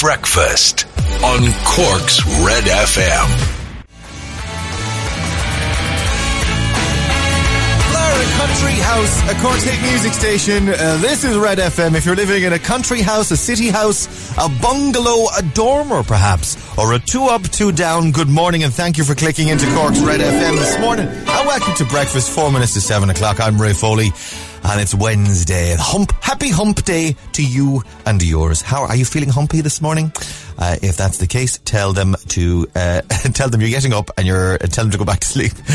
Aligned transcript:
Breakfast 0.00 0.86
on 1.22 1.40
Cork's 1.62 2.24
Red 2.42 2.64
FM. 2.64 3.56
country 8.40 8.72
house, 8.72 9.30
a 9.30 9.34
Cork's 9.42 9.62
hit 9.62 9.80
music 9.82 10.14
station. 10.14 10.68
Uh, 10.70 10.96
this 11.02 11.24
is 11.24 11.36
Red 11.36 11.58
FM. 11.58 11.94
If 11.94 12.06
you're 12.06 12.16
living 12.16 12.44
in 12.44 12.54
a 12.54 12.58
country 12.58 13.02
house, 13.02 13.30
a 13.30 13.36
city 13.36 13.68
house, 13.68 14.06
a 14.38 14.48
bungalow, 14.48 15.26
a 15.36 15.42
dormer 15.42 16.02
perhaps, 16.02 16.56
or 16.78 16.94
a 16.94 16.98
two 16.98 17.24
up, 17.24 17.42
two 17.42 17.70
down, 17.70 18.10
good 18.12 18.28
morning 18.28 18.64
and 18.64 18.72
thank 18.72 18.96
you 18.96 19.04
for 19.04 19.14
clicking 19.14 19.48
into 19.48 19.66
Cork's 19.74 20.00
Red 20.00 20.20
FM 20.20 20.56
this 20.56 20.78
morning. 20.80 21.08
And 21.08 21.26
welcome 21.26 21.74
to 21.74 21.84
breakfast, 21.84 22.30
four 22.30 22.50
minutes 22.50 22.72
to 22.74 22.80
seven 22.80 23.10
o'clock. 23.10 23.38
I'm 23.40 23.60
Ray 23.60 23.74
Foley 23.74 24.12
and 24.64 24.80
it's 24.80 24.94
Wednesday. 24.94 25.74
Hump, 25.78 26.12
happy 26.22 26.50
hump 26.50 26.84
day 26.84 27.16
to 27.32 27.44
you 27.44 27.82
and 28.06 28.22
yours. 28.22 28.62
How 28.62 28.84
are 28.84 28.96
you 28.96 29.04
feeling 29.04 29.28
humpy 29.28 29.60
this 29.60 29.80
morning? 29.80 30.12
Uh, 30.58 30.76
if 30.82 30.96
that's 30.96 31.18
the 31.18 31.26
case, 31.26 31.58
tell 31.64 31.92
them 31.92 32.14
to 32.28 32.66
uh, 32.74 33.00
tell 33.32 33.48
them 33.48 33.60
you're 33.60 33.70
getting 33.70 33.92
up 33.92 34.10
and 34.16 34.26
you're 34.26 34.54
uh, 34.54 34.58
tell 34.58 34.84
them 34.84 34.92
to 34.92 34.98
go 34.98 35.04
back 35.04 35.20
to 35.20 35.26
sleep. 35.26 35.52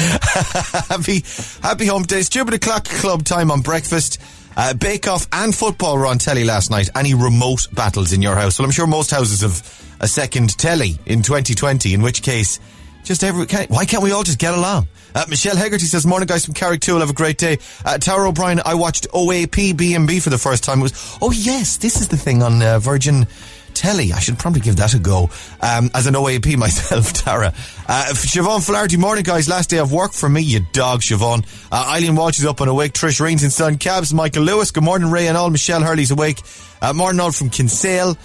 happy 0.89 1.23
happy 1.61 1.88
hump 1.88 2.08
day. 2.08 2.22
Stupid 2.22 2.53
o'clock 2.53 2.86
club 2.86 3.23
time 3.23 3.52
on 3.52 3.61
breakfast. 3.61 4.22
Uh, 4.58 4.73
Bake 4.73 5.08
Off 5.08 5.27
and 5.33 5.53
football 5.53 5.97
were 5.97 6.05
on 6.05 6.17
telly 6.17 6.45
last 6.45 6.72
night. 6.72 6.89
Any 6.95 7.14
remote 7.14 7.67
battles 7.73 8.14
in 8.14 8.22
your 8.22 8.36
house? 8.36 8.58
Well, 8.58 8.66
I'm 8.66 8.72
sure 8.72 8.88
most 8.88 9.11
houses 9.11 9.42
have 9.42 9.97
a 9.99 10.08
second 10.08 10.58
telly 10.58 10.97
in 11.05 11.22
2020. 11.23 11.94
In 11.94 12.02
which 12.02 12.22
case, 12.22 12.59
just 13.06 13.23
every 13.23 13.45
can, 13.45 13.67
why 13.70 13.86
can't 13.86 14.03
we 14.03 14.11
all 14.11 14.23
just 14.23 14.39
get 14.39 14.53
along? 14.53 14.88
Uh, 15.14 15.25
Michelle 15.30 15.56
Hegarty 15.56 15.86
says, 15.86 16.06
"Morning, 16.06 16.28
guys 16.28 16.44
from 16.44 16.53
Carricktool. 16.53 17.00
Have 17.00 17.09
a 17.09 17.14
great 17.14 17.38
day." 17.38 17.59
Uh, 17.86 17.98
Tara 17.98 18.28
O'Brien, 18.28 18.59
I 18.66 18.75
watched 18.75 19.08
OAP 19.14 19.78
B&B 19.78 20.20
for 20.20 20.30
the 20.30 20.38
first 20.38 20.64
time. 20.64 20.80
It 20.80 20.84
was 20.84 21.17
oh 21.22 21.31
yes, 21.31 21.78
this 21.78 22.02
is 22.02 22.09
the 22.09 22.17
thing 22.17 22.44
on 22.44 22.61
uh, 22.61 22.80
Virgin 22.80 23.28
telly. 23.76 24.11
I 24.14 24.20
should 24.20 24.39
probably 24.39 24.61
give 24.61 24.78
that 24.78 24.94
a 24.94 25.00
go. 25.00 25.30
Um, 25.61 25.92
as 25.94 26.08
an 26.08 26.16
OAP 26.16 26.58
myself, 26.58 27.14
Tara. 27.14 27.53
Uh, 27.88 28.06
Siobhan 28.14 28.66
Flaherty, 28.66 28.98
morning 28.98 29.23
guys. 29.23 29.48
Last 29.48 29.70
day 29.70 29.77
of 29.77 29.92
work 29.92 30.14
for 30.14 30.27
me, 30.27 30.42
you 30.42 30.66
dog, 30.73 31.02
Siobhan. 31.02 31.45
Uh, 31.72 31.93
Eileen 31.93 32.16
Walsh 32.16 32.39
is 32.39 32.45
up 32.45 32.60
and 32.61 32.70
awake. 32.70 32.93
Trish 32.93 33.20
Rains 33.22 33.43
in 33.43 33.52
Sun 33.52 33.77
Cabs. 33.77 34.14
Michael 34.14 34.43
Lewis, 34.43 34.72
good 34.72 34.83
morning, 34.83 35.11
Ray 35.11 35.27
and 35.27 35.37
all. 35.37 35.49
Michelle 35.49 35.82
Hurley's 35.82 36.11
awake. 36.11 36.42
Uh, 36.82 36.93
morning 36.93 37.20
all 37.20 37.32
from 37.32 37.49
Kinsale. 37.49 38.17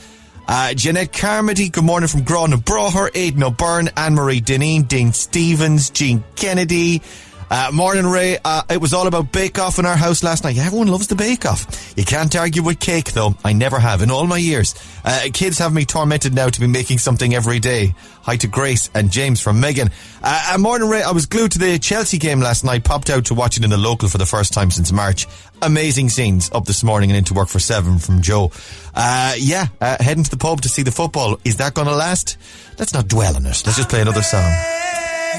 Uh, 0.53 0.75
Jeanette 0.75 1.13
Carmody, 1.13 1.69
good 1.69 1.85
morning 1.85 2.09
from 2.09 2.25
Grawn 2.25 2.53
and 2.53 2.61
Broher, 2.61 3.09
Aidan 3.15 3.45
O'Byrne, 3.45 3.89
Anne-Marie 3.97 4.41
Deneen, 4.41 4.89
Dean 4.89 5.13
Stevens, 5.13 5.91
Jean 5.91 6.25
Kennedy, 6.35 7.03
uh, 7.51 7.71
morning, 7.73 8.07
Ray. 8.07 8.39
Uh, 8.45 8.63
it 8.71 8.81
was 8.81 8.95
all 8.95 9.07
about 9.07 9.33
Bake 9.33 9.59
Off 9.59 9.79
in 9.79 9.87
our 9.87 9.97
house 9.97 10.23
last 10.23 10.45
night. 10.45 10.57
Everyone 10.57 10.89
loves 10.89 11.09
the 11.09 11.17
Bake 11.17 11.45
Off. 11.45 11.95
You 11.97 12.05
can't 12.05 12.35
argue 12.37 12.63
with 12.63 12.79
cake, 12.79 13.13
though. 13.13 13.35
I 13.45 13.53
never 13.53 13.79
have 13.79 14.03
in 14.03 14.11
all 14.11 14.27
my 14.27 14.37
years. 14.37 14.75
Uh, 15.05 15.29
kids 15.33 15.59
have 15.59 15.75
me 15.75 15.85
tormented 15.85 16.33
now 16.33 16.49
to 16.49 16.61
be 16.61 16.67
making 16.67 16.99
something 16.99 17.35
every 17.35 17.59
day. 17.59 17.95
Hi 18.23 18.37
to 18.37 18.47
Grace 18.47 18.89
and 18.95 19.11
James 19.11 19.41
from 19.41 19.61
Megan. 19.61 19.91
Uh, 20.23 20.57
morning, 20.61 20.89
Ray. 20.89 21.03
I 21.03 21.11
was 21.11 21.27
glued 21.27 21.53
to 21.53 21.59
the 21.59 21.79
Chelsea 21.79 22.19
game 22.19 22.41
last 22.41 22.65
night. 22.65 22.85
Popped 22.85 23.11
out 23.11 23.25
to 23.27 23.35
watch 23.35 23.57
it 23.57 23.65
in 23.65 23.71
the 23.71 23.79
local 23.79 24.09
for 24.09 24.19
the 24.19 24.27
first 24.27 24.53
time 24.53 24.71
since 24.71 24.93
March. 24.93 25.27
Amazing 25.63 26.11
scenes 26.11 26.51
up 26.53 26.67
this 26.67 26.85
morning 26.85 27.11
and 27.11 27.17
into 27.17 27.35
work 27.35 27.49
for 27.49 27.59
seven 27.59 27.99
from 27.99 28.23
Joe. 28.23 28.53
Uh, 28.95 29.35
yeah, 29.39 29.67
uh, 29.81 29.97
heading 30.01 30.25
to 30.25 30.31
the 30.31 30.37
pub 30.37 30.61
to 30.61 30.69
see 30.69 30.83
the 30.83 30.93
football. 30.93 31.39
Is 31.45 31.57
that 31.57 31.75
going 31.75 31.89
to 31.89 31.97
last? 31.97 32.37
Let's 32.79 32.95
not 32.95 33.09
dwell 33.09 33.35
on 33.35 33.43
it. 33.43 33.63
Let's 33.67 33.77
just 33.77 33.89
play 33.89 34.03
another 34.03 34.23
song. 34.23 34.53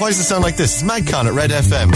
Why 0.02 0.08
does 0.08 0.18
it 0.18 0.24
sound 0.24 0.42
like 0.42 0.56
this? 0.56 0.82
It's 0.82 0.90
Madcon 0.90 1.26
at 1.26 1.32
Red 1.32 1.50
FM. 1.50 1.92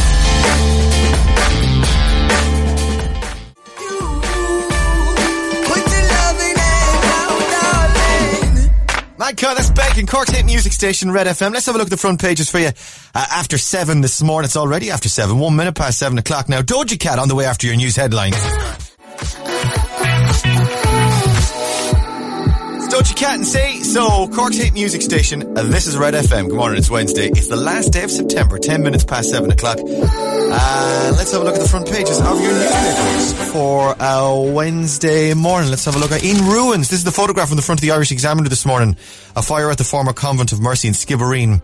Madcon, 9.18 9.56
that's 9.56 9.70
back 9.70 9.98
in 9.98 10.06
Cork's 10.06 10.30
hit 10.30 10.46
music 10.46 10.72
station, 10.72 11.10
Red 11.10 11.26
FM. 11.26 11.52
Let's 11.52 11.66
have 11.66 11.74
a 11.74 11.78
look 11.78 11.88
at 11.88 11.90
the 11.90 11.96
front 11.96 12.20
pages 12.20 12.48
for 12.48 12.60
you. 12.60 12.68
Uh, 12.68 13.26
after 13.28 13.58
seven 13.58 14.02
this 14.02 14.22
morning, 14.22 14.44
it's 14.44 14.56
already 14.56 14.92
after 14.92 15.08
seven, 15.08 15.40
one 15.40 15.56
minute 15.56 15.74
past 15.74 15.98
seven 15.98 16.16
o'clock 16.16 16.48
now. 16.48 16.62
Doja 16.62 16.96
Cat 17.00 17.18
on 17.18 17.26
the 17.26 17.34
way 17.34 17.44
after 17.44 17.66
your 17.66 17.74
news 17.74 17.96
headlines. 17.96 18.36
You 22.96 23.14
cat 23.14 23.34
and 23.34 23.46
say 23.46 23.82
so? 23.82 24.26
Cork's 24.28 24.56
hit 24.56 24.72
music 24.72 25.02
station. 25.02 25.58
Uh, 25.58 25.64
this 25.64 25.86
is 25.86 25.98
Red 25.98 26.14
FM. 26.14 26.48
Good 26.48 26.56
morning. 26.56 26.78
It's 26.78 26.88
Wednesday. 26.88 27.28
It's 27.28 27.46
the 27.46 27.56
last 27.56 27.92
day 27.92 28.02
of 28.04 28.10
September. 28.10 28.58
Ten 28.58 28.82
minutes 28.82 29.04
past 29.04 29.28
seven 29.28 29.50
o'clock. 29.50 29.76
Uh, 29.78 31.12
let's 31.14 31.30
have 31.30 31.42
a 31.42 31.44
look 31.44 31.54
at 31.56 31.60
the 31.60 31.68
front 31.68 31.90
pages 31.90 32.18
of 32.18 32.40
your 32.40 32.52
newspapers 32.52 33.52
for 33.52 34.02
uh, 34.02 34.40
Wednesday 34.50 35.34
morning. 35.34 35.68
Let's 35.68 35.84
have 35.84 35.94
a 35.94 35.98
look 35.98 36.10
at 36.10 36.24
in 36.24 36.42
ruins. 36.46 36.88
This 36.88 37.00
is 37.00 37.04
the 37.04 37.12
photograph 37.12 37.48
from 37.48 37.56
the 37.56 37.62
front 37.62 37.80
of 37.80 37.82
the 37.82 37.90
Irish 37.90 38.12
Examiner 38.12 38.48
this 38.48 38.64
morning. 38.64 38.96
A 39.36 39.42
fire 39.42 39.70
at 39.70 39.76
the 39.76 39.84
former 39.84 40.14
convent 40.14 40.52
of 40.52 40.60
Mercy 40.60 40.88
in 40.88 40.94
Skibbereen, 40.94 41.60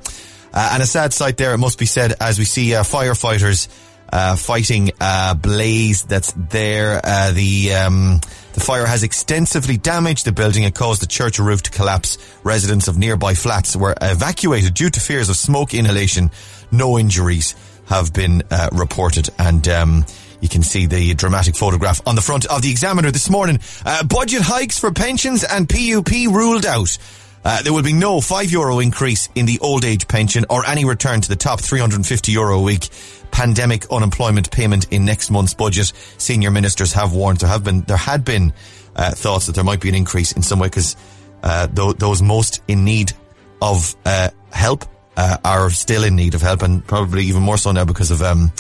uh, 0.53 0.71
and 0.75 0.83
a 0.83 0.87
sad 0.87 1.15
sight 1.15 1.39
there. 1.39 1.55
It 1.55 1.59
must 1.59 1.79
be 1.79 1.87
said 1.87 2.13
as 2.21 2.39
we 2.39 2.45
see 2.45 2.75
uh, 2.75 2.83
firefighters 2.83 3.69
uh, 4.13 4.37
fighting 4.37 4.91
a 5.01 5.35
blaze 5.35 6.03
that's 6.03 6.33
there. 6.37 7.01
Uh, 7.03 7.33
the 7.33 7.73
um, 7.73 8.21
the 8.55 8.61
fire 8.61 8.87
has 8.87 9.03
extensively 9.03 9.77
damaged 9.77 10.25
the 10.25 10.33
building 10.33 10.65
and 10.65 10.75
caused 10.75 11.03
the 11.03 11.07
church 11.07 11.39
roof 11.39 11.63
to 11.63 11.71
collapse. 11.71 12.19
Residents 12.45 12.89
of 12.89 12.99
nearby 12.99 13.35
flats 13.35 13.75
were 13.75 13.95
evacuated 14.01 14.75
due 14.75 14.91
to 14.91 15.01
fears 15.01 15.29
of 15.29 15.37
smoke 15.37 15.75
inhalation. 15.75 16.31
No 16.71 16.99
injuries 16.99 17.55
have 17.87 18.13
been 18.13 18.43
uh, 18.51 18.69
reported, 18.73 19.29
and 19.39 19.67
um, 19.69 20.05
you 20.41 20.49
can 20.49 20.63
see 20.63 20.87
the 20.87 21.15
dramatic 21.15 21.57
photograph 21.57 22.01
on 22.07 22.15
the 22.15 22.21
front 22.21 22.47
of 22.47 22.63
the 22.63 22.71
Examiner 22.71 23.11
this 23.11 23.31
morning. 23.31 23.59
Uh, 23.85 24.05
budget 24.05 24.43
hikes 24.43 24.79
for 24.79 24.93
pensions 24.93 25.45
and 25.45 25.69
PUP 25.69 26.11
ruled 26.11 26.67
out. 26.67 26.99
Uh, 27.45 27.63
there 27.63 27.73
will 27.73 27.83
be 27.83 27.93
no 27.93 28.21
five 28.21 28.51
euro 28.51 28.79
increase 28.79 29.29
in 29.35 29.47
the 29.47 29.59
old 29.61 29.85
age 29.85 30.07
pension 30.07 30.45
or 30.49 30.65
any 30.65 30.85
return 30.85 31.21
to 31.21 31.29
the 31.29 31.37
top 31.37 31.61
350 31.61 32.31
euro 32.33 32.59
a 32.59 32.63
week 32.63 32.89
pandemic 33.33 33.91
unemployment 33.91 34.51
payment 34.53 34.87
in 34.93 35.05
next 35.05 35.31
month's 35.31 35.55
budget. 35.55 35.93
Senior 36.19 36.53
ministers 36.53 36.93
have 36.93 37.13
warned 37.13 37.39
there 37.39 37.49
have 37.49 37.65
been 37.65 37.81
there 37.83 37.97
had 37.97 38.25
been 38.25 38.53
uh, 38.95 39.11
thoughts 39.11 39.47
that 39.47 39.57
there 39.57 39.65
might 39.65 39.81
be 39.81 39.89
an 39.89 39.97
increase 39.97 40.33
in 40.33 40.43
some 40.43 40.61
way 40.61 40.69
because 40.69 40.95
uh, 41.43 41.67
th- 41.67 41.97
those 41.97 42.23
most 42.23 42.63
in 42.69 42.85
need 42.85 43.13
of 43.61 43.97
uh, 44.05 44.29
help 44.53 44.85
uh, 45.17 45.39
are 45.45 45.71
still 45.71 46.05
in 46.05 46.15
need 46.15 46.35
of 46.35 46.43
help, 46.43 46.63
and 46.63 46.87
probably 46.87 47.25
even 47.25 47.43
more 47.43 47.59
so 47.59 47.73
now 47.73 47.85
because 47.85 48.13
of. 48.13 48.23
Um, 48.23 48.53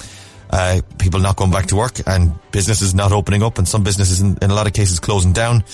uh, 0.54 0.82
people 0.98 1.19
not 1.19 1.34
going 1.34 1.50
back 1.50 1.64
to 1.64 1.74
work 1.74 2.06
and 2.06 2.34
businesses 2.50 2.94
not 2.94 3.10
opening 3.10 3.42
up 3.42 3.56
and 3.56 3.66
some 3.66 3.82
businesses 3.82 4.20
in, 4.20 4.36
in 4.42 4.50
a 4.50 4.54
lot 4.54 4.66
of 4.66 4.74
cases 4.74 5.00
closing 5.00 5.32
down. 5.32 5.64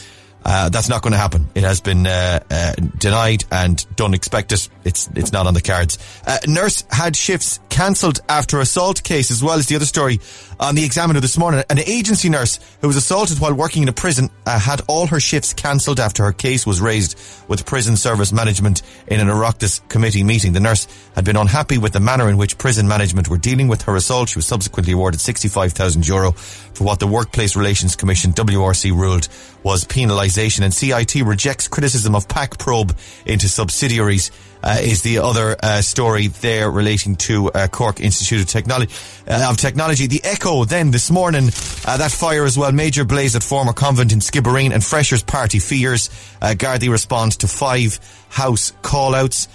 Uh, 0.44 0.69
that's 0.69 0.88
not 0.88 1.02
going 1.02 1.12
to 1.12 1.19
happen. 1.19 1.46
It 1.55 1.64
has 1.64 1.81
been 1.81 2.06
uh, 2.06 2.40
uh, 2.50 2.73
denied 2.99 3.44
and 3.50 3.85
don't 3.96 4.14
expect 4.14 4.52
it. 4.52 4.69
It's 4.85 5.08
it's 5.14 5.32
not 5.32 5.46
on 5.46 5.55
the 5.55 5.61
cards. 5.61 5.99
Uh, 6.26 6.38
nurse 6.46 6.85
had 6.90 7.17
shifts 7.17 7.61
cancelled 7.69 8.20
after 8.29 8.61
assault 8.61 9.02
case 9.02 9.31
as 9.31 9.43
well 9.43 9.58
as 9.58 9.67
the 9.67 9.76
other 9.76 9.85
story. 9.87 10.20
On 10.61 10.75
the 10.75 10.85
Examiner 10.85 11.21
this 11.21 11.39
morning. 11.39 11.63
An 11.71 11.79
agency 11.79 12.29
nurse 12.29 12.59
who 12.81 12.87
was 12.89 12.97
assaulted 12.97 13.39
while 13.39 13.55
working 13.55 13.83
in 13.83 13.89
a 13.89 13.93
prison 13.93 14.31
uh, 14.47 14.59
had 14.59 14.81
all 14.89 15.07
her 15.07 15.21
shifts 15.21 15.53
cancelled 15.53 16.01
after 16.01 16.25
her 16.25 16.33
case 16.33 16.67
was 16.67 16.81
raised 16.81 17.19
with 17.49 17.65
prison 17.65 17.97
service 17.97 18.33
management 18.33 18.83
in 19.07 19.21
an 19.21 19.29
Oireachtas 19.29 19.87
committee 19.89 20.25
meeting. 20.25 20.53
The 20.53 20.61
nurse 20.61 20.87
had 21.15 21.25
been 21.25 21.37
unhappy 21.37 21.79
with 21.79 21.93
the 21.93 22.01
manner 22.01 22.29
in 22.29 22.37
which 22.37 22.59
prison 22.59 22.89
management 22.89 23.29
were 23.29 23.39
dealing 23.39 23.69
with 23.69 23.83
her 23.83 23.97
assault. 23.97 24.31
She 24.31 24.39
was 24.39 24.47
subsequently 24.47 24.93
awarded 24.93 25.21
65,000 25.21 26.07
euro 26.07 26.33
for 26.33 26.85
what 26.85 26.99
the 26.99 27.07
Workplace 27.07 27.57
Relations 27.57 27.97
Commission, 27.97 28.33
WRC, 28.33 28.93
ruled 28.93 29.29
was 29.63 29.85
penalisation. 29.85 30.63
And 30.63 30.75
CIT 30.75 31.15
rejects 31.25 31.69
criticism 31.69 32.15
of 32.15 32.29
PAC 32.29 32.59
probe 32.59 32.97
into 33.27 33.49
subsidiaries 33.49 34.31
uh, 34.63 34.79
is 34.81 35.03
the 35.03 35.19
other 35.19 35.57
uh, 35.63 35.81
story 35.81 36.29
there 36.29 36.71
relating 36.71 37.17
to 37.17 37.51
uh, 37.51 37.69
Cork 37.69 38.01
Institute 38.01 38.41
of 38.41 38.47
Technology. 38.47 38.93
Uh, 39.27 39.49
of 39.51 39.57
Technology, 39.57 40.07
the 40.07 40.21
Echo. 40.25 40.65
Then 40.65 40.91
this 40.91 41.11
morning, 41.11 41.49
uh, 41.87 41.97
that 41.97 42.13
fire 42.13 42.45
as 42.45 42.59
well. 42.59 42.73
Major 42.73 43.05
blaze 43.05 43.37
at 43.37 43.43
former 43.43 43.73
convent 43.73 44.13
in 44.13 44.21
Skibbereen 44.21 44.73
and 44.73 44.85
Freshers 44.85 45.23
Party 45.23 45.59
fears. 45.59 46.11
Uh, 46.41 46.55
Gardaí 46.57 46.91
responds 46.91 47.39
to 47.39 47.49
five 47.49 47.99
house 48.29 48.73
callouts. 48.83 49.49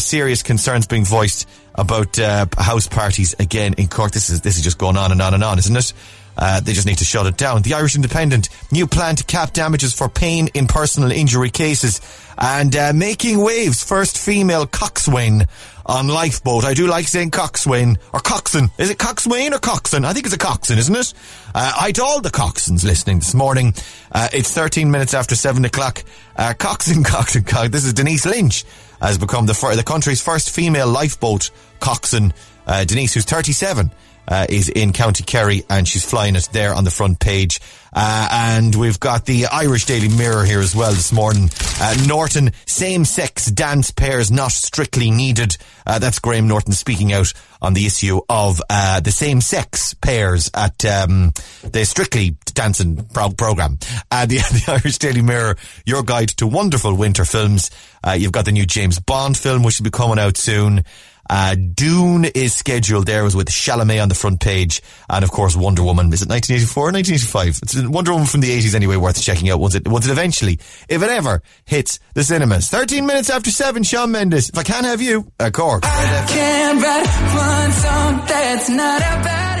serious 0.00 0.42
concerns 0.42 0.86
being 0.86 1.04
voiced 1.04 1.48
about 1.74 2.16
house 2.16 2.86
parties 2.88 3.34
again 3.38 3.74
in 3.74 3.88
Cork. 3.88 4.12
This 4.12 4.30
is 4.30 4.40
this 4.40 4.56
is 4.56 4.64
just 4.64 4.78
going 4.78 4.96
on 4.96 5.12
and 5.12 5.20
on 5.20 5.34
and 5.34 5.44
on, 5.44 5.58
isn't 5.58 5.76
it? 5.76 5.92
Uh, 6.36 6.60
they 6.60 6.72
just 6.72 6.86
need 6.86 6.98
to 6.98 7.04
shut 7.04 7.26
it 7.26 7.36
down. 7.36 7.62
The 7.62 7.74
Irish 7.74 7.96
Independent, 7.96 8.48
new 8.70 8.86
plan 8.86 9.16
to 9.16 9.24
cap 9.24 9.52
damages 9.52 9.94
for 9.94 10.08
pain 10.08 10.48
in 10.54 10.66
personal 10.66 11.10
injury 11.10 11.50
cases. 11.50 12.00
And 12.38 12.76
uh, 12.76 12.92
making 12.94 13.42
waves, 13.42 13.82
first 13.82 14.18
female 14.18 14.66
coxswain 14.66 15.46
on 15.86 16.08
lifeboat. 16.08 16.64
I 16.64 16.74
do 16.74 16.86
like 16.86 17.06
saying 17.06 17.30
coxswain 17.30 17.96
or 18.12 18.20
coxswain. 18.20 18.70
Is 18.76 18.90
it 18.90 18.98
coxswain 18.98 19.54
or 19.54 19.58
coxswain? 19.58 20.04
I 20.04 20.12
think 20.12 20.26
it's 20.26 20.34
a 20.34 20.38
coxswain, 20.38 20.78
isn't 20.78 20.94
it? 20.94 21.14
Uh, 21.54 21.72
hi 21.74 21.92
to 21.92 22.04
all 22.04 22.20
the 22.20 22.30
coxswains 22.30 22.84
listening 22.84 23.20
this 23.20 23.34
morning. 23.34 23.72
Uh, 24.12 24.28
it's 24.32 24.52
13 24.52 24.90
minutes 24.90 25.14
after 25.14 25.34
7 25.34 25.64
o'clock. 25.64 26.02
Uh, 26.36 26.52
coxswain, 26.58 27.04
coxswain, 27.04 27.44
coxswain. 27.44 27.70
This 27.70 27.84
is 27.84 27.94
Denise 27.94 28.26
Lynch 28.26 28.64
has 29.00 29.18
become 29.18 29.46
the, 29.46 29.72
the 29.76 29.84
country's 29.84 30.20
first 30.20 30.50
female 30.50 30.88
lifeboat 30.88 31.50
coxswain. 31.80 32.34
Uh, 32.66 32.84
Denise, 32.84 33.14
who's 33.14 33.24
37, 33.24 33.90
uh, 34.28 34.46
is 34.48 34.68
in 34.68 34.92
County 34.92 35.24
Kerry 35.24 35.64
and 35.68 35.86
she's 35.86 36.04
flying 36.04 36.36
it 36.36 36.48
there 36.52 36.74
on 36.74 36.84
the 36.84 36.90
front 36.90 37.20
page. 37.20 37.60
Uh, 37.98 38.28
and 38.30 38.74
we've 38.74 39.00
got 39.00 39.24
the 39.24 39.46
Irish 39.46 39.86
Daily 39.86 40.08
Mirror 40.08 40.44
here 40.44 40.60
as 40.60 40.76
well 40.76 40.92
this 40.92 41.12
morning. 41.12 41.48
Uh, 41.80 41.96
Norton, 42.06 42.50
same-sex 42.66 43.46
dance 43.46 43.90
pairs 43.90 44.30
not 44.30 44.52
strictly 44.52 45.10
needed. 45.10 45.56
Uh, 45.86 45.98
that's 45.98 46.18
Graham 46.18 46.46
Norton 46.46 46.74
speaking 46.74 47.14
out 47.14 47.32
on 47.62 47.72
the 47.72 47.86
issue 47.86 48.20
of 48.28 48.60
uh, 48.68 49.00
the 49.00 49.10
same-sex 49.10 49.94
pairs 49.94 50.50
at 50.52 50.84
um, 50.84 51.32
the 51.62 51.86
Strictly 51.86 52.36
Dancing 52.52 52.96
pro- 53.14 53.30
program. 53.30 53.78
Uh, 54.10 54.26
the, 54.26 54.36
the, 54.66 54.80
Irish 54.84 54.98
Daily 54.98 55.22
Mirror, 55.22 55.56
your 55.86 56.02
guide 56.02 56.28
to 56.28 56.46
wonderful 56.46 56.94
winter 56.94 57.24
films. 57.24 57.70
Uh, 58.04 58.12
you've 58.12 58.32
got 58.32 58.44
the 58.44 58.52
new 58.52 58.66
James 58.66 58.98
Bond 58.98 59.38
film, 59.38 59.62
which 59.62 59.80
will 59.80 59.84
be 59.84 59.90
coming 59.90 60.18
out 60.18 60.36
soon. 60.36 60.84
Uh, 61.28 61.54
Dune 61.54 62.24
is 62.24 62.54
scheduled 62.54 63.06
there, 63.06 63.24
was 63.24 63.36
with 63.36 63.48
Chalamet 63.48 64.02
on 64.02 64.08
the 64.08 64.14
front 64.14 64.40
page. 64.40 64.82
And 65.08 65.24
of 65.24 65.30
course, 65.30 65.56
Wonder 65.56 65.82
Woman. 65.82 66.12
Is 66.12 66.22
it 66.22 66.28
1984 66.28 66.82
or 66.82 66.92
1985? 66.92 67.62
It's 67.62 67.88
Wonder 67.88 68.12
Woman 68.12 68.26
from 68.26 68.40
the 68.40 68.50
80s 68.50 68.74
anyway, 68.74 68.96
worth 68.96 69.20
checking 69.20 69.50
out 69.50 69.60
once 69.60 69.74
it, 69.74 69.86
once 69.88 70.06
it 70.06 70.12
eventually, 70.12 70.58
if 70.88 71.02
it 71.02 71.10
ever, 71.10 71.42
hits 71.64 71.98
the 72.14 72.24
cinemas. 72.24 72.68
13 72.68 73.06
minutes 73.06 73.30
after 73.30 73.50
7, 73.50 73.82
Shawn 73.82 74.10
Mendes. 74.12 74.50
If 74.50 74.58
I 74.58 74.62
can't 74.62 74.86
have 74.86 75.02
you, 75.02 75.30
a 75.38 75.50
Cork. 75.50 75.82
I 75.84 76.72
write 76.72 77.06
one 77.34 77.72
song 77.72 78.26
that's 78.26 78.68
not 78.68 79.00
about 79.00 79.55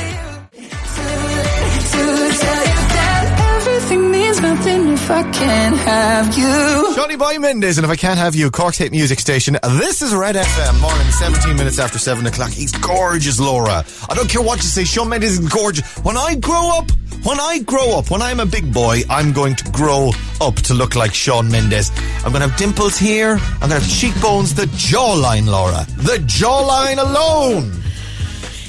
means 4.40 4.58
nothing 4.58 4.88
if 4.92 5.10
I 5.10 5.22
can't 5.30 5.76
have 5.76 6.36
you. 6.36 6.94
Johnny 6.94 7.16
Boy 7.16 7.38
Mendes, 7.38 7.78
and 7.78 7.84
if 7.84 7.90
I 7.90 7.96
can't 7.96 8.18
have 8.18 8.34
you, 8.34 8.50
Cork's 8.50 8.78
hit 8.78 8.92
music 8.92 9.20
station. 9.20 9.58
This 9.62 10.02
is 10.02 10.14
Red 10.14 10.36
FM, 10.36 10.80
morning, 10.80 11.06
17 11.12 11.56
minutes 11.56 11.78
after 11.78 11.98
7 11.98 12.26
o'clock. 12.26 12.50
He's 12.50 12.72
gorgeous, 12.72 13.40
Laura. 13.40 13.84
I 14.08 14.14
don't 14.14 14.28
care 14.28 14.42
what 14.42 14.58
you 14.58 14.68
say, 14.68 14.84
Shawn 14.84 15.08
Mendes 15.08 15.38
is 15.38 15.48
gorgeous. 15.48 15.86
When 15.98 16.16
I 16.16 16.34
grow 16.36 16.70
up, 16.76 16.90
when 17.24 17.40
I 17.40 17.60
grow 17.60 17.98
up, 17.98 18.10
when 18.10 18.22
I'm 18.22 18.40
a 18.40 18.46
big 18.46 18.72
boy, 18.72 19.02
I'm 19.10 19.32
going 19.32 19.54
to 19.56 19.70
grow 19.70 20.10
up 20.40 20.56
to 20.56 20.74
look 20.74 20.94
like 20.96 21.14
Shawn 21.14 21.50
Mendes. 21.50 21.90
I'm 22.24 22.32
going 22.32 22.42
to 22.42 22.48
have 22.48 22.56
dimples 22.56 22.96
here. 22.96 23.38
I'm 23.60 23.68
going 23.68 23.80
to 23.80 23.80
have 23.80 23.88
cheekbones, 23.88 24.54
the 24.54 24.66
jawline, 24.66 25.46
Laura. 25.46 25.86
The 25.96 26.18
jawline 26.26 26.98
alone. 26.98 27.72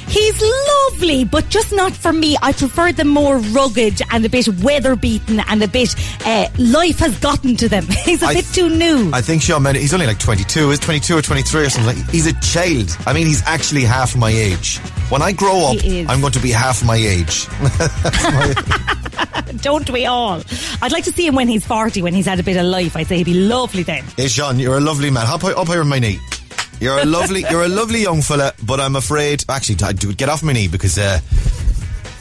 He's 0.07 0.41
lovely, 0.41 1.25
but 1.25 1.49
just 1.49 1.73
not 1.73 1.91
for 1.93 2.13
me. 2.13 2.37
I 2.41 2.53
prefer 2.53 2.91
them 2.91 3.09
more 3.09 3.37
rugged 3.39 4.01
and 4.11 4.25
a 4.25 4.29
bit 4.29 4.47
weather 4.63 4.95
beaten 4.95 5.41
and 5.41 5.61
a 5.61 5.67
bit 5.67 5.93
uh, 6.25 6.47
life 6.57 6.99
has 6.99 7.19
gotten 7.19 7.55
to 7.57 7.67
them. 7.69 7.85
He's 8.05 8.23
a 8.23 8.27
I 8.27 8.33
bit 8.35 8.45
too 8.45 8.69
new. 8.69 9.11
I 9.13 9.21
think 9.21 9.41
Shawn 9.41 9.63
Mendes, 9.63 9.81
he's 9.81 9.93
only 9.93 10.07
like 10.07 10.19
22, 10.19 10.71
is 10.71 10.79
22 10.79 11.17
or 11.17 11.21
23 11.21 11.65
or 11.65 11.69
something. 11.69 11.97
Like, 11.97 12.09
he's 12.09 12.25
a 12.25 12.33
child. 12.39 12.95
I 13.05 13.13
mean, 13.13 13.27
he's 13.27 13.43
actually 13.45 13.83
half 13.83 14.15
my 14.15 14.29
age. 14.29 14.77
When 15.09 15.21
I 15.21 15.31
grow 15.33 15.71
up, 15.71 15.77
I'm 15.83 16.21
going 16.21 16.33
to 16.33 16.39
be 16.39 16.51
half 16.51 16.83
my 16.83 16.95
age. 16.95 17.47
Don't 19.61 19.89
we 19.89 20.05
all? 20.05 20.41
I'd 20.81 20.91
like 20.91 21.03
to 21.05 21.11
see 21.11 21.25
him 21.27 21.35
when 21.35 21.47
he's 21.47 21.65
40, 21.65 22.01
when 22.01 22.13
he's 22.13 22.25
had 22.25 22.39
a 22.39 22.43
bit 22.43 22.57
of 22.57 22.65
life. 22.65 22.95
I'd 22.95 23.07
say 23.07 23.17
he'd 23.17 23.25
be 23.25 23.33
lovely 23.33 23.83
then. 23.83 24.03
Hey, 24.15 24.27
Shawn, 24.27 24.59
you're 24.59 24.77
a 24.77 24.81
lovely 24.81 25.09
man. 25.09 25.25
Up, 25.27 25.43
up 25.43 25.67
here 25.67 25.81
on 25.81 25.89
my 25.89 25.99
knee. 25.99 26.19
You're 26.79 26.99
a 26.99 27.05
lovely, 27.05 27.43
you're 27.49 27.63
a 27.63 27.67
lovely 27.67 28.01
young 28.01 28.21
fella, 28.21 28.53
but 28.65 28.79
I'm 28.79 28.95
afraid, 28.95 29.43
actually, 29.49 29.77
I 29.83 29.93
do 29.93 30.13
get 30.13 30.29
off 30.29 30.43
my 30.43 30.53
knee 30.53 30.67
because, 30.67 30.97
uh, 30.97 31.19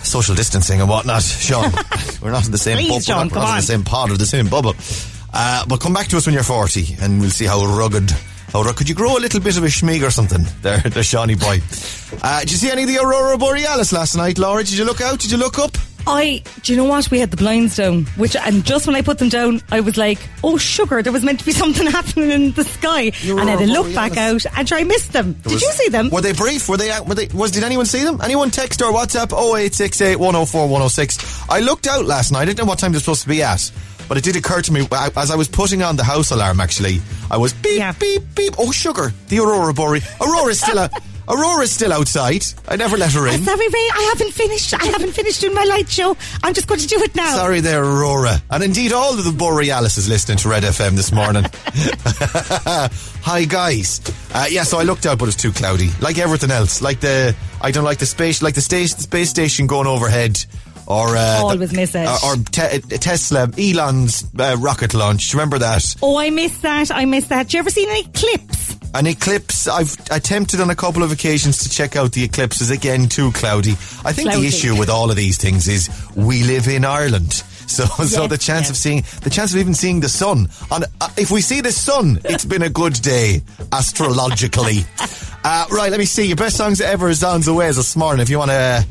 social 0.02 0.34
distancing 0.34 0.80
and 0.80 0.88
whatnot. 0.88 1.22
Shawn, 1.22 1.72
we're 2.22 2.30
not 2.30 2.46
in 2.46 2.52
the 2.52 2.58
same 2.58 2.78
Please, 2.78 2.88
bubble. 2.88 3.00
Shawn, 3.00 3.28
we're 3.28 3.40
not 3.40 3.50
in 3.50 3.56
the 3.56 3.62
same 3.62 3.84
pod 3.84 4.10
or 4.10 4.16
the 4.16 4.24
same 4.26 4.48
bubble. 4.48 4.74
Uh, 5.32 5.66
but 5.66 5.80
come 5.80 5.92
back 5.92 6.06
to 6.08 6.16
us 6.16 6.26
when 6.26 6.32
you're 6.34 6.42
40 6.42 6.96
and 7.02 7.20
we'll 7.20 7.30
see 7.30 7.44
how 7.44 7.62
rugged, 7.66 8.10
how 8.52 8.62
rugged. 8.62 8.76
Could 8.76 8.88
you 8.88 8.94
grow 8.94 9.18
a 9.18 9.20
little 9.20 9.40
bit 9.40 9.58
of 9.58 9.64
a 9.64 9.66
schmeeg 9.66 10.06
or 10.06 10.10
something 10.10 10.44
there, 10.62 10.78
the 10.78 11.02
Shawnee 11.02 11.34
boy? 11.34 11.60
Uh, 12.22 12.40
did 12.40 12.52
you 12.52 12.56
see 12.56 12.70
any 12.70 12.82
of 12.84 12.88
the 12.88 12.98
Aurora 12.98 13.36
Borealis 13.36 13.92
last 13.92 14.16
night, 14.16 14.38
Laura? 14.38 14.64
Did 14.64 14.78
you 14.78 14.84
look 14.84 15.02
out? 15.02 15.18
Did 15.18 15.30
you 15.32 15.36
look 15.36 15.58
up? 15.58 15.76
I, 16.06 16.42
do 16.62 16.72
you 16.72 16.78
know 16.78 16.84
what? 16.84 17.10
We 17.10 17.18
had 17.18 17.30
the 17.30 17.36
blinds 17.36 17.76
down, 17.76 18.04
which, 18.16 18.36
and 18.36 18.64
just 18.64 18.86
when 18.86 18.94
I 18.94 19.02
put 19.02 19.18
them 19.18 19.28
down, 19.28 19.60
I 19.70 19.80
was 19.80 19.96
like, 19.96 20.18
oh, 20.44 20.56
sugar, 20.56 21.02
there 21.02 21.12
was 21.12 21.24
meant 21.24 21.40
to 21.40 21.46
be 21.46 21.52
something 21.62 21.86
happening 21.86 22.30
in 22.30 22.52
the 22.52 22.64
sky. 22.64 23.12
and 23.24 23.48
then 23.48 23.58
I 23.58 23.64
looked 23.64 23.94
back 23.94 24.16
out 24.16 24.44
and 24.56 24.72
I 24.72 24.84
missed 24.84 25.12
them. 25.12 25.32
There 25.32 25.42
did 25.42 25.52
was, 25.52 25.62
you 25.62 25.72
see 25.72 25.88
them? 25.88 26.10
Were 26.10 26.20
they 26.20 26.32
brief? 26.32 26.68
Were 26.68 26.76
they, 26.76 26.92
were 27.00 27.14
they, 27.14 27.26
was, 27.28 27.50
did 27.50 27.64
anyone 27.64 27.86
see 27.86 28.04
them? 28.04 28.20
Anyone 28.22 28.50
text 28.50 28.82
or 28.82 28.92
WhatsApp 28.92 29.32
0868 29.32 30.16
104 30.16 30.62
106? 30.62 31.50
I 31.50 31.60
looked 31.60 31.86
out 31.86 32.04
last 32.04 32.32
night. 32.32 32.42
I 32.42 32.44
didn't 32.44 32.58
know 32.58 32.64
what 32.66 32.78
time 32.78 32.92
they're 32.92 33.00
supposed 33.00 33.22
to 33.22 33.28
be 33.28 33.42
at. 33.42 33.70
But 34.08 34.18
it 34.18 34.22
did 34.22 34.36
occur 34.36 34.62
to 34.62 34.72
me 34.72 34.86
uh, 34.92 35.10
as 35.16 35.32
I 35.32 35.36
was 35.36 35.48
putting 35.48 35.82
on 35.82 35.96
the 35.96 36.04
house 36.04 36.30
alarm. 36.30 36.60
Actually, 36.60 37.00
I 37.28 37.38
was 37.38 37.52
beep 37.52 37.78
yeah. 37.78 37.90
beep 37.90 38.22
beep. 38.36 38.54
Oh, 38.56 38.70
sugar! 38.70 39.12
The 39.26 39.40
aurora 39.40 39.74
borealis. 39.74 40.08
Aurora's 40.20 40.60
still 40.60 40.78
a 40.78 40.88
Aurora's 41.28 41.72
still 41.72 41.92
outside. 41.92 42.44
I 42.68 42.76
never 42.76 42.96
let 42.96 43.12
her 43.12 43.26
in. 43.26 43.42
sorry, 43.42 43.68
Ray. 43.68 43.88
I 43.94 44.12
haven't 44.14 44.32
finished. 44.32 44.74
I 44.74 44.84
haven't 44.86 45.12
finished 45.12 45.40
doing 45.40 45.54
my 45.54 45.64
light 45.64 45.88
show. 45.90 46.16
I'm 46.42 46.54
just 46.54 46.68
going 46.68 46.80
to 46.80 46.86
do 46.86 47.00
it 47.02 47.14
now. 47.14 47.34
Sorry 47.34 47.60
there, 47.60 47.82
Aurora. 47.82 48.40
And 48.50 48.62
indeed, 48.62 48.92
all 48.92 49.12
of 49.18 49.24
the 49.24 49.32
Borealis 49.32 49.98
is 49.98 50.08
listening 50.08 50.38
to 50.38 50.48
Red 50.48 50.62
FM 50.62 50.92
this 50.92 51.12
morning. 51.12 51.44
Hi, 53.24 53.44
guys. 53.44 54.00
Uh, 54.32 54.46
yeah, 54.50 54.62
so 54.62 54.78
I 54.78 54.84
looked 54.84 55.06
out, 55.06 55.18
but 55.18 55.28
it's 55.28 55.36
too 55.36 55.52
cloudy. 55.52 55.90
Like 56.00 56.18
everything 56.18 56.50
else. 56.50 56.80
Like 56.80 57.00
the, 57.00 57.34
I 57.60 57.70
don't 57.70 57.84
like 57.84 57.98
the 57.98 58.06
space, 58.06 58.42
like 58.42 58.54
the 58.54 58.66
the 58.66 58.86
space 58.86 59.30
station 59.30 59.66
going 59.66 59.86
overhead 59.86 60.44
or 60.86 61.16
uh, 61.16 61.40
always 61.42 61.70
the, 61.70 61.76
miss 61.76 61.94
it. 61.94 62.06
Or, 62.06 62.32
or 62.32 62.36
te- 62.36 62.80
Tesla, 62.98 63.50
Elon's 63.58 64.24
uh, 64.38 64.56
rocket 64.58 64.94
launch. 64.94 65.34
Remember 65.34 65.58
that? 65.58 65.96
Oh, 66.02 66.16
I 66.16 66.30
missed 66.30 66.62
that. 66.62 66.90
I 66.90 67.04
missed 67.04 67.28
that. 67.30 67.48
Do 67.48 67.56
you 67.56 67.60
ever 67.60 67.70
seen 67.70 67.88
any 67.88 68.04
clips? 68.04 68.76
An 68.94 69.06
eclipse. 69.06 69.66
I've 69.68 69.94
attempted 70.10 70.60
on 70.60 70.70
a 70.70 70.74
couple 70.76 71.02
of 71.02 71.12
occasions 71.12 71.58
to 71.64 71.68
check 71.68 71.96
out 71.96 72.12
the 72.12 72.24
eclipses. 72.24 72.70
Again 72.70 73.08
too 73.08 73.32
cloudy. 73.32 73.72
I 74.04 74.12
think 74.12 74.28
cloudy. 74.28 74.42
the 74.42 74.46
issue 74.46 74.78
with 74.78 74.88
all 74.88 75.10
of 75.10 75.16
these 75.16 75.38
things 75.38 75.68
is 75.68 75.90
we 76.14 76.44
live 76.44 76.68
in 76.68 76.84
Ireland. 76.84 77.42
So, 77.66 77.82
yes, 77.98 78.14
so 78.14 78.28
the 78.28 78.38
chance 78.38 78.66
yes. 78.66 78.70
of 78.70 78.76
seeing, 78.76 79.02
the 79.22 79.28
chance 79.28 79.52
of 79.52 79.58
even 79.58 79.74
seeing 79.74 79.98
the 79.98 80.08
sun 80.08 80.48
on, 80.70 80.84
uh, 81.00 81.08
if 81.16 81.32
we 81.32 81.40
see 81.40 81.60
the 81.60 81.72
sun, 81.72 82.20
it's 82.24 82.44
been 82.44 82.62
a 82.62 82.70
good 82.70 82.94
day 82.94 83.42
astrologically. 83.72 84.86
uh, 85.44 85.66
right, 85.72 85.90
let 85.90 85.98
me 85.98 86.04
see. 86.04 86.26
Your 86.26 86.36
best 86.36 86.56
songs 86.56 86.80
ever 86.80 87.08
is 87.08 87.24
on 87.24 87.40
the 87.40 87.52
way 87.52 87.66
this 87.72 87.96
morning. 87.96 88.22
If 88.22 88.30
you 88.30 88.38
want 88.38 88.52
to, 88.52 88.86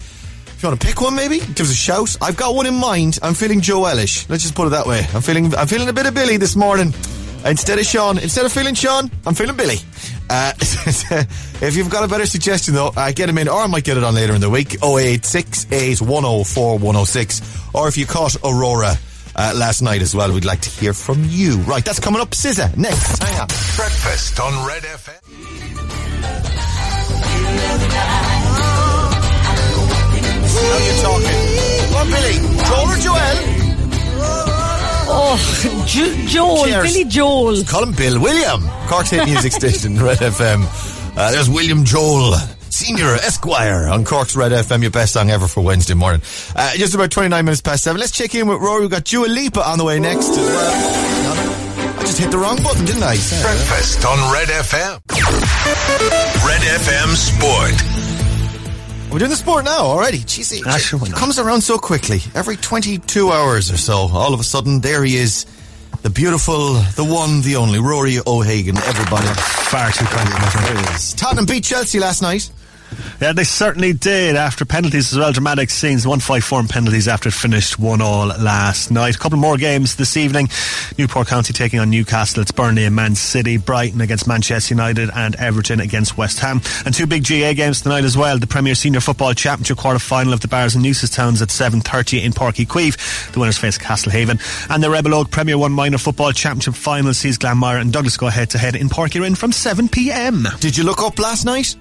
if 0.55 0.63
you 0.63 0.69
want 0.69 0.79
to 0.79 0.87
pick 0.87 1.01
one, 1.01 1.15
maybe 1.15 1.39
give 1.39 1.61
us 1.61 1.71
a 1.71 1.75
shout. 1.75 2.15
I've 2.21 2.37
got 2.37 2.55
one 2.55 2.65
in 2.65 2.75
mind. 2.75 3.19
I'm 3.21 3.33
feeling 3.33 3.59
Joelish. 3.59 4.29
Let's 4.29 4.43
just 4.43 4.55
put 4.55 4.67
it 4.67 4.69
that 4.69 4.87
way. 4.87 5.05
I'm 5.13 5.21
feeling 5.21 5.53
I'm 5.53 5.67
feeling 5.67 5.89
a 5.89 5.93
bit 5.93 6.05
of 6.05 6.13
Billy 6.13 6.37
this 6.37 6.55
morning. 6.55 6.93
Instead 7.43 7.77
of 7.77 7.85
Sean, 7.85 8.17
instead 8.17 8.45
of 8.45 8.53
feeling 8.53 8.73
Sean, 8.73 9.11
I'm 9.25 9.35
feeling 9.35 9.57
Billy. 9.57 9.75
Uh, 10.29 10.53
if 10.59 11.75
you've 11.75 11.89
got 11.89 12.05
a 12.05 12.07
better 12.07 12.25
suggestion 12.25 12.73
though, 12.73 12.91
uh, 12.95 13.11
get 13.11 13.27
them 13.27 13.37
in, 13.37 13.49
or 13.49 13.61
I 13.61 13.67
might 13.67 13.83
get 13.83 13.97
it 13.97 14.03
on 14.03 14.15
later 14.15 14.33
in 14.33 14.39
the 14.41 14.49
week. 14.49 14.75
0868 14.81 16.01
104 16.01 16.79
106. 16.79 17.41
Or 17.75 17.89
if 17.89 17.97
you 17.97 18.05
caught 18.05 18.37
Aurora 18.43 18.95
uh, 19.35 19.53
last 19.55 19.81
night 19.81 20.01
as 20.01 20.15
well, 20.15 20.33
we'd 20.33 20.45
like 20.45 20.61
to 20.61 20.69
hear 20.69 20.93
from 20.93 21.25
you. 21.27 21.57
Right, 21.57 21.83
that's 21.83 21.99
coming 21.99 22.21
up. 22.21 22.29
SZA 22.31 22.77
next. 22.77 23.21
Hang 23.21 23.41
on. 23.41 23.47
Breakfast 23.75 24.39
on 24.39 24.65
Red 24.65 24.83
FM. 24.83 25.21
Now 30.55 30.77
you're 30.85 31.01
talking. 31.03 31.39
Come 31.89 31.95
on, 31.95 32.07
Billy. 32.07 32.37
Joel 32.65 32.89
or 32.89 32.97
Joel? 32.97 33.37
Oh, 35.07 35.85
jo- 35.87 36.25
Joel, 36.27 36.63
Cheers. 36.65 36.93
Billy 36.93 37.05
Joel. 37.05 37.63
Call 37.65 37.83
him 37.83 37.91
Bill 37.93 38.19
William. 38.19 38.63
Cork's 38.87 39.09
hit 39.11 39.25
music 39.25 39.51
station, 39.61 40.01
Red 40.01 40.17
FM. 40.19 40.63
Uh, 41.17 41.31
there's 41.31 41.49
William 41.49 41.83
Joel, 41.85 42.33
Senior 42.69 43.13
Esquire 43.15 43.87
on 43.87 44.03
Cork's 44.03 44.35
Red 44.35 44.51
FM, 44.51 44.81
your 44.81 44.91
best 44.91 45.13
song 45.13 45.29
ever 45.29 45.47
for 45.47 45.61
Wednesday 45.61 45.93
morning. 45.93 46.21
Uh, 46.55 46.73
just 46.75 46.93
about 46.95 47.11
29 47.11 47.45
minutes 47.45 47.61
past 47.61 47.83
7. 47.83 47.99
Let's 47.99 48.11
check 48.11 48.33
in 48.35 48.47
with 48.47 48.59
Rory. 48.59 48.81
We've 48.81 48.89
got 48.91 49.03
Dua 49.05 49.27
Lipa 49.27 49.61
on 49.65 49.77
the 49.77 49.83
way 49.85 49.99
next 49.99 50.29
as 50.29 50.37
well. 50.37 51.95
I 51.97 52.01
just 52.01 52.17
hit 52.19 52.31
the 52.31 52.37
wrong 52.37 52.57
button, 52.63 52.83
didn't 52.85 53.03
I? 53.03 53.15
Breakfast 53.15 54.05
on 54.05 54.33
Red 54.33 54.47
FM. 54.49 55.01
Red 56.45 56.61
FM 56.61 57.15
Sport. 57.15 57.94
We're 59.11 59.19
doing 59.19 59.31
the 59.31 59.37
sport 59.37 59.63
now 59.65 59.79
already. 59.85 60.19
Jeez, 60.19 60.51
it, 60.51 60.63
Ah, 60.67 60.77
sure, 60.77 60.99
why 60.99 61.07
it 61.07 61.13
comes 61.13 61.39
around 61.39 61.61
so 61.61 61.77
quickly. 61.77 62.19
Every 62.33 62.57
22 62.57 63.31
hours 63.31 63.71
or 63.71 63.77
so, 63.77 64.09
all 64.11 64.33
of 64.33 64.39
a 64.39 64.43
sudden, 64.43 64.81
there 64.81 65.03
he 65.03 65.15
is. 65.15 65.45
The 66.01 66.09
beautiful, 66.09 66.73
the 66.95 67.03
one, 67.05 67.41
the 67.41 67.55
only, 67.55 67.79
Rory 67.79 68.17
O'Hagan, 68.27 68.77
everybody. 68.77 69.25
Far 69.27 69.91
too 69.91 70.05
kind. 70.05 70.29
There 70.29 70.83
he 70.83 70.93
is. 70.95 71.13
Tottenham 71.13 71.45
beat 71.45 71.63
Chelsea 71.63 71.99
last 71.99 72.21
night. 72.21 72.51
Yeah, 73.21 73.33
they 73.33 73.43
certainly 73.43 73.93
did 73.93 74.35
after 74.35 74.65
penalties 74.65 75.11
as 75.13 75.19
well. 75.19 75.31
Dramatic 75.31 75.69
scenes, 75.69 76.05
1-5-4 76.05 76.69
penalties 76.69 77.07
after 77.07 77.29
it 77.29 77.33
finished 77.33 77.79
1-all 77.79 78.27
last 78.27 78.91
night. 78.91 79.15
A 79.15 79.19
couple 79.19 79.37
more 79.37 79.57
games 79.57 79.95
this 79.95 80.17
evening. 80.17 80.49
Newport 80.97 81.27
County 81.27 81.53
taking 81.53 81.79
on 81.79 81.89
Newcastle. 81.89 82.41
It's 82.41 82.51
Burnley 82.51 82.85
and 82.85 82.95
Man 82.95 83.15
City. 83.15 83.57
Brighton 83.57 84.01
against 84.01 84.27
Manchester 84.27 84.73
United 84.73 85.09
and 85.15 85.35
Everton 85.35 85.79
against 85.79 86.17
West 86.17 86.39
Ham. 86.39 86.61
And 86.85 86.93
two 86.93 87.07
big 87.07 87.23
GA 87.23 87.53
games 87.53 87.81
tonight 87.81 88.03
as 88.03 88.17
well. 88.17 88.37
The 88.37 88.47
Premier 88.47 88.75
Senior 88.75 88.99
Football 88.99 89.33
Championship 89.33 89.77
quarter-final 89.77 90.33
of 90.33 90.41
the 90.41 90.47
Barrs 90.47 90.75
and 90.75 90.83
Nuisances 90.83 91.15
Towns 91.15 91.41
at 91.41 91.49
7.30 91.49 92.23
in 92.23 92.31
Páirc 92.31 92.65
Uí 92.65 92.67
Chaoimh. 92.67 93.31
The 93.31 93.39
winners 93.39 93.57
face 93.57 93.77
Castlehaven. 93.77 94.39
And 94.69 94.83
the 94.83 94.89
Rebel 94.89 95.11
Óg 95.11 95.31
Premier 95.31 95.57
1 95.57 95.71
Minor 95.71 95.97
Football 95.97 96.31
Championship 96.31 96.75
final 96.75 97.13
sees 97.13 97.37
Glanmire 97.37 97.79
and 97.79 97.91
Douglas 97.91 98.17
go 98.17 98.27
head-to-head 98.27 98.75
in 98.75 98.89
Páirc 98.89 99.11
Uí 99.11 99.21
Rinn 99.21 99.35
from 99.35 99.51
7pm. 99.51 100.59
Did 100.59 100.77
you 100.77 100.83
look 100.83 101.01
up 101.01 101.19
last 101.19 101.45
night? 101.45 101.75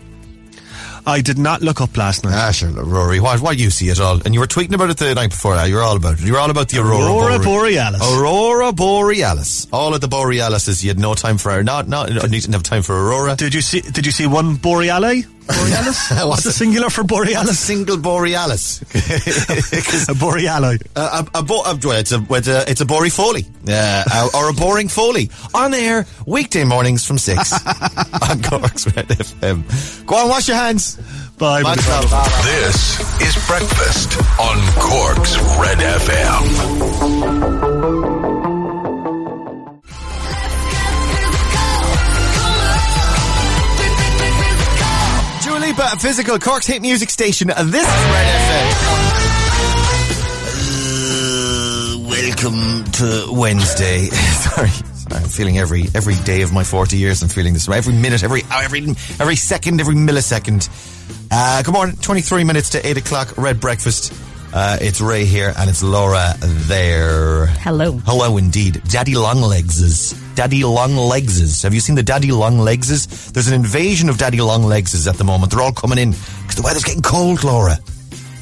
I 1.06 1.20
did 1.20 1.38
not 1.38 1.60
look 1.60 1.80
up 1.80 1.96
last 1.96 2.24
night. 2.24 2.32
Ah, 2.34 2.50
sure, 2.50 2.70
Rory. 2.70 3.20
Why, 3.20 3.36
why 3.36 3.52
you 3.52 3.70
see 3.70 3.88
it 3.88 4.00
all? 4.00 4.20
And 4.24 4.32
you 4.32 4.40
were 4.40 4.46
tweeting 4.46 4.74
about 4.74 4.90
it 4.90 4.96
the 4.96 5.14
night 5.14 5.30
before 5.30 5.54
that. 5.54 5.68
You 5.68 5.74
were 5.76 5.82
all 5.82 5.96
about 5.96 6.14
it. 6.14 6.24
You 6.24 6.32
were 6.32 6.38
all 6.38 6.50
about 6.50 6.68
the 6.68 6.80
Aurora, 6.80 7.04
Aurora 7.04 7.38
Borealis. 7.38 8.00
Borealis. 8.00 8.02
Aurora 8.02 8.72
Borealis. 8.72 9.66
All 9.72 9.94
of 9.94 10.00
the 10.00 10.08
Borealises. 10.08 10.82
You 10.82 10.88
had 10.88 10.98
no 10.98 11.14
time 11.14 11.38
for 11.38 11.62
not 11.62 11.88
not. 11.88 12.10
You 12.10 12.20
didn't 12.20 12.52
have 12.52 12.62
time 12.62 12.82
for 12.82 12.94
Aurora. 12.94 13.36
Did 13.36 13.54
you 13.54 13.60
see? 13.60 13.80
Did 13.80 14.06
you 14.06 14.12
see 14.12 14.26
one 14.26 14.56
boreale? 14.56 15.26
Borealis. 15.46 16.10
What's 16.10 16.24
What's 16.24 16.44
the 16.44 16.52
singular 16.52 16.90
for 16.90 17.02
What's 17.02 17.12
a 17.12 17.16
borealis? 17.34 17.58
single 17.58 17.96
Borealis? 17.98 18.78
'Cause, 18.90 20.08
A 20.08 20.14
boreale. 20.14 20.80
uh, 20.96 21.24
a, 21.34 21.38
a, 21.38 21.42
bo- 21.42 21.62
uh, 21.62 21.76
well, 21.82 21.98
it's 21.98 22.12
a 22.12 22.24
it's 22.30 22.48
a, 22.48 22.70
it's 22.70 22.80
a 22.80 22.86
Bori 22.86 23.10
Foley 23.10 23.46
uh, 23.68 24.28
or 24.34 24.48
a 24.48 24.52
boring 24.52 24.88
Foley 24.88 25.30
on 25.54 25.74
air 25.74 26.06
weekday 26.26 26.64
mornings 26.64 27.04
from 27.06 27.18
six 27.18 27.52
on 28.28 28.42
Cork's 28.42 28.86
Red 28.96 29.08
FM. 29.08 30.06
Go 30.06 30.16
on, 30.16 30.28
wash 30.28 30.48
your 30.48 30.56
hands. 30.56 30.96
Bye. 31.38 31.62
Bye. 31.62 31.74
bye. 31.76 32.42
This 32.44 33.00
is 33.20 33.34
Breakfast 33.46 34.16
on 34.40 34.56
Cork's 34.80 35.36
Red 35.58 35.78
FM. 35.78 37.53
Dua 45.84 45.98
Physical, 45.98 46.38
Cork's 46.38 46.66
hit 46.66 46.80
music 46.80 47.10
station. 47.10 47.48
This 47.48 47.58
is 47.58 47.72
Red 47.74 48.26
FM. 48.40 48.68
Uh, 51.92 52.08
welcome 52.08 52.84
to 52.92 53.26
Wednesday. 53.30 54.06
Sorry, 54.06 54.70
I'm 55.10 55.28
feeling 55.28 55.58
every 55.58 55.84
every 55.94 56.14
day 56.24 56.40
of 56.40 56.54
my 56.54 56.64
40 56.64 56.96
years. 56.96 57.22
I'm 57.22 57.28
feeling 57.28 57.52
this. 57.52 57.68
Every 57.68 57.92
minute, 57.92 58.22
every 58.24 58.44
every 58.50 58.94
every 59.20 59.36
second, 59.36 59.78
every 59.78 59.94
millisecond. 59.94 60.70
Uh, 61.30 61.62
good 61.62 61.74
morning. 61.74 61.96
23 61.96 62.44
minutes 62.44 62.70
to 62.70 62.86
8 62.86 62.96
o'clock. 62.96 63.36
Red 63.36 63.60
breakfast. 63.60 64.14
Uh, 64.54 64.78
it's 64.80 65.00
Ray 65.00 65.24
here, 65.24 65.52
and 65.58 65.68
it's 65.68 65.82
Laura 65.82 66.32
there. 66.38 67.46
Hello. 67.46 67.98
Hello, 68.06 68.36
indeed. 68.36 68.80
Daddy 68.84 69.14
Longlegses. 69.14 70.14
Daddy 70.36 70.60
Longlegses. 70.60 71.64
Have 71.64 71.74
you 71.74 71.80
seen 71.80 71.96
the 71.96 72.04
Daddy 72.04 72.28
Longlegses? 72.28 73.32
There's 73.32 73.48
an 73.48 73.54
invasion 73.54 74.08
of 74.08 74.16
Daddy 74.16 74.38
Longlegses 74.38 75.08
at 75.08 75.16
the 75.16 75.24
moment. 75.24 75.50
They're 75.50 75.60
all 75.60 75.72
coming 75.72 75.98
in 75.98 76.12
because 76.12 76.54
the 76.54 76.62
weather's 76.62 76.84
getting 76.84 77.02
cold, 77.02 77.42
Laura. 77.42 77.78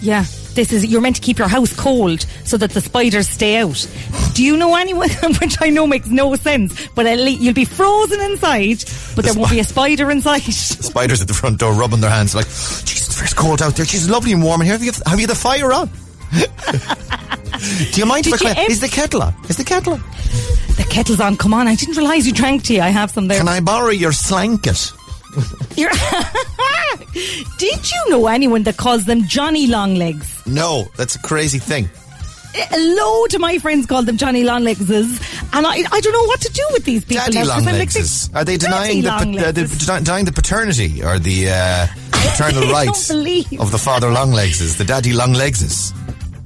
Yeah, 0.03 0.25
this 0.55 0.73
is 0.73 0.87
you're 0.87 1.01
meant 1.01 1.17
to 1.17 1.23
keep 1.23 1.39
your 1.39 1.49
house 1.49 1.75
cold 1.75 2.27
so 2.45 2.57
that 2.57 2.71
the 2.73 2.81
spiders 2.81 3.29
stay 3.29 3.57
out. 3.57 3.87
Do 4.35 4.45
you 4.45 4.57
know 4.57 4.75
anyone? 4.77 5.09
Which 5.41 5.57
I 5.61 5.69
know 5.71 5.87
makes 5.87 6.09
no 6.09 6.35
sense, 6.37 6.89
but 6.95 7.07
at 7.07 7.19
least 7.19 7.41
you'll 7.43 7.55
be 7.55 7.65
frozen 7.65 8.21
inside, 8.21 8.85
but 9.17 9.25
there 9.25 9.35
won't 9.35 9.51
be 9.51 9.61
a 9.61 9.65
spider 9.65 10.11
inside. 10.11 10.41
Spiders 10.43 11.21
at 11.21 11.29
the 11.29 11.35
front 11.35 11.59
door 11.59 11.73
rubbing 11.73 12.01
their 12.01 12.11
hands 12.11 12.35
like, 12.35 12.47
Jesus, 12.47 13.21
it's 13.23 13.35
cold 13.35 13.63
out 13.63 13.75
there. 13.77 13.87
She's 13.87 14.09
lovely 14.09 14.33
and 14.33 14.43
warm 14.43 14.61
in 14.61 14.67
here. 14.67 14.75
Have 14.75 14.85
you, 14.85 14.93
have 15.07 15.21
you 15.21 15.27
the 15.27 15.35
fire 15.35 15.73
on? 15.73 15.91
Do 17.93 18.01
you 18.01 18.07
mind 18.07 18.27
if 18.27 18.33
I 18.35 18.37
Did 18.37 18.41
you 18.47 18.53
cla- 18.55 18.63
ev- 18.65 18.71
Is 18.71 18.81
the 18.81 18.89
kettle 18.89 19.23
on? 19.23 19.35
Is 19.49 19.57
the 19.57 19.65
kettle 19.65 19.95
on? 19.95 20.01
The 20.77 20.87
kettle's 20.91 21.21
on. 21.21 21.37
Come 21.37 21.55
on, 21.55 21.69
I 21.69 21.75
didn't 21.75 21.97
realise 21.97 22.27
you 22.27 22.33
drank 22.33 22.65
tea. 22.65 22.81
I 22.81 22.89
have 22.89 23.11
some 23.11 23.29
there. 23.29 23.39
Can 23.39 23.49
I 23.49 23.61
borrow 23.61 23.91
your 23.91 24.13
slanket? 24.13 24.93
You're- 25.77 25.93
Did 27.59 27.91
you 27.91 28.11
know 28.11 28.27
anyone 28.27 28.63
that 28.65 28.77
calls 28.77 29.05
them 29.05 29.25
Johnny 29.25 29.67
Longlegs? 29.67 30.47
No, 30.47 30.89
that's 30.97 31.15
a 31.17 31.19
crazy 31.21 31.59
thing. 31.59 31.89
A 32.55 32.79
load 32.79 33.33
of 33.35 33.41
my 33.41 33.59
friends 33.59 33.87
call 33.87 34.03
them 34.03 34.19
Johnny 34.19 34.43
Longlegses, 34.45 35.19
and 35.55 35.67
I, 35.67 35.85
I 35.91 36.01
don't 36.01 36.13
know 36.13 36.25
what 36.27 36.41
to 36.43 36.53
do 36.53 36.63
with 36.73 36.85
these 36.85 37.03
people. 37.03 37.25
Daddy 37.25 37.47
now, 37.47 37.55
I'm 37.55 37.65
like, 37.65 37.75
Longlegses. 37.89 38.35
Are 38.35 38.45
they 38.45 38.59
denying 38.59 39.01
the, 39.03 39.09
uh, 39.11 39.53
the, 39.53 40.01
denying 40.05 40.27
the 40.27 40.33
paternity 40.33 41.03
or 41.03 41.19
the 41.19 41.49
uh, 41.49 41.87
paternal 42.13 42.69
rights 42.71 43.09
of 43.11 43.71
the 43.71 43.79
father 43.83 44.09
Longlegses, 44.09 44.77
the 44.77 44.85
daddy 44.85 45.13
Longlegses? 45.13 45.95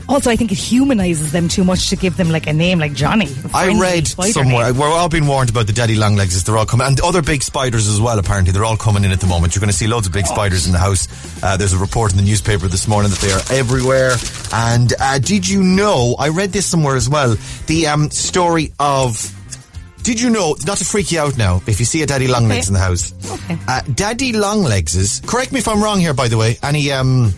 Also, 0.08 0.30
I 0.30 0.36
think 0.36 0.52
it 0.52 0.58
humanizes 0.58 1.32
them 1.32 1.48
too 1.48 1.64
much 1.64 1.90
to 1.90 1.96
give 1.96 2.16
them 2.16 2.30
like 2.30 2.46
a 2.46 2.52
name 2.52 2.78
like 2.78 2.92
Johnny. 2.94 3.28
I 3.52 3.78
read 3.80 4.06
somewhere, 4.06 4.66
name. 4.72 4.78
we're 4.78 4.88
all 4.88 5.08
being 5.08 5.26
warned 5.26 5.50
about 5.50 5.66
the 5.66 5.72
daddy 5.72 5.96
Longlegses. 5.96 6.44
They're 6.44 6.56
all 6.56 6.64
coming, 6.66 6.86
and 6.86 7.00
other 7.00 7.22
big 7.22 7.42
spiders 7.42 7.88
as 7.88 8.00
well, 8.00 8.18
apparently. 8.18 8.52
They're 8.52 8.64
all 8.64 8.76
coming 8.76 9.02
in 9.04 9.10
at 9.10 9.20
the 9.20 9.26
moment. 9.26 9.54
You're 9.54 9.60
going 9.60 9.70
to 9.70 9.76
see 9.76 9.88
loads 9.88 10.06
of 10.06 10.12
big 10.12 10.26
spiders 10.26 10.66
in 10.66 10.72
the 10.72 10.78
house. 10.78 11.08
Uh, 11.42 11.56
there's 11.56 11.72
a 11.72 11.78
report 11.78 12.12
in 12.12 12.18
the 12.18 12.24
newspaper 12.24 12.68
this 12.68 12.86
morning 12.86 13.10
that 13.10 13.18
they 13.18 13.32
are 13.32 13.40
everywhere. 13.58 14.12
And 14.52 14.92
uh, 15.00 15.18
did 15.18 15.48
you 15.48 15.62
know, 15.62 16.14
I 16.18 16.28
read 16.28 16.52
this 16.52 16.66
somewhere 16.66 16.94
as 16.96 17.08
well, 17.08 17.36
the 17.66 17.88
um, 17.88 18.10
story 18.10 18.72
of. 18.78 19.32
Did 20.04 20.20
you 20.20 20.30
know, 20.30 20.54
not 20.64 20.78
to 20.78 20.84
freak 20.84 21.10
you 21.10 21.18
out 21.18 21.36
now, 21.36 21.60
if 21.66 21.80
you 21.80 21.84
see 21.84 22.00
a 22.02 22.06
daddy 22.06 22.28
longlegs 22.28 22.66
Okay. 22.66 22.68
in 22.68 22.74
the 22.74 22.78
house, 22.78 23.12
Okay. 23.28 23.58
uh, 23.66 23.80
daddy 23.92 24.30
longlegses, 24.32 25.26
correct 25.26 25.50
me 25.50 25.58
if 25.58 25.66
I'm 25.66 25.82
wrong 25.82 25.98
here, 25.98 26.14
by 26.14 26.28
the 26.28 26.36
way, 26.36 26.58
any 26.62 26.92
um, 26.92 27.32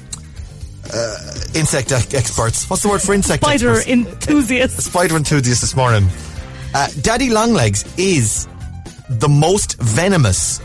uh, 0.93 1.17
insect 1.55 1.91
e- 1.93 2.17
experts? 2.17 2.69
What's 2.69 2.83
the 2.83 2.89
word 2.89 3.03
for 3.03 3.15
insect 3.15 3.43
Spider 3.43 3.71
experts? 3.77 3.89
enthusiast. 3.89 4.81
spider 4.83 5.17
enthusiast 5.17 5.61
this 5.61 5.77
morning. 5.77 6.09
Uh, 6.75 6.89
Daddy 7.01 7.31
Longlegs 7.31 7.85
is 7.99 8.47
the 9.09 9.29
most 9.29 9.81
venomous 9.81 10.61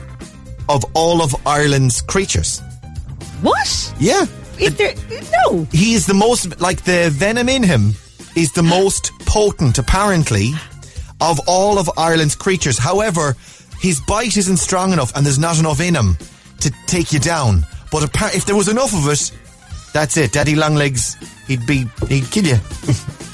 of 0.69 0.83
all 0.93 1.21
of 1.21 1.35
Ireland's 1.45 2.01
creatures. 2.01 2.61
What? 3.41 3.93
Yeah. 3.99 4.25
Is 4.59 4.75
there 4.75 4.93
no? 5.49 5.67
He 5.71 5.93
is 5.93 6.05
the 6.05 6.13
most, 6.13 6.59
like, 6.61 6.83
the 6.83 7.09
venom 7.11 7.49
in 7.49 7.63
him 7.63 7.93
is 8.35 8.51
the 8.53 8.63
most 8.63 9.11
potent, 9.25 9.77
apparently, 9.77 10.51
of 11.21 11.39
all 11.47 11.77
of 11.79 11.89
Ireland's 11.97 12.35
creatures. 12.35 12.77
However, 12.77 13.35
his 13.79 13.99
bite 14.01 14.37
isn't 14.37 14.57
strong 14.57 14.93
enough 14.93 15.11
and 15.15 15.25
there's 15.25 15.39
not 15.39 15.59
enough 15.59 15.79
in 15.81 15.95
him 15.95 16.17
to 16.61 16.71
take 16.87 17.11
you 17.11 17.19
down. 17.19 17.65
But 17.91 18.03
appa- 18.03 18.35
if 18.35 18.45
there 18.45 18.55
was 18.55 18.67
enough 18.69 18.93
of 18.93 19.07
it, 19.09 19.31
that's 19.93 20.17
it. 20.17 20.31
Daddy 20.31 20.55
Longlegs, 20.55 21.15
he'd 21.47 21.65
be, 21.65 21.87
he'd 22.09 22.25
kill 22.31 22.45
you. 22.45 22.57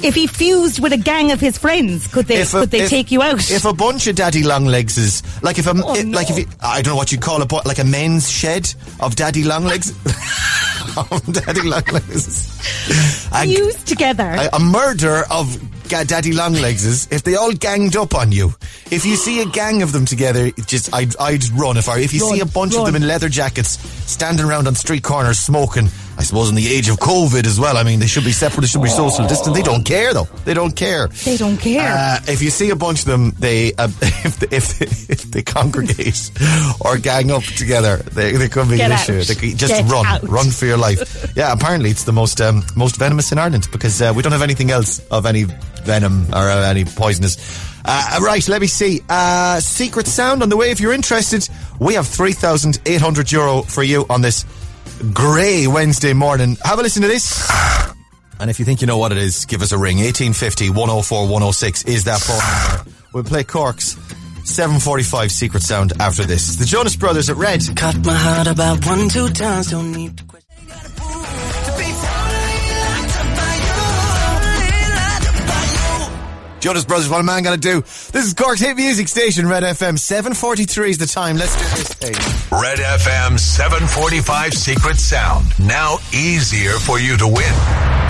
If 0.01 0.15
he 0.15 0.27
fused 0.27 0.79
with 0.81 0.93
a 0.93 0.97
gang 0.97 1.33
of 1.33 1.41
his 1.41 1.57
friends, 1.57 2.07
could 2.07 2.25
they 2.27 2.39
a- 2.41 2.45
could 2.45 2.71
they 2.71 2.83
if- 2.83 2.89
take 2.89 3.11
you 3.11 3.21
out? 3.21 3.51
If 3.51 3.65
a 3.65 3.73
bunch 3.73 4.07
of 4.07 4.15
daddy 4.15 4.43
long 4.43 4.63
legs 4.63 4.97
is 4.97 5.21
like 5.43 5.59
if 5.59 5.67
a 5.67 5.71
Oh, 5.75 5.93
it- 5.93 6.07
like 6.07 6.29
if 6.29 6.37
no. 6.37 6.41
you, 6.43 6.47
I 6.61 6.81
don't 6.81 6.93
know 6.93 6.95
what 6.95 7.11
you'd 7.11 7.19
call 7.19 7.41
a 7.41 7.47
like 7.67 7.79
a 7.79 7.83
men's 7.83 8.31
shed 8.31 8.73
of 9.01 9.17
daddy 9.17 9.43
longlegs. 9.43 9.89
of 11.11 11.33
daddy 11.33 11.63
longlegs. 11.63 12.61
Fused 13.43 13.87
together. 13.87 14.23
a, 14.39 14.49
a 14.55 14.59
murder 14.61 15.23
of 15.29 15.59
daddy 15.89 16.31
long 16.31 16.53
legs 16.53 16.85
is 16.85 17.07
if 17.11 17.23
they 17.23 17.35
all 17.35 17.51
ganged 17.51 17.97
up 17.97 18.15
on 18.15 18.31
you. 18.31 18.53
If 18.91 19.05
you 19.05 19.17
see 19.17 19.41
a 19.41 19.45
gang 19.47 19.81
of 19.81 19.91
them 19.91 20.05
together, 20.05 20.45
it 20.45 20.65
just 20.65 20.93
I'd 20.93 21.13
I'd 21.17 21.43
run 21.49 21.75
if 21.75 21.89
I 21.89 21.99
if 21.99 22.13
you 22.13 22.21
Run, 22.25 22.35
see 22.35 22.39
a 22.39 22.45
bunch 22.45 22.73
of 22.73 22.85
them 22.85 22.95
in 22.95 23.05
leather 23.05 23.27
jackets 23.27 23.71
standing 24.09 24.45
around 24.45 24.65
on 24.67 24.75
street 24.75 25.03
corners 25.03 25.39
smoking 25.39 25.89
I 26.19 26.23
suppose 26.23 26.49
in 26.49 26.55
the 26.55 26.67
age 26.67 26.89
of 26.89 26.97
COVID 26.97 27.45
as 27.45 27.61
well. 27.61 27.77
I 27.77 27.83
mean, 27.83 27.99
they 28.01 28.05
should 28.05 28.25
be 28.25 28.33
separate. 28.33 28.61
They 28.61 28.67
should 28.67 28.83
be 28.83 28.89
social 28.89 29.25
distance. 29.25 29.55
They 29.55 29.63
don't 29.63 29.85
care 29.85 30.13
though. 30.13 30.27
They 30.43 30.53
don't 30.53 30.75
care. 30.75 31.07
They 31.07 31.37
don't 31.37 31.55
care. 31.55 31.79
Uh, 31.97 32.19
if 32.27 32.41
you 32.41 32.49
see 32.49 32.71
a 32.71 32.75
bunch 32.75 32.99
of 32.99 33.05
them, 33.05 33.31
they 33.39 33.71
uh, 33.75 33.87
if 34.01 34.37
they, 34.37 34.55
if, 34.57 34.79
they, 34.79 34.85
if 35.13 35.21
they 35.31 35.41
congregate 35.41 36.29
or 36.81 36.97
gang 36.97 37.31
up 37.31 37.43
together, 37.43 37.97
they, 37.97 38.33
they 38.33 38.49
could 38.49 38.67
be 38.69 38.75
Get 38.75 38.87
an 38.87 38.97
out. 38.97 39.09
issue. 39.09 39.21
They 39.33 39.39
could 39.49 39.57
just 39.57 39.73
Get 39.73 39.89
run, 39.89 40.05
out. 40.05 40.23
run 40.23 40.49
for 40.49 40.65
your 40.65 40.75
life. 40.77 41.31
yeah, 41.37 41.53
apparently 41.53 41.89
it's 41.89 42.03
the 42.03 42.11
most 42.11 42.41
um, 42.41 42.63
most 42.75 42.97
venomous 42.97 43.31
in 43.31 43.37
Ireland 43.39 43.69
because 43.71 44.01
uh, 44.01 44.11
we 44.13 44.21
don't 44.21 44.33
have 44.33 44.41
anything 44.41 44.71
else 44.71 44.99
of 45.11 45.25
any 45.25 45.45
venom 45.83 46.25
or 46.33 46.49
uh, 46.49 46.63
any 46.69 46.83
poisonous. 46.83 47.37
Uh, 47.85 48.19
right, 48.21 48.45
let 48.49 48.59
me 48.59 48.67
see. 48.67 49.01
Uh, 49.07 49.61
secret 49.61 50.05
sound 50.05 50.43
on 50.43 50.49
the 50.49 50.57
way. 50.57 50.69
If 50.69 50.81
you're 50.81 50.91
interested, 50.91 51.47
we 51.79 51.93
have 51.93 52.05
three 52.07 52.33
thousand 52.33 52.81
eight 52.85 52.99
hundred 52.99 53.31
euro 53.31 53.61
for 53.61 53.83
you 53.83 54.05
on 54.09 54.21
this 54.21 54.43
grey 55.13 55.67
Wednesday 55.67 56.13
morning. 56.13 56.57
Have 56.63 56.79
a 56.79 56.81
listen 56.81 57.01
to 57.01 57.07
this. 57.07 57.49
And 58.41 58.49
if 58.49 58.57
you 58.57 58.63
think 58.63 58.79
you 58.79 58.87
know 58.87 58.97
what 58.97 59.11
it 59.11 59.17
is, 59.17 59.43
give 59.43 59.61
us 59.61 59.73
a 59.73 59.77
ring. 59.77 59.97
1850 59.97 60.69
104 60.69 61.23
106 61.23 61.83
is 61.83 62.05
that 62.05 62.21
phone 62.21 62.39
number. 62.39 62.97
We'll 63.11 63.25
play 63.25 63.43
Cork's 63.43 63.97
745 64.45 65.29
Secret 65.29 65.61
Sound 65.61 65.91
after 65.99 66.23
this. 66.23 66.55
The 66.55 66.63
Jonas 66.63 66.95
Brothers 66.95 67.29
at 67.29 67.35
Red. 67.35 67.61
Cut 67.75 67.97
my 68.05 68.13
heart 68.13 68.47
about 68.47 68.85
one, 68.85 69.09
two 69.09 69.27
times. 69.29 69.71
Don't 69.71 69.91
need 69.91 70.25
Jonas 76.59 76.83
Brothers, 76.83 77.09
what 77.09 77.21
a 77.21 77.23
man 77.23 77.41
gonna 77.43 77.55
do? 77.57 77.79
This 77.81 78.25
is 78.25 78.33
Cork's 78.33 78.59
hit 78.59 78.75
music 78.75 79.07
station, 79.07 79.47
Red 79.47 79.63
FM. 79.63 79.97
743 79.97 80.89
is 80.91 80.97
the 80.97 81.05
time. 81.05 81.37
Let's 81.37 81.55
do 81.55 81.63
this 81.77 81.93
thing. 81.93 82.13
Red 82.59 82.79
FM 82.79 83.39
745 83.39 84.53
Secret 84.53 84.97
Sound. 84.97 85.47
Now 85.57 85.99
easier 86.13 86.71
for 86.73 86.99
you 86.99 87.15
to 87.15 87.25
win. 87.27 87.53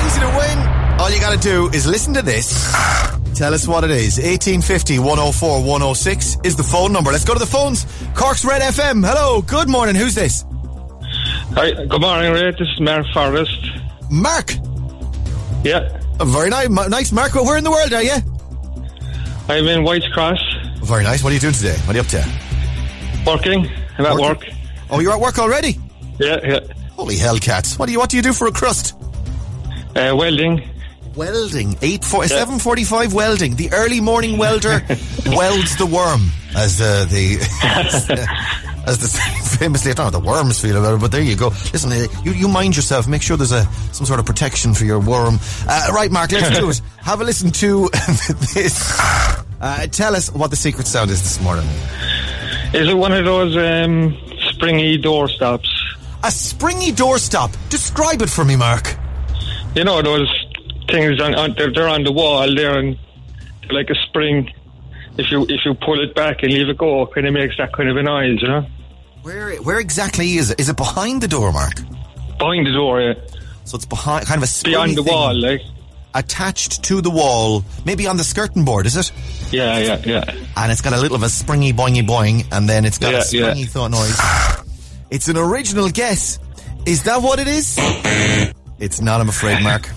Easy 0.04 0.20
to 0.20 0.34
win. 0.36 0.58
All 1.00 1.12
you 1.12 1.20
gotta 1.20 1.38
do 1.38 1.70
is 1.70 1.86
listen 1.86 2.12
to 2.16 2.24
this. 2.24 2.74
Tell 3.36 3.54
us 3.54 3.68
what 3.68 3.84
it 3.84 3.92
is. 3.92 4.18
1850 4.18 4.98
104 4.98 5.60
106 5.64 6.38
is 6.44 6.56
the 6.56 6.64
phone 6.64 6.92
number. 6.92 7.12
Let's 7.12 7.26
go 7.26 7.34
to 7.34 7.40
the 7.40 7.46
phones. 7.46 7.86
Cork's 8.16 8.44
Red 8.44 8.64
FM. 8.64 9.06
Hello. 9.08 9.44
Good 9.44 9.70
morning. 9.70 9.94
Who's 9.94 10.16
this? 10.16 10.44
Hi, 11.54 11.72
good 11.86 12.02
morning, 12.02 12.34
Red. 12.34 12.56
This 12.58 12.68
is 12.68 12.80
Mark 12.80 13.06
Forrest. 13.14 13.56
Mark. 14.10 14.54
Yeah, 15.64 15.98
Uh, 16.20 16.26
Very 16.26 16.50
nice, 16.50 16.68
nice, 16.70 17.12
Mark. 17.12 17.36
Where 17.36 17.58
in 17.58 17.64
the 17.64 17.72
world 17.72 17.94
are 17.94 18.02
you? 18.04 18.16
I'm 19.50 19.68
in 19.68 19.84
White's 19.84 20.08
Cross, 20.10 20.40
Very 20.84 21.04
nice. 21.04 21.24
What 21.24 21.32
are 21.32 21.34
you 21.34 21.40
doing 21.40 21.54
today? 21.56 21.76
What 21.80 21.90
are 21.90 21.94
you 21.96 22.02
up 22.02 22.08
to? 22.08 22.24
working. 23.26 23.68
I'm 23.98 24.06
at 24.06 24.16
work. 24.16 24.40
Working. 24.40 24.56
Oh, 24.92 25.00
you're 25.00 25.14
at 25.14 25.20
work 25.20 25.40
already? 25.40 25.78
Yeah, 26.20 26.38
yeah. 26.44 26.60
Holy 26.96 27.18
hell, 27.18 27.38
cats! 27.38 27.78
What 27.80 27.88
do 27.88 27.92
you 27.92 28.00
What 28.00 28.10
do 28.10 28.18
you 28.18 28.24
do 28.24 28.34
for 28.34 28.48
a 28.48 28.52
crust? 28.52 28.96
Uh, 29.96 30.14
welding. 30.16 30.62
Welding. 31.16 31.78
Eight 31.82 32.04
four 32.06 32.28
seven 32.28 32.60
forty 32.60 32.84
five 32.84 33.14
welding. 33.14 33.56
The 33.56 33.72
early 33.74 34.00
morning 34.02 34.38
welder 34.38 34.82
welds 35.26 35.76
the 35.78 35.86
worm, 35.92 36.30
as 36.56 36.80
uh, 36.82 37.06
the 37.10 37.38
as 38.86 38.98
the 39.00 39.08
famously. 39.60 39.92
I 39.92 39.94
don't 39.96 40.12
know 40.12 40.20
how 40.20 40.24
the 40.24 40.28
worms 40.44 40.60
feel 40.60 40.78
about 40.78 40.96
it, 40.96 41.02
but 41.02 41.12
there 41.12 41.22
you 41.22 41.36
go. 41.36 41.48
Listen, 41.74 41.92
uh, 41.92 42.08
you 42.24 42.34
you 42.34 42.48
mind 42.48 42.76
yourself. 42.76 43.08
Make 43.08 43.22
sure 43.22 43.38
there's 43.38 43.52
a 43.52 43.66
some 43.94 44.06
sort 44.06 44.20
of 44.20 44.26
protection 44.26 44.74
for 44.74 44.86
your 44.86 45.00
worm. 45.00 45.40
Uh, 45.68 45.88
right, 45.94 46.12
Mark. 46.12 46.32
Let's 46.32 46.58
do 46.58 46.70
it. 46.70 46.82
Have 47.02 47.22
a 47.22 47.24
listen 47.24 47.52
to 47.52 47.90
this. 48.54 49.39
Uh, 49.62 49.88
tell 49.88 50.16
us 50.16 50.32
what 50.32 50.50
the 50.50 50.56
secret 50.56 50.88
sound 50.88 51.12
is 51.12 51.22
this 51.22 51.42
morning. 51.42 51.68
Is 52.74 52.88
it 52.88 52.94
one 52.98 53.12
of 53.12 53.26
those 53.26 53.58
um, 53.58 54.18
springy 54.52 54.98
door 54.98 55.28
stops? 55.28 55.70
A 56.24 56.32
springy 56.32 56.92
doorstop. 56.92 57.56
Describe 57.70 58.22
it 58.22 58.30
for 58.30 58.46
me, 58.46 58.56
Mark. 58.56 58.96
You 59.76 59.84
know 59.84 60.02
those 60.02 60.30
things 60.90 61.20
on, 61.22 61.36
on 61.36 61.56
they're, 61.58 61.72
they're 61.74 61.88
on 61.88 62.04
the 62.04 62.12
wall 62.12 62.54
there, 62.54 62.78
and 62.78 62.98
they're 63.62 63.74
like 63.74 63.90
a 63.90 63.96
spring. 63.96 64.52
If 65.18 65.32
you 65.32 65.46
if 65.50 65.66
you 65.66 65.74
pull 65.74 66.02
it 66.02 66.16
back 66.16 66.44
and 66.44 66.54
leave 66.54 66.70
it 66.70 66.78
go, 66.78 67.04
it 67.04 67.14
kind 67.14 67.28
of 67.28 67.34
makes 67.34 67.58
that 67.58 67.74
kind 67.74 67.90
of 67.90 67.98
a 67.98 68.04
noise, 68.04 68.42
you 68.42 68.48
know. 68.48 68.66
Where 69.24 69.56
where 69.58 69.80
exactly 69.80 70.36
is 70.38 70.52
it? 70.52 70.60
Is 70.60 70.70
it 70.70 70.78
behind 70.78 71.22
the 71.22 71.28
door, 71.28 71.52
Mark? 71.52 71.76
Behind 72.38 72.66
the 72.66 72.74
door, 72.74 73.02
yeah. 73.02 73.14
So 73.66 73.76
it's 73.76 73.86
behind, 73.86 74.26
kind 74.26 74.38
of 74.40 74.44
a 74.44 74.48
springy 74.48 74.76
beyond 74.76 74.98
the 74.98 75.04
wall, 75.04 75.36
like. 75.36 75.62
attached 76.16 76.84
to 76.84 77.02
the 77.02 77.10
wall, 77.10 77.64
maybe 77.86 78.08
on 78.08 78.18
the 78.18 78.24
skirting 78.24 78.66
board, 78.66 78.86
is 78.86 78.98
it? 78.98 79.12
Yeah, 79.52 79.78
yeah, 79.80 80.02
yeah. 80.06 80.24
And 80.58 80.72
it's 80.72 80.82
got 80.82 80.94
a 80.94 80.98
little 81.00 81.16
of 81.16 81.24
a 81.24 81.30
springy 81.30 81.74
boingy 81.74 82.06
boing, 82.06 82.46
and 82.52 82.68
then 82.70 82.86
it's 82.86 82.98
got 82.98 83.12
Yeah, 83.14 83.20
a 83.20 83.22
springy 83.24 83.62
yeah. 83.62 83.68
thought 83.68 83.92
noise. 83.92 84.66
It's 85.10 85.28
an 85.28 85.38
original 85.38 85.90
guess. 85.90 86.38
Is 86.86 87.04
that 87.04 87.22
what 87.22 87.40
it 87.40 87.48
is? 87.48 87.76
It's 88.80 89.02
not, 89.02 89.20
I'm 89.22 89.30
afraid, 89.30 89.62
Mark. 89.64 89.90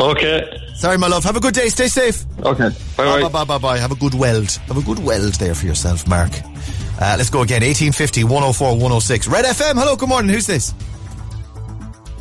Okay, 0.00 0.60
Sorry, 0.74 0.96
my 0.96 1.08
love. 1.08 1.24
Have 1.24 1.36
a 1.36 1.40
good 1.40 1.54
day. 1.54 1.68
Stay 1.68 1.88
safe. 1.88 2.24
okay. 2.44 2.68
Bye, 2.96 3.04
Bye, 3.04 3.22
bye. 3.22 3.22
bye, 3.22 3.28
bye, 3.28 3.44
bye, 3.44 3.58
bye. 3.58 3.78
Have 3.78 3.90
a 3.90 3.96
good 3.96 4.14
weld. 4.14 4.50
Have 4.68 4.76
a 4.76 4.82
good 4.82 5.00
weld 5.00 5.34
there 5.34 5.54
for 5.54 5.66
yourself, 5.66 6.06
Mark. 6.06 6.30
Uh, 7.00 7.14
let's 7.18 7.30
go 7.30 7.42
again. 7.42 7.62
1850 7.62 8.24
104 8.24 8.72
106. 8.74 9.26
Red 9.28 9.44
FM. 9.44 9.74
Hello, 9.74 9.96
good 9.96 10.08
morning. 10.08 10.32
Who's 10.32 10.46
this? 10.46 10.72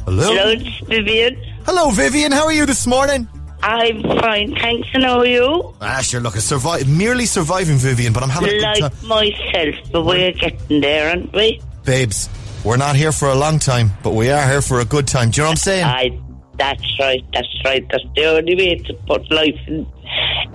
Hello. 0.05 0.23
Hello, 0.23 0.49
it's 0.51 0.87
Vivian. 0.87 1.35
Hello, 1.65 1.91
Vivian. 1.91 2.31
How 2.31 2.45
are 2.45 2.53
you 2.53 2.65
this 2.65 2.87
morning? 2.87 3.27
I'm 3.63 4.01
fine, 4.03 4.55
thanks, 4.55 4.87
and 4.93 5.03
how 5.03 5.19
are 5.19 5.25
you? 5.25 5.73
Ah, 5.81 5.99
sure, 6.01 6.21
look, 6.21 6.35
a 6.35 6.41
survive, 6.41 6.87
merely 6.87 7.25
surviving, 7.25 7.77
Vivian, 7.77 8.13
but 8.13 8.23
I'm 8.23 8.29
having 8.29 8.49
a 8.49 8.53
good 8.53 8.61
Like 8.61 8.79
time. 8.79 9.07
myself, 9.07 9.75
but 9.91 10.05
we're 10.05 10.31
getting 10.31 10.79
there, 10.81 11.09
aren't 11.09 11.33
we? 11.33 11.59
Babes, 11.83 12.29
we're 12.63 12.77
not 12.77 12.95
here 12.95 13.11
for 13.11 13.29
a 13.29 13.35
long 13.35 13.59
time, 13.59 13.91
but 14.03 14.13
we 14.13 14.29
are 14.29 14.47
here 14.47 14.61
for 14.61 14.79
a 14.79 14.85
good 14.85 15.07
time. 15.07 15.31
Do 15.31 15.41
you 15.41 15.43
know 15.43 15.47
what 15.49 15.51
I'm 15.53 15.57
saying? 15.57 15.83
I, 15.85 16.19
that's 16.57 16.99
right, 16.99 17.23
that's 17.33 17.47
right. 17.65 17.85
That's 17.89 18.03
the 18.15 18.25
only 18.25 18.55
way 18.55 18.75
to 18.75 18.93
put 19.07 19.29
life 19.31 19.59
in, 19.67 19.85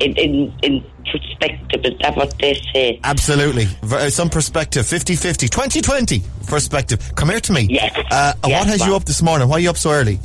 in, 0.01 0.17
in, 0.17 0.55
in 0.63 0.85
perspective. 1.11 1.85
Is 1.85 1.99
that 2.01 2.17
what 2.17 2.37
they 2.39 2.55
say? 2.73 3.01
Absolutely. 3.05 3.67
Uh, 3.83 4.11
Some 4.11 4.29
perspective. 4.31 4.85
50-50. 4.87 5.49
2020 5.51 6.23
perspective. 6.47 7.13
Come 7.15 7.31
here 7.31 7.41
to 7.41 7.53
me. 7.53 7.67
Yes. 7.71 7.93
Uh, 8.11 8.33
Yes, 8.47 8.61
what 8.61 8.67
has 8.69 8.87
you 8.87 8.97
up 8.97 9.05
this 9.05 9.23
morning? 9.23 9.49
Why 9.49 9.57
are 9.57 9.61
you 9.61 9.71
up 9.71 9.77
so 9.77 9.91
early? 9.93 10.19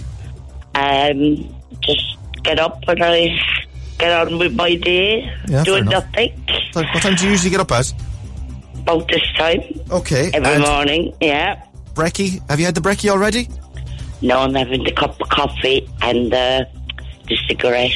Um, 0.76 1.54
just 1.82 2.17
get 2.48 2.60
up 2.60 2.80
and 2.88 3.04
I 3.04 3.38
get 4.00 4.12
on 4.12 4.40
with 4.40 4.56
my 4.56 4.76
day, 4.76 5.30
Yeah, 5.48 5.64
doing 5.64 5.86
nothing. 5.86 6.32
So 6.72 6.82
what 6.82 7.02
time 7.04 7.16
do 7.16 7.26
you 7.26 7.32
usually 7.32 7.52
get 7.52 7.60
up 7.60 7.72
at? 7.72 7.94
About 8.80 9.08
this 9.10 9.22
time, 9.38 9.62
Okay. 9.92 10.32
every 10.34 10.50
and 10.54 10.64
morning, 10.64 11.14
yeah. 11.20 11.62
brekkie. 11.94 12.40
Have 12.50 12.60
you 12.60 12.66
had 12.66 12.76
the 12.76 12.82
brekkie 12.82 13.10
already? 13.10 13.50
Now 14.22 14.40
I'm 14.42 14.54
having 14.56 14.84
the 14.84 14.92
cup 14.94 15.20
of 15.22 15.28
coffee 15.30 15.88
and 16.02 16.34
uh, 16.34 16.64
the 17.28 17.38
cigarette. 17.48 17.92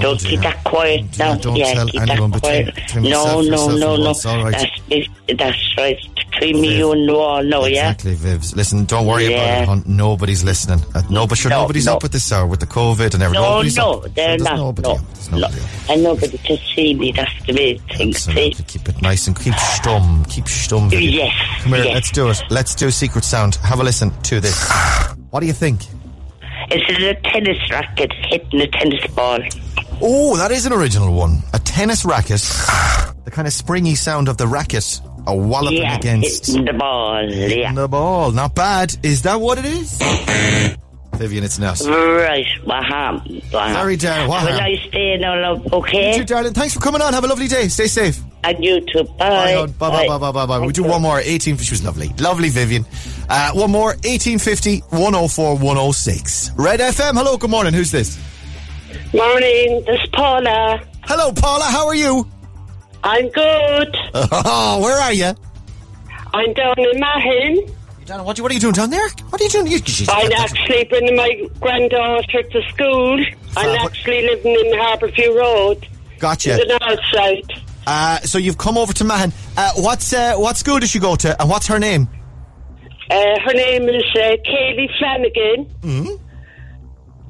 don't 0.00 0.18
dear. 0.18 0.30
keep 0.30 0.40
that 0.40 0.64
quiet 0.64 1.04
Oh, 1.04 1.16
now. 1.18 1.34
don't 1.36 1.56
yeah, 1.56 1.74
tell 1.74 1.86
keep 1.88 2.00
anyone 2.02 2.30
that 2.30 2.40
quiet. 2.40 2.74
between 2.74 3.02
no, 3.10 3.40
no, 3.42 3.68
no, 3.76 3.96
no. 3.96 4.12
right. 4.42 4.52
That's 4.52 4.80
it, 5.28 5.36
that's 5.38 5.76
right. 5.76 5.98
Between 6.30 6.60
me, 6.60 6.78
you, 6.78 6.92
and 6.92 7.08
the 7.08 7.12
wall. 7.14 7.42
No, 7.42 7.64
yeah. 7.66 7.90
Exactly, 7.90 8.14
Vivs. 8.14 8.54
Listen, 8.56 8.84
don't 8.84 9.06
worry 9.06 9.26
about 9.32 9.62
it. 9.62 9.68
hon. 9.68 9.82
Nobody's 9.86 10.42
listening. 10.44 10.80
Uh, 10.94 11.02
no, 11.10 11.26
but 11.26 11.36
sure, 11.38 11.50
No, 11.50 11.62
nobody's 11.62 11.86
no. 11.86 11.96
up 11.96 12.04
at 12.04 12.12
this 12.12 12.30
hour 12.32 12.46
with 12.46 12.60
the 12.60 12.66
COVID 12.66 13.14
and 13.14 13.22
everything. 13.22 13.42
No, 13.42 13.50
nobody's 13.50 13.76
no, 13.76 13.92
up. 13.94 14.02
they're 14.14 14.28
There's 14.38 14.42
not. 14.42 14.56
Nobody 14.56 14.88
no, 14.88 14.94
up. 14.94 15.00
No. 15.32 15.38
nobody 15.38 15.60
up. 15.60 15.90
And 15.90 16.02
nobody 16.02 16.38
can 16.38 16.58
see 16.74 16.94
me. 16.94 17.12
That's 17.12 17.46
the 17.46 17.52
main 17.52 17.78
thing. 17.80 18.14
See? 18.14 18.30
Absolutely. 18.30 18.64
Keep 18.64 18.88
it 18.88 19.02
nice 19.02 19.26
and 19.26 19.36
keep 19.38 19.54
stum. 19.54 20.28
Keep 20.30 20.44
stum. 20.44 20.88
Vivian. 20.90 21.12
Yes, 21.12 21.62
Come 21.62 21.72
here. 21.72 21.84
yes. 21.84 21.94
Let's 21.94 22.10
do 22.12 22.28
it. 22.30 22.42
Let's 22.50 22.74
do 22.74 22.88
a 22.88 22.92
secret 22.92 23.24
sound. 23.24 23.56
Have 23.56 23.80
a 23.80 23.84
listen 23.84 24.10
to 24.22 24.40
this. 24.40 24.70
What 25.30 25.40
do 25.40 25.46
you 25.46 25.52
think? 25.52 25.82
Is 26.72 26.82
it 26.88 27.02
a 27.18 27.30
tennis 27.30 27.58
racket 27.70 28.12
hitting 28.28 28.60
a 28.60 28.66
tennis 28.68 29.04
ball? 29.14 29.40
Oh, 30.02 30.36
that 30.36 30.50
is 30.52 30.64
an 30.66 30.72
original 30.72 31.12
one. 31.12 31.42
A 31.52 31.58
tennis 31.58 32.04
racket. 32.04 32.40
The 33.24 33.30
kind 33.30 33.46
of 33.46 33.52
springy 33.52 33.94
sound 33.96 34.28
of 34.28 34.36
the 34.38 34.46
racket. 34.46 35.00
A 35.26 35.34
walloping 35.36 35.82
Yeah, 35.82 35.96
against 35.96 36.46
hitting 36.46 36.64
the 36.64 36.72
ball. 36.72 37.22
Yeah. 37.30 37.72
the 37.72 37.88
ball. 37.88 38.32
Not 38.32 38.54
bad. 38.54 38.96
Is 39.02 39.22
that 39.22 39.40
what 39.40 39.58
it 39.58 39.64
is? 39.66 39.98
Vivian, 41.16 41.44
it's 41.44 41.58
not. 41.58 41.78
Right, 41.80 42.46
what 42.64 42.82
happened? 42.84 43.42
What 43.50 43.72
Sorry, 43.72 43.96
darling. 43.96 44.28
What 44.28 44.40
Have 44.40 44.48
a 44.48 44.52
happened? 44.52 44.76
nice 44.82 44.90
day 44.92 45.16
now, 45.18 45.38
love. 45.40 45.62
You 45.64 45.70
Okay? 45.78 46.18
too, 46.18 46.24
darling. 46.24 46.54
Thanks 46.54 46.72
for 46.74 46.80
coming 46.80 47.02
on. 47.02 47.12
Have 47.12 47.24
a 47.24 47.26
lovely 47.26 47.46
day. 47.48 47.68
Stay 47.68 47.88
safe. 47.88 48.18
And 48.42 48.64
you 48.64 48.80
too. 48.80 49.04
Bye, 49.18 49.54
Bye. 49.54 49.66
bye, 49.66 49.90
bye, 49.90 50.06
bye, 50.06 50.18
bye, 50.18 50.32
bye, 50.32 50.46
bye. 50.46 50.66
We 50.66 50.72
do 50.72 50.82
one 50.84 51.02
more. 51.02 51.20
18. 51.20 51.58
She 51.58 51.72
was 51.72 51.84
lovely. 51.84 52.08
Lovely, 52.18 52.48
Vivian. 52.48 52.86
Uh, 53.28 53.52
one 53.52 53.70
more. 53.70 53.88
1850 54.04 54.78
104 54.96 55.56
106. 55.58 56.52
Red 56.56 56.80
FM. 56.80 57.14
Hello, 57.18 57.36
good 57.36 57.50
morning. 57.50 57.74
Who's 57.74 57.90
this? 57.90 58.18
Morning, 59.12 59.82
this 59.86 60.00
is 60.02 60.08
Paula. 60.14 60.80
Hello, 61.02 61.32
Paula. 61.32 61.64
How 61.64 61.86
are 61.86 61.94
you? 61.94 62.26
I'm 63.02 63.28
good. 63.30 63.96
Oh, 64.14 64.80
where 64.82 64.98
are 65.00 65.12
you? 65.12 65.32
I'm 66.32 66.52
down 66.54 66.74
in 66.78 67.00
Mahon. 67.00 67.58
Donna, 68.06 68.24
what, 68.24 68.38
what 68.40 68.50
are 68.50 68.54
you 68.54 68.60
doing 68.60 68.72
down 68.74 68.90
there? 68.90 69.08
What 69.30 69.40
are 69.40 69.44
you 69.44 69.50
doing? 69.50 69.66
You, 69.68 69.78
you- 69.84 70.06
I'm 70.08 70.32
actually 70.32 70.84
bringing 70.84 71.16
my 71.16 71.48
granddaughter 71.60 72.42
to 72.42 72.62
school. 72.70 73.20
I'm 73.56 73.76
Fab. 73.76 73.86
actually 73.86 74.22
living 74.22 74.52
in 74.54 74.72
Harbourview 74.78 75.34
Road, 75.36 75.86
Gotcha. 76.18 76.50
the 76.56 76.78
north 76.80 77.00
side. 77.12 77.62
Uh, 77.86 78.18
so 78.20 78.38
you've 78.38 78.58
come 78.58 78.76
over 78.78 78.92
to 78.92 79.04
Mahon. 79.04 79.32
Uh, 79.56 79.72
what's 79.76 80.12
uh, 80.12 80.34
what 80.36 80.56
school 80.56 80.78
does 80.78 80.90
she 80.90 80.98
go 81.00 81.16
to, 81.16 81.40
and 81.40 81.48
what's 81.50 81.66
her 81.66 81.78
name? 81.78 82.08
Uh, 83.10 83.40
her 83.44 83.52
name 83.54 83.88
is 83.88 84.04
uh, 84.14 84.36
Kaylee 84.46 84.88
Flanagan. 84.98 85.66
Mm-hmm. 85.80 86.24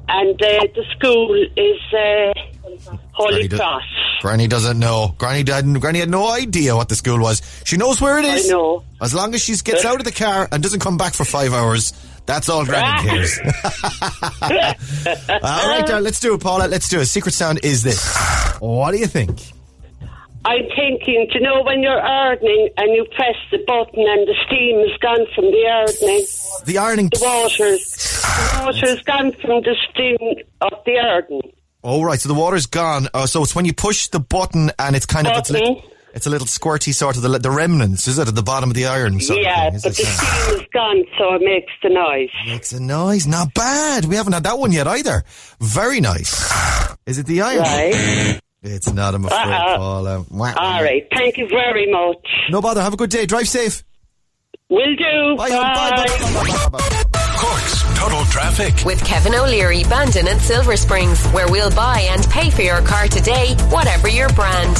And 0.09 0.41
uh, 0.41 0.67
the 0.75 0.83
school 0.95 1.33
is 1.55 1.81
uh, 1.93 2.97
Holy 3.13 3.47
Cross. 3.47 3.83
Granny 4.21 4.47
doesn't 4.47 4.77
know. 4.77 5.15
Granny 5.17 5.41
didn't. 5.41 5.79
Granny 5.79 5.99
had 5.99 6.09
no 6.09 6.31
idea 6.31 6.75
what 6.75 6.89
the 6.89 6.95
school 6.95 7.19
was. 7.19 7.41
She 7.65 7.75
knows 7.75 7.99
where 7.99 8.19
it 8.19 8.25
is. 8.25 8.45
I 8.45 8.53
know. 8.53 8.83
As 9.01 9.15
long 9.15 9.33
as 9.33 9.41
she 9.43 9.55
gets 9.57 9.83
out 9.83 9.97
of 9.97 10.05
the 10.05 10.11
car 10.11 10.47
and 10.51 10.61
doesn't 10.61 10.79
come 10.79 10.95
back 10.95 11.15
for 11.15 11.25
five 11.25 11.53
hours, 11.53 11.91
that's 12.27 12.47
all 12.47 12.63
Granny 12.63 13.01
cares. 13.09 13.39
all 13.39 13.47
right, 15.41 15.83
darling, 15.87 16.03
let's 16.03 16.19
do 16.19 16.35
it, 16.35 16.41
Paula. 16.41 16.67
Let's 16.67 16.87
do 16.87 16.99
it. 16.99 17.07
Secret 17.07 17.31
sound 17.31 17.61
is 17.63 17.81
this. 17.81 18.15
What 18.59 18.91
do 18.91 18.97
you 18.97 19.07
think? 19.07 19.41
I'm 20.45 20.65
thinking, 20.75 21.27
do 21.31 21.39
you 21.39 21.41
know 21.41 21.63
when 21.63 21.81
you're 21.81 22.01
ironing 22.01 22.69
and 22.77 22.95
you 22.95 23.05
press 23.15 23.35
the 23.49 23.57
button 23.65 24.05
and 24.07 24.27
the 24.27 24.35
steam 24.45 24.79
is 24.81 24.97
gone 24.99 25.25
from 25.33 25.45
the 25.45 25.67
ironing? 25.67 26.25
The 26.65 26.77
ironing. 26.77 27.09
The 27.09 27.19
water's, 27.21 27.95
the 27.95 28.61
water's 28.65 29.01
gone 29.03 29.31
from 29.33 29.61
the 29.61 29.75
steam 29.89 30.43
of 30.61 30.73
the 30.85 30.99
ironing. 30.99 31.53
Oh, 31.83 32.03
right. 32.03 32.19
So 32.19 32.29
the 32.29 32.35
water's 32.35 32.67
gone. 32.67 33.07
Uh, 33.13 33.25
so 33.25 33.41
it's 33.43 33.55
when 33.55 33.65
you 33.65 33.73
push 33.73 34.07
the 34.07 34.19
button 34.19 34.71
and 34.77 34.95
it's 34.95 35.05
kind 35.05 35.27
of 35.27 35.37
it's, 35.37 35.51
it's 36.13 36.27
a 36.27 36.29
little 36.29 36.47
squirty 36.47 36.93
sort 36.93 37.15
of 37.15 37.23
the, 37.23 37.39
the 37.39 37.49
remnants, 37.49 38.07
is 38.07 38.19
it, 38.19 38.27
at 38.27 38.35
the 38.35 38.43
bottom 38.43 38.69
of 38.69 38.75
the 38.75 38.85
iron? 38.85 39.19
Sort 39.19 39.39
of 39.39 39.43
yeah, 39.45 39.69
thing, 39.69 39.79
but 39.83 39.95
the 39.95 40.03
steam 40.03 40.59
is 40.59 40.67
gone, 40.73 41.03
so 41.17 41.33
it 41.35 41.41
makes 41.41 41.71
the 41.81 41.89
noise. 41.89 42.29
Makes 42.45 42.73
a 42.73 42.81
noise. 42.81 43.25
Not 43.25 43.53
bad. 43.53 44.05
We 44.05 44.15
haven't 44.15 44.33
had 44.33 44.43
that 44.43 44.59
one 44.59 44.71
yet 44.71 44.87
either. 44.87 45.23
Very 45.59 46.01
nice. 46.01 46.33
Is 47.05 47.17
it 47.17 47.25
the 47.25 47.41
iron? 47.41 47.61
Right. 47.61 48.39
It's 48.63 48.91
not, 48.91 49.15
I'm 49.15 49.25
afraid, 49.25 49.39
Uh-uh. 49.39 49.77
Paula. 49.77 50.25
All 50.31 50.83
right. 50.83 51.07
Thank 51.15 51.37
you 51.37 51.47
very 51.47 51.91
much. 51.91 52.27
No 52.49 52.61
bother. 52.61 52.81
Have 52.81 52.93
a 52.93 52.97
good 52.97 53.09
day. 53.09 53.25
Drive 53.25 53.47
safe. 53.47 53.83
Will 54.69 54.95
do. 54.95 55.35
Bye. 55.37 55.49
Bye. 55.49 56.05
Bye. 56.69 57.07
Bye. 57.11 57.27
Cork's 57.41 57.81
Total 57.97 58.23
Traffic. 58.25 58.85
With 58.85 59.03
Kevin 59.03 59.33
O'Leary, 59.33 59.83
Bandon 59.85 60.27
and 60.27 60.39
Silver 60.39 60.77
Springs, 60.77 61.25
where 61.29 61.49
we'll 61.49 61.71
buy 61.71 62.01
and 62.11 62.23
pay 62.29 62.51
for 62.51 62.61
your 62.61 62.81
car 62.81 63.07
today, 63.07 63.55
whatever 63.69 64.07
your 64.07 64.29
brand. 64.29 64.77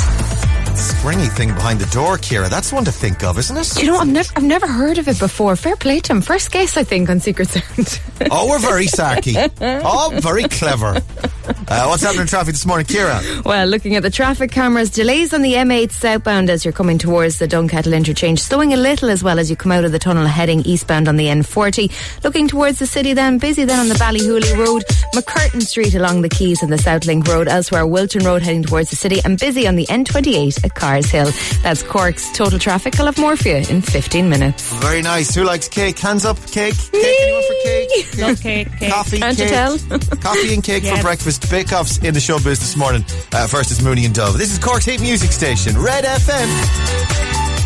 Springy 0.78 1.26
thing 1.26 1.56
behind 1.56 1.80
the 1.80 1.89
door, 1.91 2.17
Kira. 2.17 2.50
That's 2.50 2.71
one 2.71 2.86
to 2.86 2.91
think 2.91 3.24
of, 3.24 3.39
isn't 3.39 3.58
it? 3.58 3.82
You 3.82 3.88
know, 3.88 3.97
I've 3.97 4.08
never, 4.08 4.32
I've 4.36 4.43
never 4.43 4.67
heard 4.67 5.00
of 5.00 5.08
it 5.08 5.17
before. 5.17 5.56
Fair 5.56 5.76
play 5.76 6.02
to 6.02 6.13
him. 6.13 6.21
First 6.21 6.52
guess, 6.52 6.78
I 6.78 6.84
think, 6.84 7.10
on 7.10 7.19
Secret 7.19 7.50
Sound. 7.50 8.00
Oh, 8.30 8.47
we're 8.47 8.60
very 8.60 8.86
sarky. 8.86 9.36
oh, 9.84 10.12
very 10.21 10.43
clever. 10.43 11.02
Uh, 11.47 11.86
what's 11.88 12.04
happening 12.04 12.21
in 12.21 12.27
traffic 12.27 12.54
this 12.54 12.65
morning, 12.65 12.86
Kira? 12.86 13.43
well, 13.45 13.65
looking 13.67 13.95
at 13.95 14.04
the 14.04 14.10
traffic 14.10 14.51
cameras, 14.51 14.89
delays 14.89 15.34
on 15.34 15.41
the 15.41 15.54
M8 15.54 15.91
southbound 15.91 16.49
as 16.49 16.63
you're 16.65 16.71
coming 16.73 16.97
towards 16.97 17.39
the 17.39 17.47
Dunkettle 17.47 17.95
interchange, 17.95 18.39
slowing 18.39 18.73
a 18.73 18.77
little 18.77 19.10
as 19.10 19.23
well 19.23 19.39
as 19.39 19.49
you 19.49 19.56
come 19.56 19.71
out 19.71 19.84
of 19.86 19.91
the 19.91 19.99
tunnel 19.99 20.25
heading 20.25 20.62
eastbound 20.62 21.08
on 21.08 21.15
the 21.17 21.27
N40. 21.27 21.91
Looking 22.23 22.47
towards 22.47 22.80
the 22.80 22.88
city 22.88 23.13
then, 23.13 23.38
busy 23.38 23.63
then 23.65 23.80
on 23.80 23.88
the 23.89 23.95
Ballyhooly 23.95 24.58
Road, 24.58 24.84
MacCurtain 25.15 25.62
Street 25.62 25.95
along 25.95 26.21
the 26.21 26.30
Quays 26.30 26.62
and 26.62 26.71
the 26.71 26.77
Southlink 26.77 27.27
Road, 27.27 27.47
elsewhere 27.47 27.86
Wilton 27.88 28.23
Road 28.23 28.41
heading 28.41 28.63
towards 28.63 28.89
the 28.89 28.95
city, 28.95 29.19
and 29.25 29.39
busy 29.39 29.67
on 29.67 29.75
the 29.75 29.86
N28 29.88 30.63
at 30.65 30.75
Carr's 30.75 31.10
Hill. 31.10 31.32
That's 31.63 31.84
Cork's 31.84 32.32
total 32.38 32.60
traffic. 32.60 32.99
I'll 32.99 33.06
have 33.08 33.17
more 33.17 33.36
for 33.36 33.47
you 33.49 33.56
in 33.69 33.82
15 33.82 34.30
minutes. 34.30 34.71
Very 34.80 35.01
nice. 35.01 35.34
Who 35.36 35.43
likes 35.43 35.67
cake? 35.67 35.97
Hands 35.99 36.23
up. 36.25 36.38
Cake. 36.47 36.75
Cake. 36.91 37.17
Anyone 37.21 37.43
for 37.43 37.54
cake? 37.63 38.17
Love 38.17 38.41
cake, 38.41 38.77
cake. 38.77 38.91
Coffee, 38.91 39.19
Can't 39.19 39.39
you 39.39 39.47
tell? 39.47 39.77
Coffee 40.21 40.54
and 40.54 40.63
cake 40.63 40.84
for 40.84 41.01
breakfast. 41.01 41.40
Bake 41.49 41.71
offs 41.73 41.97
in 41.99 42.13
the 42.13 42.19
showbiz 42.19 42.60
this 42.60 42.75
morning. 42.75 43.04
Uh, 43.32 43.47
first 43.47 43.71
is 43.71 43.84
Mooney 43.84 44.06
and 44.06 44.13
Dove. 44.15 44.38
This 44.38 44.51
is 44.51 44.60
Cork's 44.60 44.86
Hate 44.86 45.01
Music 45.01 45.32
Station, 45.32 45.77
Red 45.80 46.04
FM. 46.06 47.62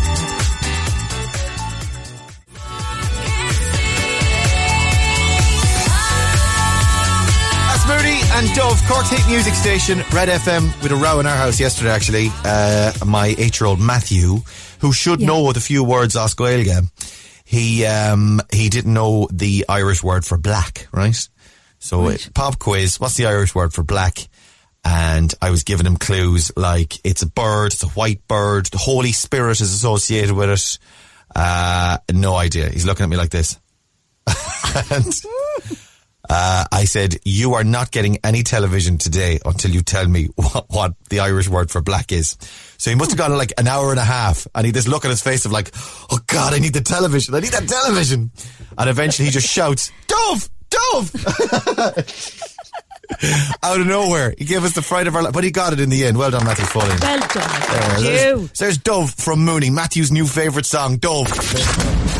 That's 7.68 7.86
Mooney 7.88 8.20
and 8.34 8.54
Dove, 8.54 8.80
Cork's 8.88 9.10
Hate 9.10 9.26
Music 9.30 9.54
Station, 9.54 9.98
Red 10.12 10.28
FM. 10.28 10.82
With 10.82 10.92
a 10.92 10.96
row 10.96 11.20
in 11.20 11.26
our 11.26 11.36
house 11.36 11.58
yesterday, 11.60 11.90
actually. 11.90 12.28
Uh, 12.44 12.92
my 13.04 13.34
eight-year-old 13.38 13.80
Matthew, 13.80 14.38
who 14.80 14.92
should 14.92 15.20
know 15.20 15.52
the 15.52 15.60
few 15.60 15.82
words 15.84 16.16
Os 16.16 16.34
Gaeilge, 16.34 16.88
he 17.44 17.84
um, 17.84 18.40
he 18.52 18.68
didn't 18.68 18.92
know 18.94 19.28
the 19.32 19.64
Irish 19.68 20.02
word 20.02 20.24
for 20.24 20.38
black, 20.38 20.88
right? 20.92 21.16
So 21.86 22.04
uh, 22.06 22.16
pop 22.34 22.58
quiz. 22.58 22.98
What's 22.98 23.16
the 23.16 23.26
Irish 23.26 23.54
word 23.54 23.72
for 23.72 23.84
black? 23.84 24.18
And 24.84 25.32
I 25.40 25.50
was 25.50 25.62
giving 25.62 25.86
him 25.86 25.96
clues 25.96 26.50
like 26.56 26.94
it's 27.04 27.22
a 27.22 27.28
bird, 27.28 27.72
it's 27.72 27.82
a 27.84 27.88
white 27.88 28.26
bird, 28.26 28.66
the 28.66 28.78
Holy 28.78 29.12
Spirit 29.12 29.60
is 29.60 29.72
associated 29.72 30.34
with 30.34 30.50
it. 30.50 30.78
Uh, 31.34 31.98
no 32.12 32.34
idea. 32.34 32.68
He's 32.68 32.86
looking 32.86 33.04
at 33.04 33.08
me 33.08 33.16
like 33.16 33.30
this. 33.30 33.58
and 34.90 35.12
uh, 36.28 36.64
I 36.72 36.84
said, 36.84 37.16
"You 37.24 37.54
are 37.54 37.62
not 37.62 37.92
getting 37.92 38.18
any 38.24 38.42
television 38.42 38.98
today 38.98 39.38
until 39.44 39.70
you 39.70 39.82
tell 39.82 40.06
me 40.08 40.26
what, 40.34 40.66
what 40.68 40.94
the 41.08 41.20
Irish 41.20 41.48
word 41.48 41.70
for 41.70 41.80
black 41.80 42.10
is." 42.10 42.36
So 42.78 42.90
he 42.90 42.96
must 42.96 43.12
have 43.12 43.18
gone 43.18 43.36
like 43.36 43.52
an 43.58 43.68
hour 43.68 43.90
and 43.90 44.00
a 44.00 44.04
half, 44.04 44.46
and 44.54 44.66
he 44.66 44.72
this 44.72 44.88
look 44.88 45.04
on 45.04 45.10
his 45.10 45.22
face 45.22 45.46
of 45.46 45.52
like, 45.52 45.70
"Oh 46.10 46.18
God, 46.26 46.52
I 46.52 46.58
need 46.58 46.74
the 46.74 46.80
television! 46.80 47.34
I 47.34 47.40
need 47.40 47.52
that 47.52 47.68
television!" 47.68 48.32
And 48.76 48.90
eventually 48.90 49.26
he 49.26 49.32
just 49.32 49.48
shouts, 49.48 49.92
"Dove, 50.08 50.48
Dove!" 50.70 51.12
Out 53.62 53.80
of 53.80 53.86
nowhere, 53.86 54.34
he 54.36 54.44
gave 54.44 54.64
us 54.64 54.74
the 54.74 54.82
fright 54.82 55.06
of 55.06 55.14
our 55.14 55.22
life, 55.22 55.32
but 55.32 55.44
he 55.44 55.50
got 55.50 55.72
it 55.72 55.80
in 55.80 55.88
the 55.90 56.04
end. 56.04 56.18
Well 56.18 56.30
done, 56.30 56.44
Matthew 56.44 56.66
Foley. 56.66 56.88
Well 57.00 57.20
done. 57.20 57.60
There, 57.70 57.98
you. 57.98 58.04
there's, 58.04 58.52
there's 58.58 58.78
Dove 58.78 59.14
from 59.14 59.44
Mooney, 59.44 59.70
Matthew's 59.70 60.10
new 60.10 60.26
favourite 60.26 60.66
song, 60.66 60.96
Dove. 60.96 61.28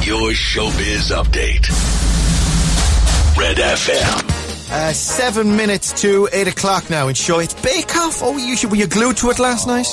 Your 0.06 0.30
showbiz 0.30 1.10
update. 1.10 1.66
Red 3.36 3.56
FM. 3.56 4.46
Uh, 4.70 4.92
seven 4.92 5.56
minutes 5.56 5.92
to 6.00 6.28
eight 6.32 6.48
o'clock 6.48 6.88
now 6.90 7.08
in 7.08 7.14
show. 7.14 7.38
It's 7.38 7.54
Bake 7.54 7.94
Off. 7.96 8.22
Oh, 8.22 8.36
you 8.36 8.56
should, 8.56 8.70
were 8.70 8.76
you 8.76 8.86
glued 8.86 9.16
to 9.18 9.30
it 9.30 9.38
last 9.38 9.66
night? 9.66 9.86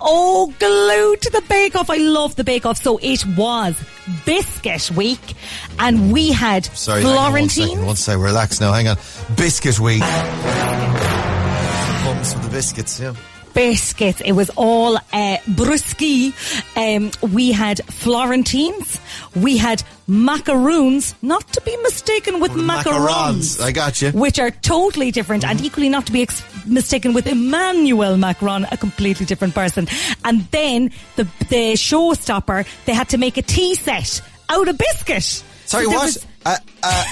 Oh, 0.00 0.52
glued 0.58 1.20
to 1.22 1.30
the 1.30 1.42
Bake 1.48 1.76
Off. 1.76 1.90
I 1.90 1.96
love 1.98 2.34
the 2.36 2.44
Bake 2.44 2.64
Off. 2.66 2.82
So 2.82 2.98
it 3.02 3.24
was 3.36 3.76
Biscuit 4.24 4.90
Week, 4.92 5.34
and 5.78 6.12
we 6.12 6.32
had 6.32 6.64
Sorry, 6.66 7.02
hang 7.02 7.10
on 7.10 7.16
one 7.16 7.24
Florentine. 7.30 7.68
second. 7.68 7.86
One 7.86 7.96
second, 7.96 8.22
relax 8.22 8.60
now. 8.60 8.72
Hang 8.72 8.88
on. 8.88 8.96
Biscuit 9.36 9.78
week. 9.78 10.00
Bums 12.04 12.32
for 12.32 12.38
the 12.40 12.48
biscuits, 12.50 12.98
yeah. 12.98 13.14
Biscuits. 13.60 14.22
It 14.22 14.32
was 14.32 14.48
all 14.56 14.96
uh, 14.96 15.36
brusky. 15.60 16.32
Um, 16.76 17.10
we 17.30 17.52
had 17.52 17.84
Florentines. 17.84 18.98
We 19.36 19.58
had 19.58 19.82
macaroons, 20.08 21.14
not 21.22 21.46
to 21.52 21.60
be 21.60 21.76
mistaken 21.82 22.40
with 22.40 22.52
macarons. 22.52 23.58
Macarons. 23.58 23.60
I 23.62 23.70
got 23.72 24.00
you. 24.00 24.12
Which 24.12 24.38
are 24.38 24.50
totally 24.50 25.10
different 25.10 25.44
and 25.44 25.60
equally 25.60 25.90
not 25.90 26.06
to 26.06 26.12
be 26.12 26.22
ex- 26.22 26.42
mistaken 26.66 27.12
with 27.12 27.26
Emmanuel 27.26 28.16
Macron, 28.16 28.64
a 28.72 28.76
completely 28.78 29.26
different 29.26 29.54
person. 29.54 29.86
And 30.24 30.40
then 30.52 30.90
the, 31.16 31.24
the 31.50 31.74
showstopper, 31.74 32.66
they 32.86 32.94
had 32.94 33.10
to 33.10 33.18
make 33.18 33.36
a 33.36 33.42
tea 33.42 33.74
set 33.74 34.22
out 34.48 34.68
of 34.68 34.78
biscuit. 34.78 35.22
Sorry, 35.66 35.84
So 35.84 35.90
what? 35.90 36.02
was- 36.06 36.26
A, 36.46 36.56
a, 36.82 37.04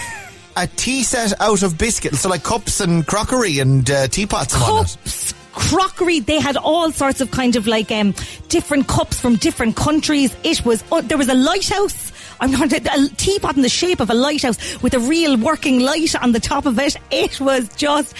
a 0.62 0.66
tea 0.76 1.02
set 1.02 1.38
out 1.42 1.62
of 1.62 1.76
biscuit. 1.76 2.14
So 2.14 2.30
like 2.30 2.42
cups 2.42 2.80
and 2.80 3.06
crockery 3.06 3.58
and 3.58 3.88
uh, 3.90 4.08
teapots 4.08 4.54
cups, 4.56 5.34
crockery. 5.58 6.20
They 6.20 6.40
had 6.40 6.56
all 6.56 6.92
sorts 6.92 7.20
of 7.20 7.30
kind 7.30 7.56
of 7.56 7.66
like 7.66 7.90
um, 7.90 8.14
different 8.48 8.86
cups 8.86 9.20
from 9.20 9.36
different 9.36 9.76
countries. 9.76 10.34
It 10.44 10.64
was 10.64 10.84
oh, 10.92 11.00
there 11.02 11.18
was 11.18 11.28
a 11.28 11.34
lighthouse. 11.34 12.12
I'm 12.40 12.52
not 12.52 12.72
a 12.72 13.10
teapot 13.16 13.56
in 13.56 13.62
the 13.62 13.68
shape 13.68 13.98
of 13.98 14.10
a 14.10 14.14
lighthouse 14.14 14.80
with 14.80 14.94
a 14.94 15.00
real 15.00 15.36
working 15.36 15.80
light 15.80 16.14
on 16.14 16.30
the 16.30 16.38
top 16.38 16.66
of 16.66 16.78
it. 16.78 16.96
It 17.10 17.40
was 17.40 17.68
just 17.76 18.14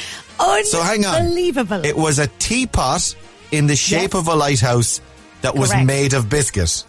So 0.64 0.82
hang 0.82 1.04
on. 1.04 1.14
unbelievable. 1.22 1.84
It 1.84 1.96
was 1.96 2.18
a 2.18 2.26
teapot 2.26 3.14
in 3.52 3.68
the 3.68 3.76
shape 3.76 4.14
of 4.14 4.26
a 4.26 4.34
lighthouse 4.34 5.00
that 5.42 5.54
was 5.54 5.70
Correct. 5.70 5.86
made 5.86 6.14
of 6.14 6.28
biscuit. 6.28 6.84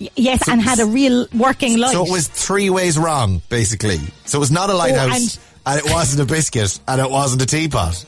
Y- 0.00 0.08
yes, 0.16 0.48
and 0.48 0.62
had 0.62 0.80
a 0.80 0.86
real 0.86 1.26
working 1.34 1.76
light. 1.76 1.92
So 1.92 2.06
it 2.06 2.10
was 2.10 2.26
three 2.26 2.70
ways 2.70 2.96
wrong, 2.96 3.42
basically. 3.50 3.98
So 4.24 4.38
it 4.38 4.40
was 4.40 4.50
not 4.50 4.70
a 4.70 4.74
lighthouse, 4.74 5.38
and, 5.66 5.78
it 5.78 5.92
wasn't 5.92 6.22
a 6.22 6.24
biscuit, 6.24 6.80
and 6.88 7.02
it 7.02 7.10
wasn't 7.10 7.42
a 7.42 7.46
teapot. 7.46 8.02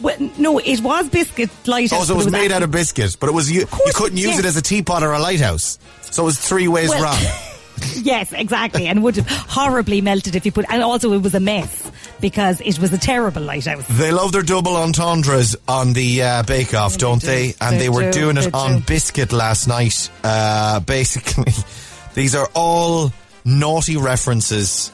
Well, 0.00 0.16
no, 0.38 0.58
it 0.58 0.80
was 0.80 1.08
biscuit 1.08 1.50
lighthouse. 1.66 2.02
Oh, 2.02 2.04
so 2.04 2.12
it 2.14 2.16
but 2.16 2.24
was 2.24 2.32
made 2.32 2.38
actually- 2.40 2.54
out 2.54 2.62
of 2.62 2.70
biscuit, 2.70 3.16
but 3.18 3.28
it 3.28 3.32
was 3.32 3.50
you. 3.50 3.60
You 3.60 3.92
couldn't 3.94 4.18
use 4.18 4.28
yes. 4.30 4.38
it 4.40 4.44
as 4.44 4.56
a 4.56 4.62
teapot 4.62 5.02
or 5.02 5.12
a 5.12 5.18
lighthouse. 5.18 5.78
So 6.02 6.22
it 6.22 6.26
was 6.26 6.38
three 6.38 6.68
ways 6.68 6.90
Well- 6.90 7.02
wrong. 7.02 7.18
Yes, 7.94 8.32
exactly, 8.32 8.86
and 8.86 9.02
would 9.02 9.16
have 9.16 9.28
horribly 9.28 10.00
melted 10.00 10.34
if 10.34 10.46
you 10.46 10.52
put. 10.52 10.64
And 10.70 10.82
also, 10.82 11.12
it 11.12 11.20
was 11.20 11.34
a 11.34 11.40
mess 11.40 11.92
because 12.22 12.62
it 12.62 12.78
was 12.78 12.90
a 12.94 12.96
terrible 12.96 13.42
lighthouse. 13.42 13.86
They 13.86 14.12
love 14.12 14.32
their 14.32 14.40
double 14.40 14.76
entendres 14.76 15.56
on 15.68 15.92
the 15.92 16.22
uh, 16.22 16.42
Bake 16.44 16.72
Off, 16.72 16.96
don't 16.96 17.20
they? 17.20 17.54
And 17.60 17.76
They 17.76 17.80
they 17.80 17.88
were 17.90 18.10
do, 18.10 18.20
doing 18.20 18.38
it 18.38 18.44
they 18.44 18.50
on 18.52 18.78
do. 18.78 18.84
biscuit 18.86 19.30
last 19.30 19.66
night. 19.68 20.10
Uh, 20.24 20.80
basically, 20.86 21.52
these 22.14 22.34
are 22.34 22.48
all 22.54 23.12
naughty 23.44 23.98
references 23.98 24.90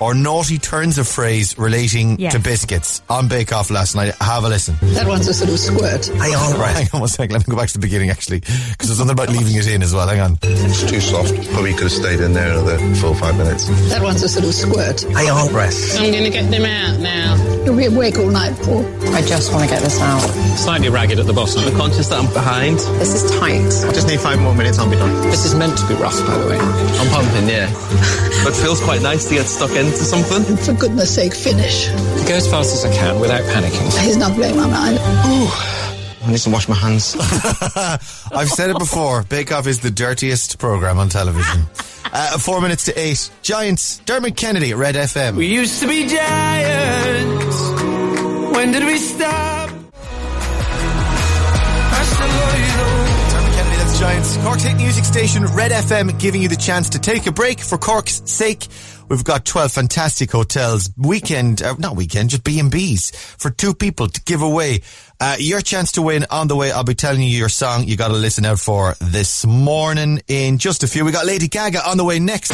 or 0.00 0.14
naughty 0.14 0.58
turns 0.58 0.98
of 0.98 1.06
phrase 1.08 1.56
relating 1.58 2.18
Yes. 2.20 2.32
to 2.32 2.38
biscuits 2.38 3.02
on 3.08 3.28
Bake 3.28 3.52
Off 3.52 3.70
last 3.70 3.94
night. 3.96 4.14
Have 4.20 4.44
a 4.44 4.48
listen. 4.48 4.76
That 4.94 5.06
one's 5.06 5.26
a 5.28 5.34
sort 5.34 5.50
of 5.50 5.58
squirt. 5.58 6.06
Hang 6.06 6.34
on, 6.34 6.58
right. 6.60 6.76
Hang 6.76 6.88
on 6.94 7.00
one 7.00 7.08
second. 7.08 7.32
Let 7.32 7.46
me 7.46 7.52
go 7.52 7.56
back 7.58 7.68
to 7.68 7.74
the 7.74 7.78
beginning, 7.86 8.10
actually, 8.10 8.40
because 8.40 8.88
there's 8.88 8.98
something 8.98 9.14
about 9.14 9.30
leaving 9.30 9.54
it 9.54 9.66
in 9.68 9.82
as 9.82 9.94
well. 9.94 10.06
Hang 10.08 10.20
on. 10.20 10.38
It's 10.42 10.88
too 10.88 11.00
soft. 11.00 11.34
Probably 11.52 11.72
could 11.72 11.84
have 11.84 11.92
stayed 11.92 12.20
in 12.20 12.32
there 12.32 12.52
another 12.52 12.78
four 12.96 13.10
or 13.10 13.14
five 13.16 13.36
minutes. 13.36 13.66
That 13.88 14.02
one's 14.02 14.22
a 14.22 14.28
sort 14.28 14.44
of 14.44 14.54
squirt. 14.54 15.00
Hang 15.12 15.30
on, 15.30 15.50
breath. 15.52 15.98
I'm 15.98 16.10
going 16.10 16.24
to 16.24 16.30
get 16.30 16.50
them 16.50 16.64
out 16.64 16.98
now. 17.00 17.36
You'll 17.64 17.76
be 17.76 17.86
awake 17.86 18.18
all 18.18 18.30
night, 18.30 18.56
Paul. 18.62 18.84
I 19.14 19.22
just 19.22 19.52
want 19.52 19.64
to 19.64 19.70
get 19.70 19.82
this 19.82 20.00
out. 20.00 20.20
Slightly 20.56 20.88
ragged 20.88 21.18
at 21.18 21.26
the 21.26 21.32
bottom. 21.32 21.62
I'm 21.64 21.74
conscious 21.76 22.08
that 22.08 22.18
I'm 22.20 22.32
behind. 22.32 22.78
This 23.00 23.14
is 23.22 23.30
tight. 23.40 23.60
I 23.88 23.92
just 23.92 24.06
need 24.08 24.20
five 24.20 24.40
more 24.40 24.54
minutes, 24.54 24.78
I'll 24.78 24.90
be 24.90 24.96
done. 24.96 25.12
This 25.30 25.44
is 25.44 25.54
meant 25.54 25.76
to 25.78 25.86
be 25.88 25.94
rough, 25.94 26.18
by 26.26 26.36
the 26.38 26.46
way. 26.48 26.58
I'm 26.58 27.08
pumping, 27.10 27.48
yeah. 27.48 27.66
but 28.44 28.52
it 28.52 28.60
feels 28.62 28.80
quite 28.82 29.02
nice 29.02 29.28
to 29.28 29.34
get 29.34 29.46
stuck 29.46 29.70
into 29.86 30.04
something. 30.04 30.56
For 30.56 30.72
goodness 30.74 31.14
sake, 31.14 31.32
finish. 31.34 31.88
Go 32.26 32.34
as 32.34 32.50
fast 32.50 32.74
as 32.74 32.84
I 32.84 32.92
can 32.94 33.20
without 33.20 33.42
panicking. 33.42 34.04
He's 34.04 34.16
not 34.16 34.34
blowing 34.34 34.56
my 34.56 34.66
mind. 34.68 34.98
I 35.00 36.30
need 36.30 36.38
to 36.38 36.50
wash 36.50 36.68
my 36.68 36.74
hands. 36.74 37.14
I've 38.32 38.48
said 38.50 38.70
it 38.70 38.78
before. 38.78 39.22
Bake 39.22 39.52
Off 39.52 39.66
is 39.66 39.80
the 39.80 39.90
dirtiest 39.90 40.58
program 40.58 40.98
on 40.98 41.08
television. 41.08 41.62
Uh, 42.12 42.38
four 42.38 42.60
minutes 42.60 42.84
to 42.84 42.98
eight. 42.98 43.30
Giants. 43.42 43.98
Dermot 44.06 44.36
Kennedy 44.36 44.70
at 44.70 44.76
Red 44.78 44.94
FM. 44.94 45.34
We 45.34 45.48
used 45.48 45.80
to 45.82 45.88
be 45.88 46.06
giants. 46.06 47.60
When 48.56 48.70
did 48.72 48.84
we 48.84 48.96
stop? 48.96 49.70
I 51.92 52.02
still 52.06 52.28
love 52.28 52.58
you 52.58 52.70
though. 52.78 53.36
Dermot 53.36 53.52
Kennedy, 53.54 53.76
that's 53.76 53.98
Giants. 53.98 54.36
Cork's 54.38 54.62
hit 54.62 54.76
music 54.76 55.04
station, 55.04 55.44
Red 55.46 55.72
FM, 55.72 56.18
giving 56.18 56.40
you 56.42 56.48
the 56.48 56.56
chance 56.56 56.90
to 56.90 57.00
take 57.00 57.26
a 57.26 57.32
break 57.32 57.58
for 57.60 57.76
Cork's 57.76 58.22
sake. 58.24 58.68
We've 59.08 59.24
got 59.24 59.44
12 59.44 59.72
fantastic 59.72 60.30
hotels, 60.30 60.90
weekend, 60.96 61.62
uh, 61.62 61.74
not 61.78 61.96
weekend, 61.96 62.30
just 62.30 62.44
B&Bs 62.44 63.14
for 63.14 63.50
two 63.50 63.74
people 63.74 64.08
to 64.08 64.22
give 64.22 64.42
away. 64.42 64.82
Uh, 65.20 65.36
your 65.38 65.60
chance 65.60 65.92
to 65.92 66.02
win 66.02 66.26
on 66.30 66.48
the 66.48 66.56
way. 66.56 66.72
I'll 66.72 66.84
be 66.84 66.94
telling 66.94 67.22
you 67.22 67.28
your 67.28 67.48
song 67.48 67.84
you 67.84 67.96
got 67.96 68.08
to 68.08 68.14
listen 68.14 68.44
out 68.44 68.58
for 68.58 68.94
this 69.00 69.46
morning 69.46 70.20
in 70.28 70.58
just 70.58 70.82
a 70.82 70.86
few. 70.86 71.04
We 71.04 71.12
got 71.12 71.26
Lady 71.26 71.48
Gaga 71.48 71.88
on 71.88 71.96
the 71.96 72.04
way 72.04 72.18
next. 72.18 72.52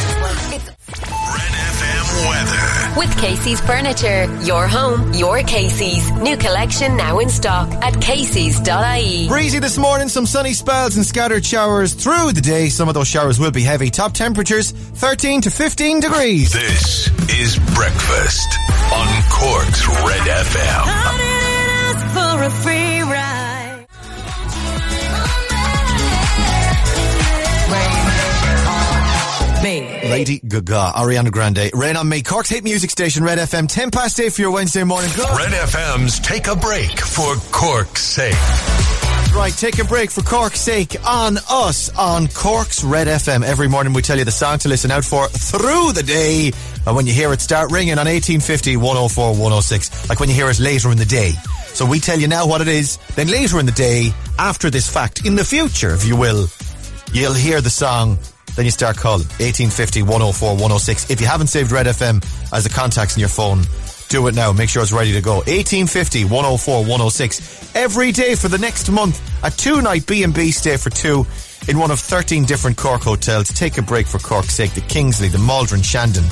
Weather. 2.28 2.98
With 2.98 3.16
Casey's 3.18 3.60
Furniture. 3.60 4.24
Your 4.42 4.66
home, 4.66 5.12
your 5.14 5.42
Casey's. 5.42 6.10
New 6.12 6.36
collection 6.36 6.96
now 6.96 7.18
in 7.18 7.28
stock 7.28 7.70
at 7.82 8.00
Casey's.ie. 8.00 9.28
Breezy 9.28 9.58
this 9.58 9.78
morning, 9.78 10.08
some 10.08 10.26
sunny 10.26 10.52
spells 10.52 10.96
and 10.96 11.04
scattered 11.06 11.44
showers 11.44 11.94
through 11.94 12.32
the 12.32 12.40
day. 12.40 12.68
Some 12.68 12.88
of 12.88 12.94
those 12.94 13.08
showers 13.08 13.38
will 13.38 13.50
be 13.50 13.62
heavy. 13.62 13.90
Top 13.90 14.12
temperatures 14.12 14.70
13 14.72 15.42
to 15.42 15.50
15 15.50 16.00
degrees. 16.00 16.52
This 16.52 17.08
is 17.40 17.58
Breakfast 17.74 18.48
on 18.92 19.22
Cork's 19.30 19.86
Red 19.88 20.26
FM. 20.44 21.32
For 29.62 29.68
a 29.68 29.86
free 29.88 29.96
ride. 29.96 30.10
Lady 30.10 30.40
Gaga, 30.40 30.92
Ariana 30.96 31.30
Grande, 31.30 31.70
Rain 31.74 31.96
on 31.96 32.08
Me, 32.08 32.22
Cork's 32.22 32.48
hit 32.50 32.64
music 32.64 32.90
station, 32.90 33.24
Red 33.24 33.38
FM, 33.38 33.68
10 33.68 33.90
past 33.90 34.18
8 34.18 34.32
for 34.32 34.40
your 34.42 34.50
Wednesday 34.50 34.84
morning. 34.84 35.10
Go. 35.16 35.24
Red 35.36 35.52
FM's 35.52 36.20
Take 36.20 36.46
a 36.48 36.56
Break 36.56 36.98
for 37.00 37.34
Cork's 37.52 38.02
sake. 38.02 38.34
Right, 39.34 39.52
take 39.54 39.78
a 39.78 39.84
break 39.84 40.10
for 40.10 40.20
Cork's 40.20 40.60
sake 40.60 40.94
on 41.06 41.38
us 41.48 41.88
on 41.96 42.28
Cork's 42.28 42.84
Red 42.84 43.06
FM. 43.06 43.42
Every 43.42 43.66
morning 43.66 43.94
we 43.94 44.02
tell 44.02 44.18
you 44.18 44.26
the 44.26 44.30
song 44.30 44.58
to 44.58 44.68
listen 44.68 44.90
out 44.90 45.06
for 45.06 45.26
through 45.28 45.92
the 45.92 46.02
day. 46.02 46.52
And 46.86 46.94
when 46.94 47.06
you 47.06 47.14
hear 47.14 47.32
it 47.32 47.40
start 47.40 47.72
ringing 47.72 47.94
on 47.94 48.06
1850 48.06 48.76
104 48.76 49.30
106, 49.30 50.08
like 50.10 50.20
when 50.20 50.28
you 50.28 50.34
hear 50.34 50.50
it 50.50 50.60
later 50.60 50.92
in 50.92 50.98
the 50.98 51.06
day. 51.06 51.32
So 51.68 51.86
we 51.86 51.98
tell 51.98 52.18
you 52.18 52.28
now 52.28 52.46
what 52.46 52.60
it 52.60 52.68
is, 52.68 52.98
then 53.16 53.28
later 53.28 53.58
in 53.58 53.64
the 53.64 53.72
day, 53.72 54.10
after 54.38 54.68
this 54.68 54.92
fact, 54.92 55.24
in 55.24 55.34
the 55.34 55.44
future, 55.44 55.94
if 55.94 56.04
you 56.04 56.14
will, 56.14 56.48
you'll 57.14 57.32
hear 57.32 57.62
the 57.62 57.70
song, 57.70 58.18
then 58.56 58.64
you 58.64 58.70
start 58.70 58.96
calling 58.96 59.26
1850 59.40 60.02
104 60.02 60.50
106. 60.50 61.10
If 61.10 61.20
you 61.20 61.26
haven't 61.26 61.48
saved 61.48 61.72
Red 61.72 61.86
FM 61.86 62.24
as 62.52 62.64
the 62.64 62.70
contacts 62.70 63.16
in 63.16 63.20
your 63.20 63.28
phone, 63.28 63.62
do 64.08 64.26
it 64.26 64.34
now. 64.34 64.52
Make 64.52 64.68
sure 64.68 64.82
it's 64.82 64.92
ready 64.92 65.12
to 65.14 65.22
go. 65.22 65.36
1850 65.36 66.24
104 66.24 66.80
106. 66.80 67.74
Every 67.74 68.12
day 68.12 68.34
for 68.34 68.48
the 68.48 68.58
next 68.58 68.90
month, 68.90 69.20
a 69.42 69.50
two 69.50 69.80
night 69.80 70.06
B&B 70.06 70.50
stay 70.50 70.76
for 70.76 70.90
two 70.90 71.26
in 71.68 71.78
one 71.78 71.90
of 71.90 71.98
13 72.00 72.44
different 72.44 72.76
Cork 72.76 73.02
hotels. 73.02 73.48
Take 73.48 73.78
a 73.78 73.82
break 73.82 74.06
for 74.06 74.18
Cork's 74.18 74.54
sake. 74.54 74.74
The 74.74 74.82
Kingsley, 74.82 75.28
the 75.28 75.38
Maldron, 75.38 75.82
Shandon, 75.82 76.24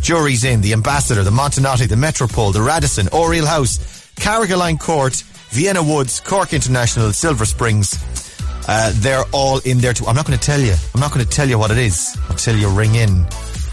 Jury's 0.00 0.44
Inn, 0.44 0.60
the 0.60 0.72
Ambassador, 0.72 1.22
the 1.22 1.30
Montenotte, 1.30 1.88
the 1.88 1.96
Metropole, 1.96 2.52
the 2.52 2.62
Radisson, 2.62 3.08
Oriel 3.12 3.46
House, 3.46 3.78
Carrigaline 4.16 4.78
Court, 4.80 5.14
Vienna 5.50 5.82
Woods, 5.82 6.20
Cork 6.20 6.52
International, 6.52 7.12
Silver 7.12 7.44
Springs. 7.44 8.29
Uh, 8.68 8.92
they're 8.96 9.24
all 9.32 9.58
in 9.60 9.78
there 9.78 9.92
too. 9.92 10.06
I'm 10.06 10.14
not 10.14 10.26
going 10.26 10.38
to 10.38 10.44
tell 10.44 10.60
you. 10.60 10.74
I'm 10.94 11.00
not 11.00 11.12
going 11.12 11.24
to 11.24 11.30
tell 11.30 11.48
you 11.48 11.58
what 11.58 11.70
it 11.70 11.78
is 11.78 12.16
until 12.28 12.56
you 12.56 12.68
ring 12.68 12.94
in 12.94 13.26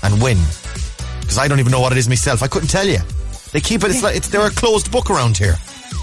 and 0.03 0.21
win. 0.21 0.37
Because 1.21 1.37
I 1.37 1.47
don't 1.47 1.59
even 1.59 1.71
know 1.71 1.81
what 1.81 1.91
it 1.91 1.97
is 1.97 2.07
myself. 2.07 2.41
I 2.41 2.47
couldn't 2.47 2.69
tell 2.69 2.87
you. 2.87 2.99
They 3.51 3.61
keep 3.61 3.83
it. 3.83 3.91
It's 3.91 4.03
like 4.03 4.15
it's, 4.15 4.29
they're 4.29 4.45
a 4.47 4.51
closed 4.51 4.91
book 4.91 5.09
around 5.09 5.37
here. 5.37 5.55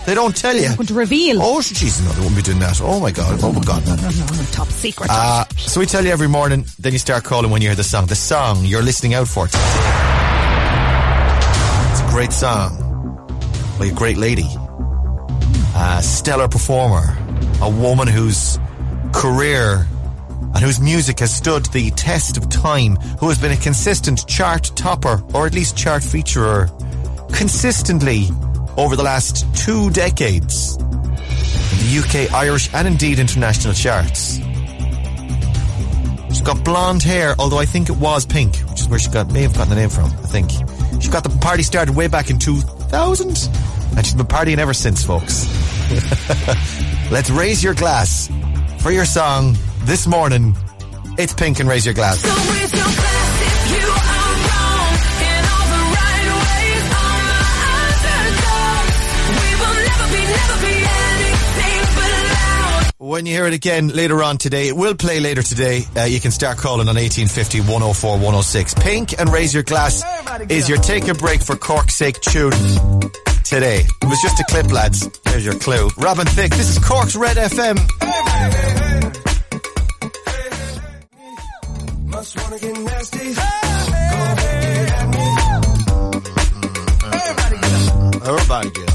They 0.07 0.15
don't 0.15 0.37
tell 0.37 0.55
you. 0.55 0.75
going 0.75 0.87
to 0.87 0.95
reveal. 0.95 1.41
Oh, 1.41 1.59
jeez, 1.61 2.05
no, 2.05 2.13
they 2.13 2.21
won't 2.21 2.37
be 2.37 2.43
doing 2.43 2.59
that. 2.59 2.79
Oh 2.83 3.01
my 3.01 3.11
god. 3.11 3.41
Oh 3.43 3.53
my 3.53 3.63
god. 3.63 3.87
No, 3.87 3.97
no, 3.97 4.03
no, 4.03 4.09
no, 4.11 4.45
top 4.53 4.69
secret. 4.69 5.09
Uh, 5.11 5.45
so 5.57 5.81
we 5.81 5.87
tell 5.87 6.05
you 6.05 6.11
every 6.11 6.29
morning, 6.29 6.67
then 6.79 6.93
you 6.93 6.99
start 6.99 7.25
calling 7.25 7.51
when 7.51 7.63
you 7.63 7.69
hear 7.69 7.77
the 7.77 7.85
song. 7.85 8.07
The 8.07 8.15
song 8.15 8.65
you're 8.65 8.83
listening 8.83 9.15
out 9.15 9.29
for. 9.29 9.47
It's 9.47 9.55
a 12.01 12.07
great 12.11 12.33
song 12.33 12.81
by 13.79 13.87
a 13.87 13.93
great 13.93 14.19
lady, 14.19 14.47
a 15.75 16.03
stellar 16.03 16.49
performer, 16.49 17.17
a 17.63 17.71
woman 17.71 18.07
whose 18.07 18.59
career 19.15 19.87
and 20.55 20.59
whose 20.59 20.81
music 20.81 21.21
has 21.21 21.35
stood 21.35 21.65
the 21.67 21.91
test 21.93 22.37
of 22.37 22.49
time, 22.49 22.97
who 23.21 23.29
has 23.29 23.39
been 23.39 23.53
a 23.53 23.57
consistent 23.57 24.27
chart 24.27 24.71
topper 24.75 25.23
or 25.33 25.47
at 25.47 25.55
least 25.55 25.77
chart 25.77 26.03
featurer 26.03 26.69
consistently 27.33 28.29
over 28.77 28.97
the 28.97 29.03
last 29.03 29.47
two 29.57 29.91
decades 29.91 30.77
in 30.77 31.79
the 31.81 32.03
UK, 32.03 32.33
Irish, 32.33 32.73
and 32.75 32.87
indeed 32.89 33.19
international 33.19 33.73
charts. 33.73 34.37
She's 36.29 36.41
got 36.41 36.65
blonde 36.65 37.03
hair, 37.03 37.37
although 37.39 37.59
I 37.59 37.67
think 37.67 37.89
it 37.89 37.97
was 37.97 38.27
pink, 38.27 38.57
which 38.71 38.81
is 38.81 38.89
where 38.89 38.99
she 38.99 39.11
got 39.11 39.33
may 39.33 39.43
have 39.43 39.55
gotten 39.55 39.71
the 39.71 39.77
name 39.77 39.91
from. 39.91 40.07
I 40.07 40.27
think 40.27 40.51
she 41.01 41.09
got 41.09 41.23
the 41.23 41.37
party 41.41 41.63
started 41.63 41.95
way 41.95 42.09
back 42.09 42.31
in 42.31 42.39
2000, 42.39 43.29
and 43.97 44.05
she's 44.05 44.15
been 44.15 44.27
partying 44.27 44.59
ever 44.59 44.75
since, 44.75 45.05
folks. 45.05 45.47
Let's 47.11 47.31
raise 47.31 47.63
your 47.63 47.75
glass 47.75 48.29
for 48.85 48.91
your 48.91 49.07
song 49.07 49.57
this 49.85 50.07
morning. 50.07 50.55
It's 51.17 51.33
Pink 51.33 51.59
and 51.59 51.67
Raise 51.67 51.87
Your 51.87 51.95
Glass. 51.95 52.23
When 62.99 63.25
you 63.25 63.33
hear 63.33 63.47
it 63.47 63.55
again 63.55 63.89
later 63.89 64.23
on 64.23 64.37
today, 64.37 64.69
it 64.69 64.77
will 64.77 64.95
play 64.95 65.19
later 65.19 65.43
today. 65.43 65.85
Uh, 65.97 66.03
you 66.03 66.21
can 66.21 66.31
start 66.31 66.59
calling 66.59 66.87
on 66.87 66.97
1850 66.97 67.61
104 67.61 68.11
106. 68.17 68.75
Pink 68.75 69.19
and 69.19 69.33
Raise 69.33 69.55
Your 69.55 69.63
Glass 69.63 70.05
is 70.51 70.69
your 70.69 70.77
take 70.77 71.09
a 71.09 71.15
break 71.15 71.41
for 71.41 71.57
Cork's 71.57 71.95
sake 71.95 72.21
tune 72.21 72.53
today. 73.45 73.85
It 74.03 74.09
was 74.09 74.21
just 74.21 74.41
a 74.41 74.45
clip, 74.45 74.73
lads. 74.73 75.09
There's 75.25 75.45
your 75.45 75.55
clue. 75.55 75.89
Robin 75.99 76.27
Thicke, 76.27 76.51
this 76.53 76.71
is 76.71 76.79
Cork's 76.79 77.15
Red 77.15 77.37
FM. 77.37 77.77
Must 82.07 82.37
wanna 82.41 82.59
get 82.59 82.79
nasty. 82.81 83.35
Everybody 88.27 88.71
get 88.71 88.89
up. 88.91 88.94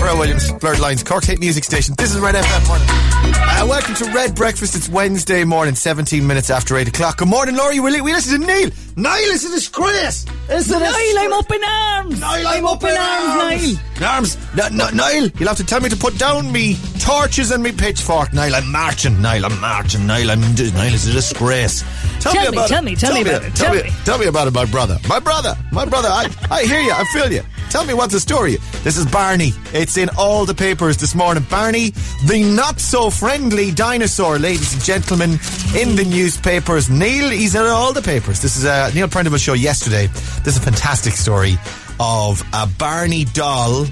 Pharrell 0.00 0.18
Williams, 0.18 0.50
Blurred 0.52 0.78
Lines, 0.78 1.02
Cork's 1.02 1.26
hit 1.26 1.40
music 1.40 1.62
station. 1.62 1.94
This 1.98 2.14
is 2.14 2.18
Red 2.20 2.34
FM 2.34 2.66
morning. 2.68 2.86
Uh, 2.88 3.66
welcome 3.68 3.94
to 3.96 4.06
Red 4.12 4.34
Breakfast. 4.34 4.74
It's 4.74 4.88
Wednesday 4.88 5.44
morning, 5.44 5.74
17 5.74 6.26
minutes 6.26 6.48
after 6.48 6.78
8 6.78 6.88
o'clock. 6.88 7.18
Good 7.18 7.28
morning, 7.28 7.54
Laurie. 7.54 7.80
We, 7.80 8.00
we 8.00 8.14
listen 8.14 8.40
to 8.40 8.46
Neil. 8.46 8.70
Niall 8.96 9.16
is 9.16 9.44
a 9.44 9.50
disgrace. 9.50 10.24
It's 10.48 10.70
a 10.70 10.78
Niall, 10.78 11.18
I'm 11.18 11.32
up 11.34 11.50
in 11.50 11.60
arms. 11.62 12.18
Niall, 12.18 12.46
I'm 12.46 12.66
up 12.66 12.82
in 12.82 12.96
arms, 12.96 13.78
Niall. 14.00 14.10
Arms. 14.10 14.38
No, 14.56 14.68
no, 14.68 14.88
Niall, 14.88 15.28
you'll 15.38 15.48
have 15.48 15.58
to 15.58 15.66
tell 15.66 15.80
me 15.82 15.90
to 15.90 15.96
put 15.96 16.16
down 16.16 16.50
me 16.50 16.78
torches 16.98 17.50
and 17.50 17.62
me 17.62 17.70
pitchfork. 17.70 18.32
Niall, 18.32 18.54
I'm 18.54 18.72
marching. 18.72 19.20
Niall, 19.20 19.44
I'm 19.44 19.60
marching. 19.60 20.06
Niall, 20.06 20.30
I'm, 20.30 20.40
Niall 20.40 20.94
is 20.94 21.06
a 21.08 21.12
disgrace. 21.12 21.84
Tell, 22.20 22.32
Tell 22.32 22.42
me 22.44 22.50
me, 22.50 22.56
about 22.58 22.68
tell 22.68 22.82
it. 22.82 22.84
me, 22.84 22.96
tell 22.96 23.14
me 23.14 23.20
about 23.22 23.42
it, 23.44 23.54
Tell, 23.54 23.72
tell 23.74 23.82
me, 23.84 23.90
tell 24.04 24.18
me 24.18 24.26
about 24.26 24.46
it, 24.46 24.52
my 24.52 24.66
brother. 24.66 24.98
My 25.08 25.18
brother. 25.18 25.56
My 25.72 25.86
brother. 25.86 26.08
I, 26.08 26.28
I 26.50 26.64
hear 26.64 26.80
you. 26.80 26.92
I 26.92 27.04
feel 27.14 27.32
you. 27.32 27.40
Tell 27.70 27.84
me 27.86 27.94
what's 27.94 28.12
the 28.12 28.20
story. 28.20 28.56
This 28.84 28.98
is 28.98 29.06
Barney. 29.06 29.52
It's 29.72 29.96
in 29.96 30.10
all 30.18 30.44
the 30.44 30.52
papers 30.54 30.98
this 30.98 31.14
morning. 31.14 31.46
Barney, 31.48 31.90
the 32.26 32.42
not 32.54 32.78
so 32.78 33.08
friendly 33.08 33.70
dinosaur, 33.70 34.38
ladies 34.38 34.74
and 34.74 34.82
gentlemen, 34.82 35.30
in 35.78 35.96
the 35.96 36.04
newspapers. 36.06 36.90
Neil, 36.90 37.30
he's 37.30 37.54
in 37.54 37.62
all 37.62 37.92
the 37.94 38.02
papers. 38.02 38.42
This 38.42 38.56
is 38.56 38.64
a 38.64 38.90
Neil 38.94 39.08
Prendeville 39.08 39.42
show 39.42 39.54
yesterday. 39.54 40.08
This 40.44 40.56
is 40.56 40.58
a 40.58 40.62
fantastic 40.62 41.14
story 41.14 41.54
of 41.98 42.42
a 42.52 42.66
Barney 42.66 43.24
doll 43.24 43.86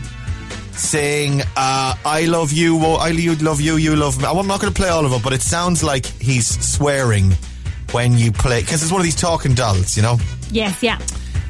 saying, 0.72 1.40
uh, 1.56 1.94
I 2.04 2.26
love 2.28 2.52
you, 2.52 2.78
oh, 2.82 2.94
I 2.96 3.10
love 3.40 3.60
you, 3.60 3.76
you 3.76 3.96
love 3.96 4.18
me. 4.18 4.26
I'm 4.26 4.46
not 4.46 4.60
going 4.60 4.72
to 4.72 4.78
play 4.78 4.90
all 4.90 5.06
of 5.06 5.12
it, 5.12 5.22
but 5.22 5.32
it 5.32 5.40
sounds 5.42 5.82
like 5.82 6.04
he's 6.06 6.46
swearing 6.68 7.32
when 7.92 8.16
you 8.16 8.32
play, 8.32 8.60
because 8.60 8.82
it's 8.82 8.92
one 8.92 9.00
of 9.00 9.04
these 9.04 9.16
talking 9.16 9.54
dolls, 9.54 9.96
you 9.96 10.02
know? 10.02 10.18
Yes, 10.50 10.82
yeah. 10.82 10.98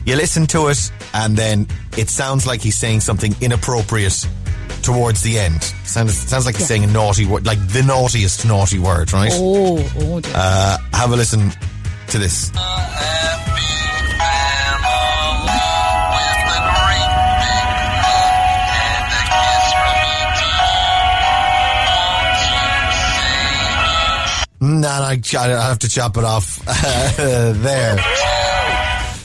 You 0.06 0.16
listen 0.16 0.46
to 0.48 0.68
it, 0.68 0.90
and 1.14 1.36
then 1.36 1.66
it 1.96 2.08
sounds 2.08 2.46
like 2.46 2.60
he's 2.60 2.76
saying 2.76 3.00
something 3.00 3.34
inappropriate 3.40 4.26
towards 4.82 5.22
the 5.22 5.38
end. 5.38 5.62
Sounds, 5.84 6.16
sounds 6.16 6.46
like 6.46 6.56
he's 6.56 6.66
saying 6.66 6.84
a 6.84 6.86
naughty 6.86 7.26
word, 7.26 7.46
like 7.46 7.58
the 7.68 7.82
naughtiest 7.82 8.46
naughty 8.46 8.78
word, 8.78 9.12
right? 9.12 9.30
Oh, 9.34 9.78
oh, 9.96 10.20
dear. 10.20 10.32
Uh, 10.34 10.78
have 10.92 11.12
a 11.12 11.16
listen 11.16 11.50
to 12.08 12.18
this. 12.18 12.52
No, 12.54 12.60
no, 24.60 24.88
I, 24.88 25.20
I 25.34 25.46
have 25.68 25.78
to 25.80 25.88
chop 25.88 26.16
it 26.16 26.24
off 26.24 26.56
there. 27.16 27.96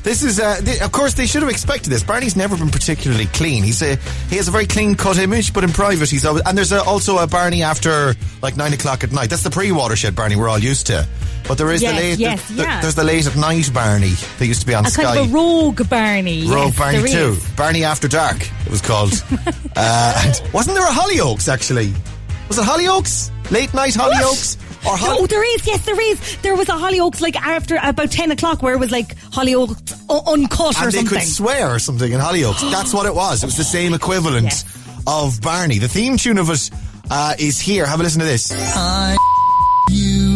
This 0.04 0.22
is, 0.22 0.38
uh, 0.38 0.60
th- 0.60 0.82
of 0.82 0.91
course, 0.91 1.13
they 1.13 1.26
should 1.26 1.43
have 1.43 1.50
expected 1.52 1.89
this. 1.89 2.04
Barney's 2.04 2.36
never 2.36 2.58
been 2.58 2.69
particularly 2.69 3.26
clean. 3.28 3.63
He's 3.63 3.82
a, 3.82 3.96
he 4.30 4.36
has 4.36 4.50
a 4.50 4.52
very 4.52 4.67
clean 4.67 4.96
cut 4.96 5.17
image, 5.17 5.54
but 5.54 5.63
in 5.63 5.69
private 5.72 6.10
he's 6.10 6.26
always, 6.26 6.43
and 6.46 6.58
there's 6.58 6.74
a, 6.74 6.84
also 6.84 7.19
a 7.19 7.28
Barney 7.28 7.63
after 7.63 8.13
like 8.41 8.58
nine 8.58 8.74
o'clock 8.74 9.06
at 9.06 9.13
night. 9.13 9.30
That's 9.30 9.43
the 9.43 9.50
pre-watershed 9.50 10.13
Barney 10.13 10.36
we're 10.36 10.50
all 10.50 10.60
used 10.60 10.88
to. 10.88 11.08
But 11.48 11.58
there 11.58 11.72
is 11.72 11.82
Yes, 11.82 11.93
the 11.96 12.02
late, 12.02 12.19
yes, 12.19 12.48
the- 12.50 12.54
the- 12.56 12.63
yeah. 12.63 12.82
there's 12.82 12.96
the 12.96 13.04
late 13.06 13.26
at 13.28 13.38
night 13.38 13.72
Barney 13.74 14.10
that 14.39 14.46
used 14.46 14.60
to 14.60 14.67
be 14.67 14.74
on 14.74 14.86
A 14.86 14.89
Sky. 14.89 15.04
kind 15.04 15.19
of 15.19 15.30
a 15.30 15.34
rogue 15.34 15.89
Barney. 15.89 16.48
Rogue 16.50 16.65
yes, 16.74 16.78
Barney 16.78 17.10
too. 17.10 17.17
is. 17.38 17.50
Barney 17.52 17.84
After 17.86 18.10
Dark, 18.10 18.41
it 18.65 18.69
was 18.72 18.82
called. 18.82 19.13
uh, 19.78 20.22
and 20.26 20.54
wasn't 20.54 20.76
there 20.76 20.86
a 20.86 20.91
Hollyoaks 20.91 21.48
actually? 21.48 21.93
Was 22.50 22.58
it 22.58 22.65
Hollyoaks? 22.65 23.30
Late 23.52 23.74
night 23.74 23.93
Hollyoaks? 23.93 24.58
Or 24.86 24.98
Holly- 24.98 25.17
Oh, 25.22 25.28
there 25.28 25.43
is. 25.56 25.65
Yes, 25.65 25.86
there 25.86 26.00
is. 26.00 26.38
There 26.41 26.56
was 26.56 26.67
a 26.69 26.74
Hollyoaks 26.74 27.22
like 27.22 27.36
after 27.36 27.78
about 27.82 28.12
ten 28.12 28.32
o'clock 28.32 28.62
where 28.62 28.74
it 28.74 28.80
was 28.80 28.91
like 28.91 29.15
Hollyoaks 29.15 29.91
u- 30.10 30.34
uncut 30.34 30.76
or 30.78 30.84
and 30.84 30.91
they 30.91 30.98
something. 31.00 31.19
could 31.19 31.28
swear 31.28 31.69
or 31.74 31.80
something 31.80 32.12
in 32.12 32.19
Hollyoaks. 32.19 32.69
That's 32.72 32.93
what 32.93 33.06
it 33.06 33.15
was. 33.15 33.43
It 33.43 33.46
was 33.46 33.58
the 33.58 33.63
same 33.63 33.93
equivalent 33.93 34.65
of 35.08 35.39
Barney. 35.41 35.80
The 35.80 35.88
theme 35.88 36.17
tune 36.17 36.38
of 36.38 36.50
it 36.50 36.69
uh, 37.10 37.34
is 37.39 37.60
here. 37.60 37.86
Have 37.86 38.00
a 38.00 38.04
listen 38.04 38.19
to 38.19 38.26
this. 38.26 38.52
I, 38.76 39.15
you, 39.89 39.98
you, 40.00 40.33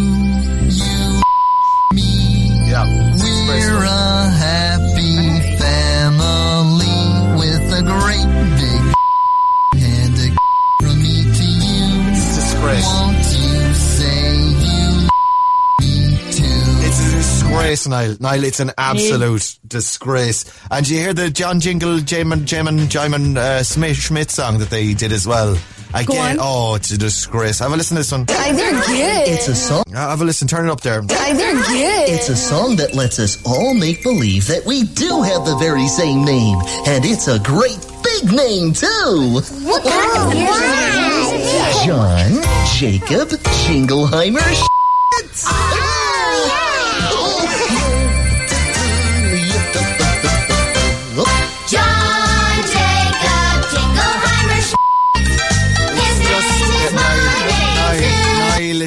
disgrace, 17.67 17.87
Niall. 17.87 18.17
Niall, 18.19 18.43
it's 18.45 18.59
an 18.59 18.71
absolute 18.77 19.59
disgrace. 19.67 20.45
And 20.71 20.87
you 20.87 20.97
hear 20.99 21.13
the 21.13 21.29
John 21.29 21.59
Jingle, 21.59 21.97
Jamin, 21.97 22.45
Jamin, 22.45 22.87
Jamin 22.87 23.35
uh, 23.37 23.63
Smith, 23.63 23.97
Schmidt 23.97 24.31
song 24.31 24.59
that 24.59 24.69
they 24.69 24.93
did 24.93 25.11
as 25.11 25.27
well. 25.27 25.57
Again, 25.93 26.39
on. 26.39 26.45
oh, 26.71 26.75
it's 26.75 26.91
a 26.91 26.97
disgrace. 26.97 27.59
Have 27.59 27.71
a 27.71 27.77
listen 27.77 27.95
to 27.95 27.99
this 27.99 28.11
one. 28.11 28.25
Guy, 28.25 28.51
they're 28.53 28.71
good. 28.71 29.27
It's 29.29 29.47
a 29.47 29.55
song. 29.55 29.83
Uh, 29.87 30.09
Have 30.09 30.21
a 30.21 30.25
listen. 30.25 30.47
Turn 30.47 30.67
it 30.67 30.71
up 30.71 30.81
there. 30.81 31.01
Guy, 31.01 31.33
they're 31.33 31.53
good. 31.53 32.09
It's 32.09 32.29
a 32.29 32.35
song 32.35 32.75
that 32.77 32.93
lets 32.93 33.19
us 33.19 33.41
all 33.45 33.73
make 33.73 34.03
believe 34.03 34.47
that 34.47 34.65
we 34.65 34.83
do 34.83 35.21
have 35.21 35.45
the 35.45 35.55
very 35.57 35.87
same 35.87 36.25
name. 36.25 36.59
And 36.87 37.05
it's 37.05 37.27
a 37.29 37.39
great 37.39 37.79
big 38.03 38.31
name, 38.31 38.73
too. 38.73 39.41
John 41.85 42.41
Jacob 42.75 43.29
Jingleheimer. 43.63 44.67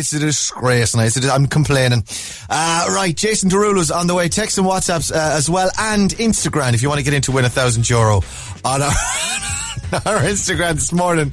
It's 0.01 0.13
a 0.15 0.19
disgrace, 0.19 0.97
Niall. 0.97 1.07
It's 1.07 1.17
a 1.17 1.21
dis- 1.21 1.31
I'm 1.31 1.47
complaining. 1.47 2.03
Uh, 2.49 2.87
right, 2.91 3.15
Jason 3.15 3.51
Derulo's 3.51 3.91
on 3.91 4.07
the 4.07 4.15
way. 4.15 4.29
Text 4.29 4.57
and 4.59 4.67
WhatsApps 4.67 5.13
uh, 5.13 5.37
as 5.37 5.49
well, 5.49 5.71
and 5.79 6.11
Instagram 6.11 6.75
if 6.75 6.83
you 6.83 6.89
want 6.89 6.99
to 6.99 7.05
get 7.05 7.15
in 7.15 7.23
to 7.23 7.33
win 7.33 7.45
a 7.45 7.51
thousand 7.51 7.89
euro 7.89 8.23
on 8.65 8.83
our, 8.83 8.89
our 9.93 10.21
Instagram 10.25 10.75
this 10.75 10.93
morning. 10.93 11.33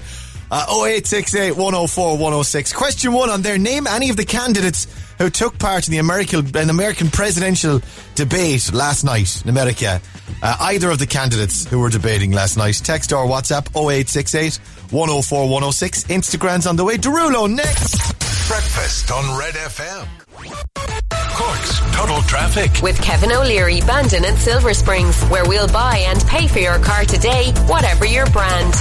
Uh, 0.50 0.66
0868 0.70 1.58
104 1.58 2.12
106. 2.14 2.74
Question 2.74 3.14
one 3.14 3.30
on 3.30 3.42
there. 3.42 3.58
Name 3.58 3.86
any 3.88 4.10
of 4.10 4.16
the 4.16 4.24
candidates 4.24 4.88
who 5.18 5.30
took 5.30 5.58
part 5.60 5.88
in 5.88 5.92
the 5.92 5.98
American, 5.98 6.56
an 6.56 6.70
American 6.70 7.10
presidential 7.10 7.82
debate 8.16 8.72
last 8.74 9.04
night 9.04 9.42
in 9.44 9.50
America. 9.50 10.02
Uh, 10.42 10.58
either 10.62 10.90
of 10.90 11.00
the 11.00 11.08
candidates 11.08 11.66
who 11.66 11.80
were 11.80 11.90
debating 11.90 12.32
last 12.32 12.58
night. 12.58 12.80
Text 12.84 13.12
or 13.12 13.26
WhatsApp 13.26 13.68
0868 13.76 14.56
104 14.92 15.44
106. 15.44 16.04
Instagram's 16.06 16.68
on 16.68 16.76
the 16.76 16.86
way. 16.86 16.98
Derulo 16.98 17.54
next. 17.54 18.27
Breakfast 18.48 19.12
on 19.12 19.38
Red 19.38 19.56
FM. 19.56 20.08
Cork's 21.36 21.80
Total 21.96 22.22
Traffic. 22.22 22.82
With 22.82 23.02
Kevin 23.02 23.32
O'Leary, 23.32 23.82
Bandon 23.82 24.24
and 24.24 24.38
Silver 24.38 24.74
Springs, 24.74 25.22
where 25.26 25.44
we'll 25.46 25.68
buy 25.68 25.98
and 26.08 26.20
pay 26.26 26.48
for 26.48 26.60
your 26.60 26.80
car 26.80 27.04
today, 27.04 27.52
whatever 27.68 28.06
your 28.06 28.26
brand. 28.28 28.74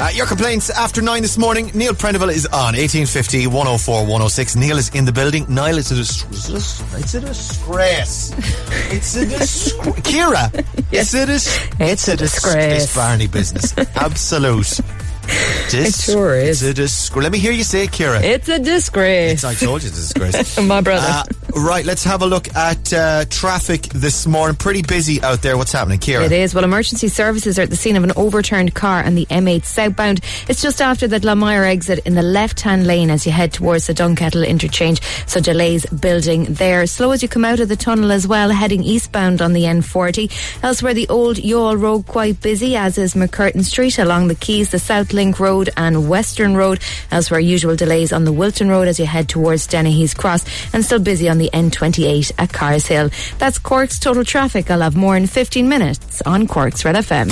Uh, 0.00 0.08
your 0.14 0.24
complaints 0.26 0.70
after 0.70 1.02
nine 1.02 1.20
this 1.20 1.36
morning. 1.36 1.70
Neil 1.74 1.92
Prendeville 1.92 2.32
is 2.32 2.46
on 2.46 2.74
1850 2.74 3.46
104 3.48 4.00
106. 4.00 4.56
Neil 4.56 4.78
is 4.78 4.88
in 4.94 5.04
the 5.04 5.12
building. 5.12 5.44
Neil, 5.48 5.76
it's 5.76 5.90
a, 5.90 5.94
dis- 5.96 6.24
it's 6.94 7.14
a 7.14 7.20
disgrace. 7.20 8.32
It's 8.90 9.14
a 9.16 9.26
disgrace. 9.26 10.00
Kira, 10.00 10.64
it's 10.90 11.12
a 11.12 11.26
dis- 11.26 11.68
It's 11.78 12.08
a 12.08 12.16
disgrace. 12.16 12.84
This 12.84 12.94
Barney 12.96 13.26
business. 13.26 13.76
Absolute. 13.96 14.80
It 15.72 15.94
sure 15.94 16.34
is. 16.34 16.62
It's 16.62 16.70
a 16.70 16.74
disgrace. 16.74 17.22
Let 17.22 17.32
me 17.32 17.38
hear 17.38 17.52
you 17.52 17.62
say 17.62 17.84
it, 17.84 17.90
Kira. 17.90 18.22
It's 18.22 18.48
a 18.48 18.58
disgrace. 18.58 19.44
I 19.44 19.54
told 19.54 19.82
you 19.82 19.88
it's 19.88 19.98
a 19.98 20.14
disgrace. 20.14 20.58
My 20.66 20.80
brother. 20.80 21.06
Uh, 21.08 21.24
right, 21.60 21.84
let's 21.84 22.02
have 22.04 22.22
a 22.22 22.26
look 22.26 22.54
at 22.56 22.92
uh, 22.92 23.24
traffic 23.26 23.82
this 23.82 24.26
morning. 24.26 24.56
Pretty 24.56 24.82
busy 24.82 25.22
out 25.22 25.42
there. 25.42 25.56
What's 25.56 25.72
happening, 25.72 26.00
Kira? 26.00 26.26
It 26.26 26.32
is. 26.32 26.54
Well, 26.54 26.64
emergency 26.64 27.08
services 27.08 27.58
are 27.58 27.62
at 27.62 27.70
the 27.70 27.76
scene 27.76 27.96
of 27.96 28.04
an 28.04 28.12
overturned 28.16 28.74
car 28.74 29.04
on 29.04 29.14
the 29.14 29.26
M8 29.26 29.64
southbound. 29.64 30.20
It's 30.48 30.60
just 30.60 30.80
after 30.80 31.06
the 31.06 31.20
Glanmire 31.20 31.68
exit 31.68 32.00
in 32.04 32.14
the 32.14 32.22
left-hand 32.22 32.86
lane 32.86 33.10
as 33.10 33.24
you 33.24 33.32
head 33.32 33.52
towards 33.52 33.86
the 33.86 33.94
Dunkettle 33.94 34.46
interchange. 34.46 35.00
So 35.26 35.40
delays 35.40 35.86
building 35.86 36.44
there. 36.44 36.86
Slow 36.86 37.12
as 37.12 37.22
you 37.22 37.28
come 37.28 37.44
out 37.44 37.60
of 37.60 37.68
the 37.68 37.76
tunnel 37.76 38.10
as 38.10 38.26
well, 38.26 38.50
heading 38.50 38.82
eastbound 38.82 39.40
on 39.40 39.52
the 39.52 39.64
N40. 39.64 40.62
Elsewhere, 40.64 40.94
the 40.94 41.08
old 41.08 41.36
Youghal 41.36 41.80
Road 41.80 42.06
quite 42.06 42.40
busy, 42.40 42.76
as 42.76 42.98
is 42.98 43.14
MacCurtain 43.14 43.64
Street 43.64 43.98
along 43.98 44.28
the 44.28 44.34
Quays, 44.34 44.70
the 44.70 44.78
South 44.78 45.12
Link 45.20 45.38
Road 45.38 45.68
and 45.76 46.08
Western 46.08 46.56
Road. 46.56 46.80
Elsewhere, 47.10 47.40
usual 47.40 47.76
delays 47.76 48.10
on 48.10 48.24
the 48.24 48.32
Wilton 48.32 48.70
Road 48.70 48.88
as 48.88 48.98
you 48.98 49.04
head 49.04 49.28
towards 49.28 49.66
Dennehy's 49.66 50.14
Cross 50.14 50.46
and 50.72 50.82
still 50.82 50.98
busy 50.98 51.28
on 51.28 51.36
the 51.36 51.50
N28 51.52 52.32
at 52.38 52.50
Carr's 52.50 52.86
Hill. 52.86 53.10
That's 53.36 53.58
Cork's 53.58 53.98
total 53.98 54.24
traffic. 54.24 54.70
I'll 54.70 54.80
have 54.80 54.96
more 54.96 55.18
in 55.18 55.26
15 55.26 55.68
minutes 55.68 56.22
on 56.22 56.46
Cork's 56.46 56.86
Red 56.86 56.94
FM. 56.94 57.28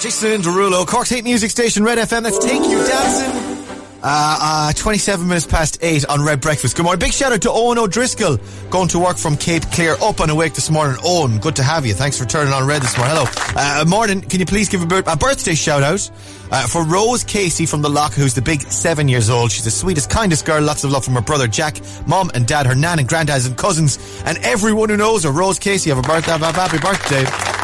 Jason 0.00 0.42
Derulo, 0.42 0.86
Cork's 0.86 1.10
hate 1.10 1.24
music 1.24 1.50
station, 1.50 1.82
Red 1.82 1.98
FM. 1.98 2.22
Let's 2.22 2.38
take 2.38 2.62
you 2.62 2.78
dancing. 2.86 3.59
Uh, 4.02 4.70
uh, 4.70 4.72
27 4.72 5.28
minutes 5.28 5.46
past 5.46 5.78
8 5.82 6.06
on 6.06 6.22
Red 6.24 6.40
Breakfast. 6.40 6.74
Good 6.76 6.84
morning. 6.84 7.00
Big 7.00 7.12
shout 7.12 7.32
out 7.32 7.42
to 7.42 7.50
Owen 7.50 7.76
O'Driscoll 7.78 8.38
going 8.70 8.88
to 8.88 8.98
work 8.98 9.18
from 9.18 9.36
Cape 9.36 9.62
Clear 9.72 9.94
up 10.00 10.20
and 10.20 10.30
awake 10.30 10.54
this 10.54 10.70
morning. 10.70 10.96
Owen, 11.04 11.38
good 11.38 11.56
to 11.56 11.62
have 11.62 11.84
you. 11.84 11.92
Thanks 11.92 12.18
for 12.18 12.24
turning 12.24 12.52
on 12.54 12.66
Red 12.66 12.80
this 12.80 12.96
morning. 12.96 13.14
Hello. 13.14 13.26
Uh, 13.56 13.84
morning. 13.84 14.22
Can 14.22 14.40
you 14.40 14.46
please 14.46 14.70
give 14.70 14.82
a, 14.82 14.86
bir- 14.86 15.02
a 15.06 15.16
birthday 15.16 15.54
shout 15.54 15.82
out 15.82 16.10
uh, 16.50 16.66
for 16.66 16.82
Rose 16.84 17.24
Casey 17.24 17.66
from 17.66 17.82
the 17.82 17.90
Lock, 17.90 18.14
who's 18.14 18.32
the 18.32 18.42
big 18.42 18.62
seven 18.62 19.06
years 19.06 19.28
old. 19.28 19.52
She's 19.52 19.64
the 19.64 19.70
sweetest, 19.70 20.08
kindest 20.08 20.46
girl. 20.46 20.62
Lots 20.62 20.82
of 20.82 20.90
love 20.92 21.04
from 21.04 21.14
her 21.14 21.20
brother 21.20 21.46
Jack, 21.46 21.78
mom 22.06 22.30
and 22.32 22.46
dad, 22.46 22.64
her 22.66 22.74
nan 22.74 23.00
and 23.00 23.08
granddads 23.08 23.46
and 23.46 23.56
cousins, 23.56 23.98
and 24.24 24.38
everyone 24.38 24.88
who 24.88 24.96
knows 24.96 25.24
her. 25.24 25.30
Rose 25.30 25.58
Casey, 25.58 25.90
have 25.90 25.98
a 25.98 26.02
birthday. 26.02 26.32
Have 26.32 26.42
a 26.42 26.52
happy 26.52 26.78
birthday. 26.78 27.59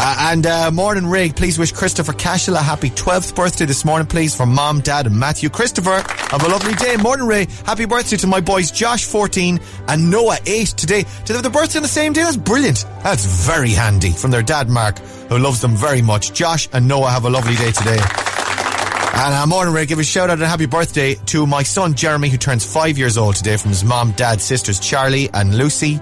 Uh, 0.00 0.30
and 0.30 0.46
uh, 0.46 0.70
morning, 0.70 1.06
Rig. 1.06 1.34
Please 1.34 1.58
wish 1.58 1.72
Christopher 1.72 2.12
Cashel 2.12 2.54
a 2.54 2.60
happy 2.60 2.88
12th 2.88 3.34
birthday 3.34 3.64
this 3.64 3.84
morning, 3.84 4.06
please, 4.06 4.32
from 4.32 4.54
Mom, 4.54 4.80
Dad, 4.80 5.06
and 5.06 5.18
Matthew. 5.18 5.48
Christopher, 5.48 6.04
have 6.06 6.44
a 6.44 6.48
lovely 6.48 6.74
day. 6.74 6.96
Morning, 6.96 7.26
Ray. 7.26 7.48
Happy 7.66 7.84
birthday 7.84 8.16
to 8.18 8.28
my 8.28 8.40
boys 8.40 8.70
Josh, 8.70 9.06
14, 9.06 9.58
and 9.88 10.08
Noah, 10.08 10.38
8 10.46 10.68
today. 10.68 11.02
They 11.26 11.34
have 11.34 11.42
their 11.42 11.50
birthday 11.50 11.80
on 11.80 11.82
the 11.82 11.88
same 11.88 12.12
day? 12.12 12.22
That's 12.22 12.36
brilliant. 12.36 12.84
That's 13.02 13.24
very 13.44 13.70
handy 13.70 14.12
from 14.12 14.30
their 14.30 14.42
dad, 14.42 14.68
Mark, 14.68 15.00
who 15.00 15.38
loves 15.38 15.60
them 15.60 15.74
very 15.74 16.00
much. 16.00 16.32
Josh 16.32 16.68
and 16.72 16.86
Noah 16.86 17.10
have 17.10 17.24
a 17.24 17.30
lovely 17.30 17.56
day 17.56 17.72
today. 17.72 17.98
And 17.98 19.34
uh, 19.34 19.46
morning, 19.48 19.74
Ray. 19.74 19.86
Give 19.86 19.98
a 19.98 20.04
shout 20.04 20.30
out 20.30 20.38
and 20.38 20.46
happy 20.46 20.66
birthday 20.66 21.16
to 21.26 21.44
my 21.44 21.64
son 21.64 21.94
Jeremy, 21.94 22.28
who 22.28 22.36
turns 22.36 22.64
five 22.64 22.98
years 22.98 23.18
old 23.18 23.34
today, 23.34 23.56
from 23.56 23.70
his 23.70 23.82
mom, 23.82 24.12
dad, 24.12 24.40
sisters 24.40 24.78
Charlie 24.78 25.28
and 25.34 25.58
Lucy. 25.58 25.98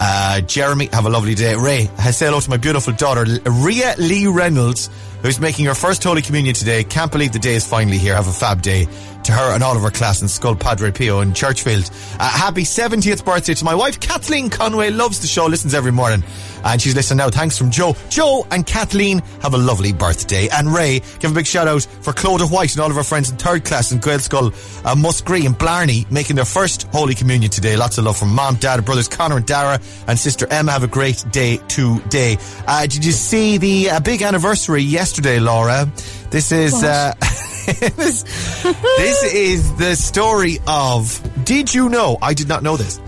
Uh, 0.00 0.40
Jeremy, 0.42 0.88
have 0.92 1.06
a 1.06 1.08
lovely 1.08 1.34
day. 1.34 1.54
Ray, 1.54 1.88
I 1.98 2.10
say 2.10 2.26
hello 2.26 2.40
to 2.40 2.50
my 2.50 2.56
beautiful 2.56 2.92
daughter, 2.92 3.24
Ria 3.46 3.94
Lee 3.98 4.26
Reynolds, 4.26 4.90
who's 5.24 5.40
making 5.40 5.64
her 5.64 5.74
first 5.74 6.04
Holy 6.04 6.20
Communion 6.20 6.54
today. 6.54 6.84
Can't 6.84 7.10
believe 7.10 7.32
the 7.32 7.38
day 7.38 7.54
is 7.54 7.66
finally 7.66 7.96
here. 7.96 8.14
Have 8.14 8.28
a 8.28 8.32
fab 8.32 8.60
day 8.60 8.86
to 9.24 9.32
her 9.32 9.54
and 9.54 9.62
all 9.62 9.74
of 9.76 9.82
her 9.82 9.90
class 9.90 10.20
in 10.22 10.28
Scoil 10.28 10.58
Padre 10.58 10.90
Pio 10.90 11.20
in 11.20 11.32
Churchfield. 11.32 11.90
Uh, 12.20 12.28
happy 12.28 12.62
70th 12.62 13.24
birthday 13.24 13.54
to 13.54 13.64
my 13.64 13.74
wife, 13.74 13.98
Kathleen 13.98 14.50
Conway. 14.50 14.90
Loves 14.90 15.20
the 15.20 15.26
show, 15.26 15.46
listens 15.46 15.74
every 15.74 15.92
morning. 15.92 16.22
And 16.62 16.80
she's 16.80 16.94
listening 16.94 17.18
now. 17.18 17.30
Thanks 17.30 17.58
from 17.58 17.70
Joe. 17.70 17.94
Joe 18.08 18.46
and 18.50 18.66
Kathleen 18.66 19.20
have 19.42 19.54
a 19.54 19.58
lovely 19.58 19.92
birthday. 19.92 20.48
And 20.48 20.72
Ray, 20.72 21.00
give 21.18 21.30
a 21.30 21.34
big 21.34 21.46
shout 21.46 21.68
out 21.68 21.82
for 21.82 22.12
Clodagh 22.12 22.50
White 22.50 22.72
and 22.72 22.80
all 22.80 22.90
of 22.90 22.96
her 22.96 23.02
friends 23.02 23.30
in 23.30 23.36
third 23.36 23.64
class 23.64 23.92
in 23.92 23.98
Gael 23.98 24.18
Skull, 24.18 24.52
uh, 24.84 24.94
Musgree 24.94 25.46
and 25.46 25.56
Blarney 25.56 26.06
making 26.10 26.36
their 26.36 26.44
first 26.44 26.84
Holy 26.84 27.14
Communion 27.14 27.50
today. 27.50 27.76
Lots 27.76 27.98
of 27.98 28.04
love 28.04 28.16
from 28.16 28.34
mom, 28.34 28.56
dad, 28.56 28.84
brothers 28.84 29.08
Connor 29.08 29.38
and 29.38 29.46
Dara 29.46 29.80
and 30.06 30.18
sister 30.18 30.46
Emma. 30.50 30.72
Have 30.72 30.84
a 30.84 30.88
great 30.88 31.24
day 31.30 31.58
today. 31.68 32.36
Uh, 32.66 32.86
did 32.86 33.04
you 33.04 33.12
see 33.12 33.58
the 33.58 33.90
uh, 33.90 34.00
big 34.00 34.22
anniversary 34.22 34.82
yesterday, 34.82 35.13
Laura? 35.22 35.90
This 36.30 36.52
is, 36.52 36.82
uh, 36.82 37.14
this, 37.66 38.22
this 38.22 39.24
is 39.34 39.74
the 39.76 39.94
story 39.96 40.58
of, 40.66 41.20
did 41.44 41.72
you 41.74 41.88
know, 41.88 42.18
I 42.20 42.34
did 42.34 42.48
not 42.48 42.62
know 42.62 42.76
this, 42.76 42.98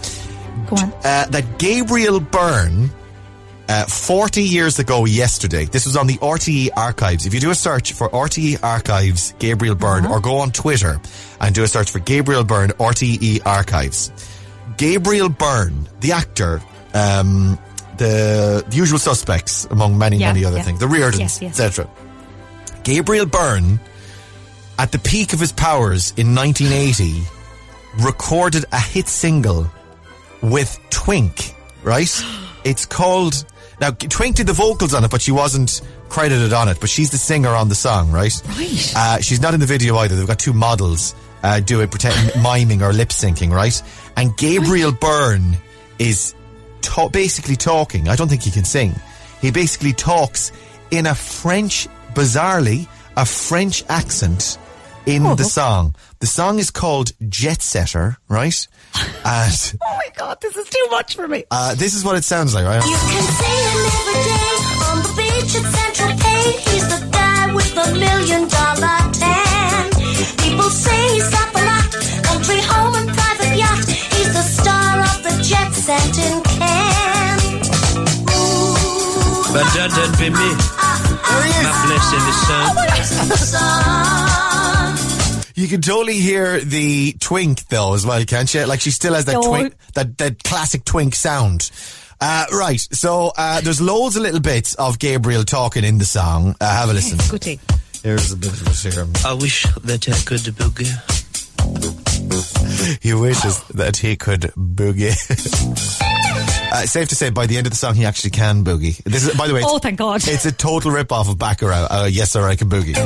Go 0.68 0.76
on. 0.76 0.92
uh, 0.92 1.26
that 1.26 1.58
Gabriel 1.58 2.20
Byrne, 2.20 2.90
uh, 3.68 3.84
40 3.86 4.42
years 4.42 4.78
ago 4.78 5.04
yesterday, 5.06 5.64
this 5.64 5.86
was 5.86 5.96
on 5.96 6.06
the 6.06 6.18
RTE 6.18 6.68
archives. 6.76 7.26
If 7.26 7.34
you 7.34 7.40
do 7.40 7.50
a 7.50 7.54
search 7.54 7.92
for 7.92 8.08
RTE 8.08 8.62
archives, 8.62 9.34
Gabriel 9.40 9.74
Byrne, 9.74 10.06
or 10.06 10.20
go 10.20 10.38
on 10.38 10.52
Twitter 10.52 11.00
and 11.40 11.54
do 11.54 11.64
a 11.64 11.68
search 11.68 11.90
for 11.90 11.98
Gabriel 11.98 12.44
Byrne, 12.44 12.70
RTE 12.70 13.44
archives, 13.44 14.12
Gabriel 14.76 15.28
Byrne, 15.28 15.88
the 16.00 16.12
actor, 16.12 16.60
um, 16.94 17.58
the, 17.98 18.64
the 18.68 18.76
usual 18.76 18.98
suspects 18.98 19.66
among 19.70 19.96
many, 19.98 20.18
Yeah, 20.18 20.32
many 20.32 20.44
other 20.44 20.58
yeah. 20.58 20.62
things, 20.62 20.80
the 20.80 20.86
Riordans, 20.86 21.18
Yes, 21.20 21.42
yes. 21.42 21.60
etc. 21.60 21.88
Gabriel 22.84 23.26
Byrne, 23.26 23.80
at 24.78 24.92
the 24.92 24.98
peak 24.98 25.32
of 25.32 25.40
his 25.40 25.52
powers 25.52 26.12
in 26.16 26.34
1980, 26.34 27.22
recorded 28.04 28.64
a 28.72 28.80
hit 28.80 29.08
single 29.08 29.70
with 30.42 30.78
Twink, 30.90 31.54
right? 31.82 32.10
It's 32.64 32.84
called. 32.84 33.44
Now, 33.80 33.90
Twink 33.92 34.34
did 34.34 34.48
the 34.48 34.52
vocals 34.52 34.92
on 34.92 35.04
it, 35.04 35.10
but 35.12 35.22
she 35.22 35.30
wasn't 35.30 35.82
credited 36.08 36.52
on 36.52 36.66
it, 36.68 36.80
but 36.80 36.88
she's 36.90 37.10
the 37.10 37.16
singer 37.16 37.50
on 37.50 37.68
the 37.68 37.76
song, 37.76 38.10
right? 38.10 38.32
Right. 38.58 38.92
Uh, 38.96 39.20
she's 39.20 39.40
not 39.40 39.54
in 39.54 39.60
the 39.60 39.66
video 39.66 39.96
either. 39.98 40.16
They've 40.16 40.26
got 40.26 40.40
two 40.40 40.52
models 40.52 41.14
uh, 41.44 41.60
do 41.60 41.80
it, 41.82 41.92
pretend 41.92 42.16
miming 42.42 42.82
or 42.82 42.92
lip 42.92 43.10
syncing, 43.10 43.52
right? 43.52 43.80
And 44.16 44.36
Gabriel 44.36 44.90
Byrne 44.90 45.56
is 46.00 46.34
ta- 46.82 47.08
basically 47.08 47.56
talking. 47.56 48.08
I 48.08 48.16
don't 48.16 48.28
think 48.28 48.42
he 48.42 48.50
can 48.50 48.64
sing. 48.64 48.94
He 49.40 49.50
basically 49.50 49.92
talks 49.92 50.52
in 50.90 51.06
a 51.06 51.14
French, 51.14 51.88
bizarrely, 52.14 52.86
a 53.16 53.24
French 53.26 53.84
accent 53.88 54.58
in 55.06 55.24
Oh. 55.26 55.34
the 55.34 55.44
song. 55.44 55.94
The 56.20 56.26
song 56.26 56.58
is 56.58 56.70
called 56.70 57.12
Jet 57.28 57.62
Setter, 57.62 58.16
right? 58.28 58.66
And 59.24 59.74
Oh 59.82 59.96
my 59.96 60.08
god, 60.16 60.38
this 60.40 60.56
is 60.56 60.68
too 60.68 60.86
much 60.90 61.14
for 61.16 61.28
me. 61.28 61.44
uh, 61.50 61.74
this 61.74 61.94
is 61.94 62.04
what 62.04 62.16
it 62.16 62.24
sounds 62.24 62.54
like, 62.54 62.64
right? 62.64 62.84
You 62.84 62.96
can 62.96 63.26
see 63.40 63.56
him 63.66 63.80
every 63.98 64.22
day 64.32 64.56
on 64.88 64.96
the 65.02 65.12
beach 65.16 65.52
at 65.58 65.66
Central 65.78 66.12
Pay. 66.18 66.44
He's 66.70 66.86
the 66.88 67.08
guy 67.12 67.52
with 67.54 67.74
the 67.74 67.86
million 67.98 68.48
dollar 68.48 68.98
tan. 69.12 69.90
People 70.42 70.70
say 70.70 70.98
he's 71.14 71.28
got 71.30 71.52
the 71.52 71.62
lot, 71.70 71.90
country 72.24 72.60
home 72.62 72.94
and 72.94 73.08
private 73.10 73.56
yacht. 73.58 73.84
He's 74.16 74.32
the 74.32 74.42
star 74.42 75.00
of 75.12 75.16
the 75.22 75.34
jet 75.42 75.72
set 75.74 76.18
in 76.30 76.42
But 79.56 79.64
that 79.72 79.88
that 79.88 80.12
be 80.20 80.28
me. 80.28 80.52
My 81.64 81.72
blessed 81.86 82.12
in 82.12 82.20
the 82.28 82.36
sun. 83.40 83.56
You 85.54 85.66
can 85.66 85.80
totally 85.80 86.20
hear 86.20 86.60
the 86.60 87.14
twink 87.14 87.66
though 87.68 87.94
as 87.94 88.04
well, 88.04 88.22
can't 88.26 88.52
you? 88.52 88.66
Like 88.66 88.82
she 88.82 88.90
still 88.90 89.14
has 89.14 89.24
that 89.24 89.42
twink, 89.42 89.74
that, 89.94 90.18
that 90.18 90.44
classic 90.44 90.84
twink 90.84 91.14
sound. 91.14 91.70
Uh, 92.20 92.44
right, 92.52 92.86
so 92.92 93.32
uh, 93.34 93.62
there's 93.62 93.80
loads 93.80 94.16
of 94.16 94.24
little 94.24 94.40
bits 94.40 94.74
of 94.74 94.98
Gabriel 94.98 95.42
talking 95.42 95.84
in 95.84 95.96
the 95.96 96.04
song. 96.04 96.54
Uh, 96.60 96.70
have 96.70 96.90
a 96.90 96.92
listen. 96.92 97.18
Goody. 97.30 97.58
Here's 98.02 98.32
a 98.32 98.36
bit 98.36 98.52
of 98.52 98.60
it 98.68 98.76
here. 98.94 99.06
I 99.24 99.32
wish 99.32 99.62
that 99.62 100.06
I 100.06 100.12
could 100.26 100.42
boogie. 100.54 100.92
He 103.02 103.14
wishes 103.14 103.64
that 103.68 103.96
he 103.96 104.16
could 104.16 104.52
boogie. 104.54 106.12
uh, 106.72 106.82
safe 106.86 107.08
to 107.08 107.14
say, 107.14 107.30
by 107.30 107.46
the 107.46 107.56
end 107.56 107.66
of 107.66 107.72
the 107.72 107.76
song, 107.76 107.94
he 107.94 108.04
actually 108.04 108.30
can 108.30 108.64
boogie. 108.64 109.02
This 109.04 109.26
is, 109.26 109.34
by 109.36 109.46
the 109.48 109.54
way, 109.54 109.62
Oh, 109.64 109.78
thank 109.78 109.98
God. 109.98 110.22
it's 110.26 110.44
a 110.44 110.52
total 110.52 110.90
rip-off 110.90 111.28
of 111.28 111.36
Baccara. 111.38 111.86
Uh, 111.90 112.08
yes, 112.10 112.30
sir, 112.32 112.46
I 112.46 112.56
can 112.56 112.68
boogie. 112.68 112.96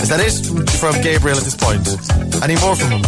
Is 0.00 0.08
that 0.10 0.20
it 0.20 0.32
from 0.78 1.00
Gabriel 1.02 1.36
at 1.38 1.44
this 1.44 1.56
point? 1.56 1.86
Any 2.42 2.54
more 2.60 2.76
from 2.76 2.90
him? 2.92 3.02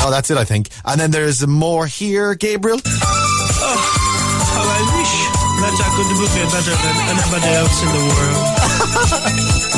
Oh, 0.00 0.10
that's 0.10 0.30
it, 0.30 0.36
I 0.38 0.44
think. 0.44 0.68
And 0.84 1.00
then 1.00 1.10
there's 1.10 1.44
more 1.46 1.86
here, 1.86 2.34
Gabriel. 2.34 2.78
How 2.84 4.62
I 4.64 4.80
wish 4.96 5.14
that 5.60 5.74
I 5.82 5.88
could 5.96 6.06
boogie 6.14 6.46
better 6.52 6.76
than 6.78 6.96
anybody 7.10 7.50
else 7.58 7.82
in 7.82 7.88
the 7.92 8.02
world. 8.14 9.74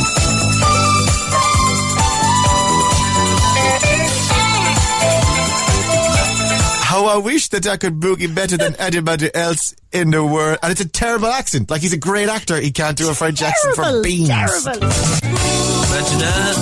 How 7.01 7.07
I 7.07 7.17
wish 7.17 7.49
that 7.49 7.67
I 7.67 7.79
could 7.79 7.99
boogie 7.99 8.29
better 8.29 8.59
than 8.59 8.77
anybody 8.77 9.35
else 9.35 9.75
in 9.91 10.11
the 10.11 10.23
world. 10.23 10.59
And 10.63 10.71
it's 10.71 10.83
a 10.83 10.89
terrible 10.89 11.29
accent. 11.29 11.71
Like 11.71 11.81
he's 11.81 11.95
a 11.95 11.97
great 11.97 12.29
actor. 12.29 12.61
He 12.61 12.73
can't 12.73 12.95
do 12.95 13.09
a 13.09 13.15
French 13.15 13.41
accent 13.41 13.75
for 13.75 14.03
beans. 14.03 14.29
terrible. 14.29 14.85
But 14.85 16.07
now 16.21 16.53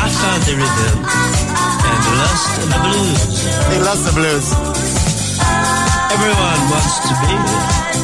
I 0.00 0.08
found 0.16 0.42
the 0.48 0.56
rhythm 0.56 0.96
and 1.92 2.04
lost 2.24 2.56
the 2.56 2.72
blues. 2.88 3.36
He 3.68 3.76
loves 3.84 4.00
the 4.08 4.16
blues. 4.16 4.48
Everyone 6.16 6.60
wants 6.72 6.96
to 7.04 7.12
be 7.20 7.36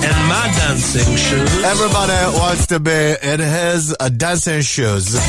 in 0.04 0.16
my 0.28 0.44
dancing 0.52 1.16
shoes. 1.16 1.64
Everybody 1.64 2.20
wants 2.36 2.66
to 2.66 2.80
be 2.80 3.16
in 3.22 3.40
his 3.40 3.96
uh, 3.98 4.10
dancing 4.10 4.60
shoes. 4.60 5.16
I 5.16 5.24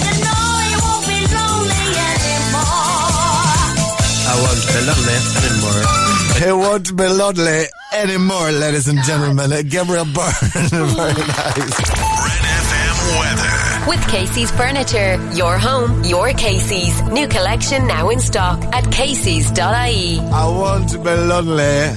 won't 4.43 4.59
be 4.67 4.75
lonely 4.91 5.15
anymore. 5.39 6.02
He 6.43 6.51
won't 6.51 6.97
be 6.97 7.07
lonely 7.07 7.63
anymore, 7.93 8.51
ladies 8.51 8.89
and 8.89 9.01
gentlemen. 9.03 9.49
Gabriel 9.69 10.03
Byrne. 10.03 10.33
Very 10.51 11.13
nice. 11.13 11.79
Red 12.19 12.43
FM 12.59 12.97
weather. 13.19 13.89
With 13.89 14.05
Casey's 14.09 14.51
Furniture, 14.51 15.15
your 15.35 15.57
home, 15.57 16.03
your 16.03 16.33
Casey's. 16.33 17.01
New 17.03 17.29
collection 17.29 17.87
now 17.87 18.09
in 18.09 18.19
stock 18.19 18.61
at 18.75 18.91
Casey's.ie. 18.91 20.19
I 20.19 20.45
won't 20.45 20.91
be 20.91 21.11
lonely 21.11 21.95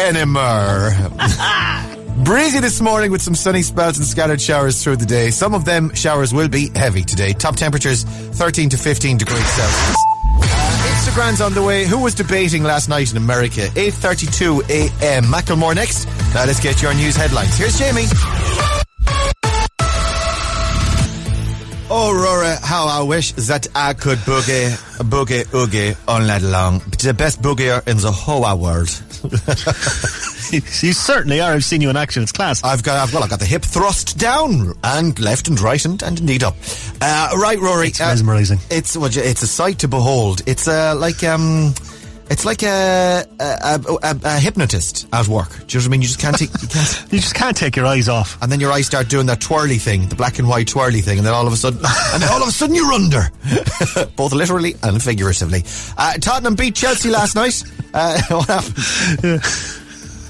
anymore. 0.00 0.92
Breezy 2.24 2.60
this 2.60 2.80
morning 2.80 3.10
with 3.10 3.20
some 3.20 3.34
sunny 3.34 3.60
spells 3.60 3.98
and 3.98 4.06
scattered 4.06 4.40
showers 4.40 4.82
through 4.82 4.96
the 4.96 5.04
day. 5.06 5.28
Some 5.28 5.52
of 5.52 5.66
them 5.66 5.94
showers 5.94 6.32
will 6.32 6.48
be 6.48 6.70
heavy 6.74 7.02
today. 7.02 7.34
Top 7.34 7.56
temperatures 7.56 8.04
13 8.04 8.70
to 8.70 8.78
15 8.78 9.18
degrees 9.18 9.46
Celsius. 9.46 10.11
Instagram's 11.12 11.42
on 11.42 11.52
the 11.52 11.62
way. 11.62 11.84
Who 11.84 11.98
was 11.98 12.14
debating 12.14 12.62
last 12.62 12.88
night 12.88 13.10
in 13.10 13.18
America? 13.18 13.68
8.32 13.74 14.62
a.m. 14.70 15.24
Macklemore 15.24 15.74
next. 15.74 16.06
Now 16.32 16.46
let's 16.46 16.58
get 16.58 16.80
your 16.80 16.94
news 16.94 17.16
headlines. 17.16 17.58
Here's 17.58 17.78
Jamie. 17.78 18.06
Oh, 21.94 22.14
Rory, 22.14 22.56
how 22.62 22.86
I 22.86 23.02
wish 23.02 23.32
that 23.32 23.66
I 23.74 23.92
could 23.92 24.16
boogie, 24.20 24.70
boogie, 25.10 25.44
oogie 25.54 25.94
all 26.08 26.20
night 26.20 26.40
long. 26.40 26.78
The 26.78 27.12
best 27.12 27.42
boogier 27.42 27.86
in 27.86 27.98
the 27.98 28.10
whole 28.10 28.40
world. 28.58 28.88
you 30.82 30.92
certainly 30.94 31.42
are. 31.42 31.52
I've 31.52 31.64
seen 31.64 31.82
you 31.82 31.90
in 31.90 31.98
action. 31.98 32.22
It's 32.22 32.32
class. 32.32 32.64
I've 32.64 32.82
got, 32.82 32.96
I've, 32.96 33.12
well, 33.12 33.22
I've 33.22 33.28
got 33.28 33.40
the 33.40 33.44
hip 33.44 33.60
thrust 33.60 34.16
down 34.16 34.72
and 34.82 35.18
left 35.20 35.48
and 35.48 35.60
right 35.60 35.84
and, 35.84 36.02
and 36.02 36.18
indeed 36.18 36.42
up. 36.42 36.56
Uh, 37.02 37.36
right, 37.36 37.58
Rory. 37.58 37.88
It's 37.88 38.00
mesmerising. 38.00 38.60
It's 38.70 38.96
well, 38.96 39.10
it's 39.14 39.42
a 39.42 39.46
sight 39.46 39.80
to 39.80 39.88
behold. 39.88 40.40
It's 40.46 40.68
uh, 40.68 40.94
like 40.96 41.22
um, 41.22 41.74
It's 42.32 42.46
like 42.46 42.62
a 42.62 43.26
a, 43.38 43.80
a, 44.02 44.16
a, 44.24 44.38
hypnotist 44.38 45.06
at 45.12 45.28
work. 45.28 45.50
Do 45.50 45.54
you 45.54 45.80
know 45.80 45.84
what 45.84 45.84
I 45.84 45.88
mean? 45.90 46.00
You 46.00 46.08
just 46.08 46.18
can't 46.18 46.34
take 46.34 46.48
you 46.62 46.66
can't 46.66 47.06
You 47.12 47.18
just 47.18 47.34
can't 47.34 47.54
take 47.54 47.76
your 47.76 47.84
eyes 47.84 48.08
off. 48.08 48.40
and 48.40 48.50
then 48.50 48.58
your 48.58 48.72
eyes 48.72 48.86
start 48.86 49.10
doing 49.10 49.26
that 49.26 49.42
twirly 49.42 49.76
thing, 49.76 50.08
the 50.08 50.14
black 50.14 50.38
and 50.38 50.48
white 50.48 50.66
twirly 50.66 51.02
thing, 51.02 51.18
and 51.18 51.26
then 51.26 51.34
all 51.34 51.46
of 51.46 51.52
a 51.52 51.56
sudden, 51.56 51.80
and 52.14 52.22
then 52.22 52.30
all 52.32 52.40
of 52.40 52.48
a 52.48 52.50
sudden 52.50 52.74
you're 52.74 52.90
under, 52.90 53.30
both 54.16 54.32
literally 54.32 54.74
and 54.82 55.02
figuratively. 55.02 55.62
Uh, 55.98 56.14
Tottenham 56.14 56.54
beat 56.54 56.74
Chelsea 56.74 57.10
last 57.10 57.34
night. 57.34 57.62
Uh, 57.92 58.22
what 58.30 58.48
happened? 58.48 59.78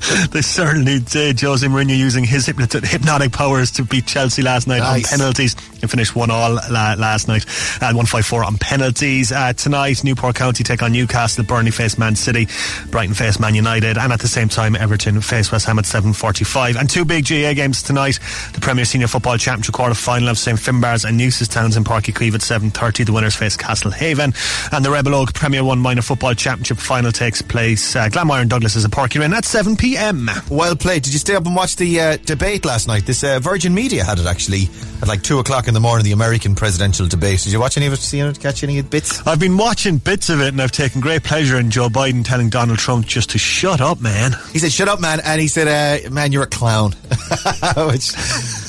They 0.32 0.42
certainly 0.42 0.98
did. 1.00 1.40
Jose 1.40 1.66
Mourinho 1.66 1.96
using 1.96 2.24
his 2.24 2.46
hypnotic 2.46 3.32
powers 3.32 3.70
to 3.72 3.84
beat 3.84 4.06
Chelsea 4.06 4.42
last 4.42 4.66
night 4.66 4.78
Nice. 4.78 5.12
on 5.12 5.18
penalties 5.18 5.56
and 5.80 5.90
finished 5.90 6.14
one 6.16 6.30
all 6.30 6.54
last 6.70 7.28
night. 7.28 7.44
Uh, 7.82 7.92
one 7.92 8.06
five 8.06 8.24
four 8.26 8.44
on 8.44 8.56
penalties. 8.58 9.30
Uh, 9.32 9.52
tonight, 9.52 10.02
Newport 10.04 10.36
County 10.36 10.64
take 10.64 10.82
on 10.82 10.92
Newcastle. 10.92 11.44
Burnley 11.44 11.70
face 11.70 11.98
Man 11.98 12.16
City. 12.16 12.48
Brighton 12.90 13.14
face 13.14 13.38
Man 13.40 13.54
United, 13.54 13.98
and 13.98 14.12
at 14.12 14.20
the 14.20 14.28
same 14.28 14.48
time, 14.48 14.74
Everton 14.76 15.20
face 15.20 15.52
West 15.52 15.66
Ham 15.66 15.78
at 15.78 15.86
seven 15.86 16.12
forty 16.12 16.44
five. 16.44 16.76
And 16.76 16.88
two 16.88 17.04
big 17.04 17.24
GA 17.24 17.54
games 17.54 17.82
tonight: 17.82 18.18
the 18.54 18.60
Premier 18.60 18.84
Senior 18.84 19.08
Football 19.08 19.38
Championship 19.38 19.74
quarter 19.74 19.94
final 19.94 20.28
of 20.28 20.38
St 20.38 20.58
Finbarr's 20.58 21.04
and 21.04 21.18
Newcestown 21.20 21.76
in 21.76 21.84
Páirc 21.84 22.12
Uí 22.12 22.14
Chaoimh 22.14 22.34
at 22.34 22.42
seven 22.42 22.70
thirty. 22.70 23.04
The 23.04 23.12
winners 23.12 23.36
face 23.36 23.56
Castlehaven, 23.56 24.34
and 24.72 24.84
the 24.84 24.90
Rebel 24.90 25.12
Óg 25.12 25.34
Premier 25.34 25.64
One 25.64 25.78
Minor 25.78 26.02
Football 26.02 26.34
Championship 26.34 26.78
final 26.78 27.12
takes 27.12 27.42
place. 27.42 27.94
Uh, 27.96 28.08
Glanmire 28.08 28.40
and 28.42 28.50
Douglas 28.50 28.76
is 28.76 28.84
a 28.84 28.88
Páirc 28.88 29.10
Uí 29.10 29.20
Rinn 29.20 29.34
at 29.34 29.44
seven 29.44 29.76
p.m. 29.92 30.30
Well 30.48 30.74
played. 30.74 31.02
Did 31.02 31.12
you 31.12 31.18
stay 31.18 31.34
up 31.34 31.44
and 31.44 31.54
watch 31.54 31.76
the 31.76 32.00
uh, 32.00 32.16
debate 32.16 32.64
last 32.64 32.88
night? 32.88 33.04
This 33.04 33.22
uh, 33.22 33.40
Virgin 33.40 33.74
Media 33.74 34.04
had 34.04 34.18
it 34.18 34.26
actually 34.26 34.68
at 35.02 35.08
like 35.08 35.22
two 35.22 35.38
o'clock 35.38 35.68
in 35.68 35.74
the 35.74 35.80
morning. 35.80 36.04
The 36.04 36.12
American 36.12 36.54
presidential 36.54 37.06
debate. 37.06 37.40
Did 37.40 37.52
you 37.52 37.60
watch 37.60 37.76
any 37.76 37.86
of 37.86 37.92
it? 37.92 37.96
See 37.96 38.20
it? 38.20 38.40
Catch 38.40 38.64
any 38.64 38.80
bits? 38.80 39.26
I've 39.26 39.38
been 39.38 39.58
watching 39.58 39.98
bits 39.98 40.30
of 40.30 40.40
it 40.40 40.48
and 40.48 40.62
I've 40.62 40.72
taken 40.72 41.00
great 41.00 41.24
pleasure 41.24 41.58
in 41.58 41.70
Joe 41.70 41.88
Biden 41.88 42.24
telling 42.24 42.48
Donald 42.48 42.78
Trump 42.78 43.06
just 43.06 43.30
to 43.30 43.38
shut 43.38 43.80
up, 43.82 44.00
man. 44.00 44.32
He 44.52 44.58
said, 44.58 44.72
"Shut 44.72 44.88
up, 44.88 45.00
man," 45.00 45.20
and 45.24 45.40
he 45.40 45.48
said, 45.48 45.68
uh, 45.68 46.10
"Man, 46.10 46.32
you're 46.32 46.44
a 46.44 46.46
clown." 46.46 46.92
which, 47.90 48.12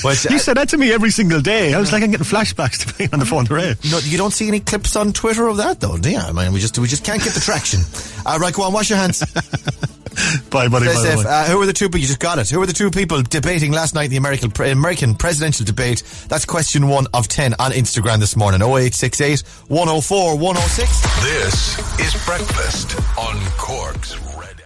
which 0.04 0.26
You 0.30 0.40
said 0.40 0.58
that 0.58 0.68
to 0.70 0.78
me 0.78 0.92
every 0.92 1.12
single 1.12 1.40
day. 1.40 1.74
I 1.74 1.80
was 1.80 1.92
like, 1.94 2.04
I'm 2.04 2.12
getting 2.12 2.26
flashbacks 2.26 2.86
to 2.86 2.98
being 2.98 3.12
on 3.14 3.20
the 3.20 3.26
phone 3.26 3.46
Ray. 3.46 3.76
No, 3.90 4.00
you 4.00 4.18
don't 4.18 4.32
see 4.34 4.48
any 4.48 4.60
clips 4.60 4.96
on 4.96 5.14
Twitter 5.14 5.48
of 5.48 5.58
that, 5.58 5.80
though, 5.80 5.98
do 5.98 6.12
you? 6.12 6.18
I 6.18 6.32
mean, 6.32 6.52
we 6.52 6.60
just 6.60 6.78
we 6.78 6.88
just 6.88 7.06
can't 7.06 7.24
get 7.24 7.34
the 7.34 7.40
traction. 7.40 7.80
Uh, 8.26 8.38
right, 8.40 8.54
go 8.54 8.64
on, 8.64 8.74
wash 8.74 8.90
your 8.90 9.00
hands. 9.00 9.24
Bye, 10.50 10.68
buddy. 10.68 10.88
Stay 10.88 10.94
by 10.96 11.10
the 11.10 11.18
way. 11.18 11.26
Uh, 11.26 11.46
who 11.46 11.58
were 11.58 11.66
the 11.66 11.74
two? 11.74 11.88
people? 11.94 12.00
You 12.00 12.08
just 12.08 12.20
got 12.20 12.40
it. 12.40 12.50
Who 12.50 12.60
were 12.60 12.66
the 12.66 12.74
two 12.74 12.90
people 12.90 13.22
debating 13.22 13.72
last 13.72 13.94
night 13.94 14.06
in 14.06 14.12
the 14.12 14.18
American 14.18 14.52
American 14.72 15.16
presidential 15.16 15.66
debate? 15.66 16.04
That's 16.28 16.46
question 16.46 16.88
one 16.88 17.08
of 17.14 17.28
ten 17.28 17.54
on 17.60 17.72
Instagram 17.72 18.20
this 18.20 18.36
morning. 18.36 18.62
0868 18.62 19.42
104 19.68 20.38
106. 20.38 21.02
This 21.24 22.00
is 22.00 22.26
Breakfast 22.26 22.98
on 23.18 23.40
Cork's 23.58 24.20
Red 24.38 24.64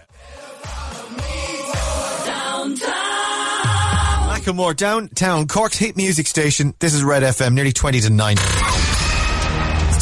Macklemore 4.28 4.76
downtown 4.76 5.46
Cork's 5.46 5.76
hit 5.76 5.96
music 5.96 6.26
station. 6.26 6.74
This 6.78 6.94
is 6.94 7.02
Red 7.02 7.22
FM, 7.22 7.52
nearly 7.54 7.72
twenty 7.72 8.00
to 8.00 8.10
nine. 8.10 8.36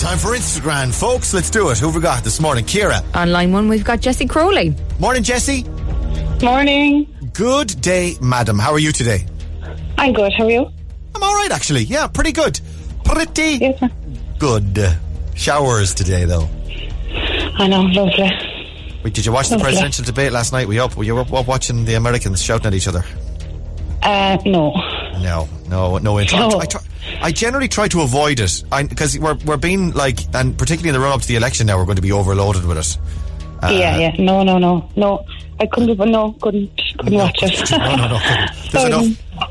It's 0.08 0.22
time 0.22 0.30
for 0.30 0.38
Instagram, 0.38 0.94
folks. 0.94 1.34
Let's 1.34 1.50
do 1.50 1.70
it. 1.70 1.78
Who 1.78 1.86
have 1.86 1.96
we 1.96 2.00
got 2.00 2.22
this 2.22 2.38
morning? 2.38 2.64
Kira. 2.64 3.02
On 3.16 3.32
line 3.32 3.50
one, 3.50 3.68
we've 3.68 3.82
got 3.82 4.00
Jesse 4.00 4.26
Crowley. 4.26 4.72
Morning, 5.00 5.24
Jesse. 5.24 5.64
Morning. 6.40 7.12
Good 7.32 7.80
day, 7.80 8.14
madam. 8.20 8.56
How 8.56 8.70
are 8.70 8.78
you 8.78 8.92
today? 8.92 9.26
I'm 9.98 10.12
good. 10.12 10.32
How 10.34 10.44
are 10.44 10.50
you? 10.50 10.70
I'm 11.12 11.22
all 11.24 11.34
right, 11.34 11.50
actually. 11.50 11.82
Yeah, 11.82 12.06
pretty 12.06 12.30
good. 12.30 12.60
Pretty 13.04 13.74
good. 14.38 14.96
Showers 15.34 15.92
today, 15.92 16.24
though. 16.24 16.48
I 17.58 17.66
know, 17.66 17.80
lovely. 17.82 18.30
Wait, 19.02 19.12
did 19.12 19.26
you 19.26 19.32
watch 19.32 19.48
the 19.48 19.58
presidential 19.58 20.04
debate 20.04 20.30
last 20.30 20.52
night? 20.52 20.68
Were 20.68 20.74
you 20.74 20.84
up? 20.84 20.96
Were 20.96 21.02
you 21.02 21.18
up, 21.18 21.32
up 21.32 21.48
watching 21.48 21.84
the 21.84 21.94
Americans 21.94 22.40
shouting 22.40 22.68
at 22.68 22.74
each 22.74 22.86
other? 22.86 23.04
Uh, 24.02 24.38
no. 24.46 24.72
No, 25.20 25.48
no, 25.68 25.98
no 25.98 26.20
interest. 26.20 26.48
No. 26.48 26.60
I, 26.60 26.66
try, 26.66 26.80
I 27.22 27.32
generally 27.32 27.68
try 27.68 27.88
to 27.88 28.02
avoid 28.02 28.40
it 28.40 28.62
because 28.88 29.18
we're 29.18 29.34
we're 29.44 29.56
being 29.56 29.92
like, 29.92 30.18
and 30.34 30.56
particularly 30.56 30.90
in 30.90 30.94
the 30.94 31.00
run 31.00 31.12
up 31.12 31.22
to 31.22 31.28
the 31.28 31.36
election 31.36 31.66
now, 31.66 31.78
we're 31.78 31.84
going 31.84 31.96
to 31.96 32.02
be 32.02 32.12
overloaded 32.12 32.64
with 32.64 32.78
it. 32.78 32.98
Uh, 33.62 33.68
yeah, 33.72 33.96
yeah. 33.98 34.14
No, 34.18 34.42
no, 34.42 34.58
no, 34.58 34.88
no. 34.96 35.24
I 35.58 35.64
couldn't. 35.66 35.88
even- 35.88 36.10
No, 36.12 36.32
couldn't. 36.42 36.70
Couldn't 36.98 37.14
watch 37.18 37.38
it. 37.42 37.70
No, 37.70 37.96
no, 37.96 38.08
no. 38.08 38.18
There's 38.72 38.84
enough. 38.84 39.04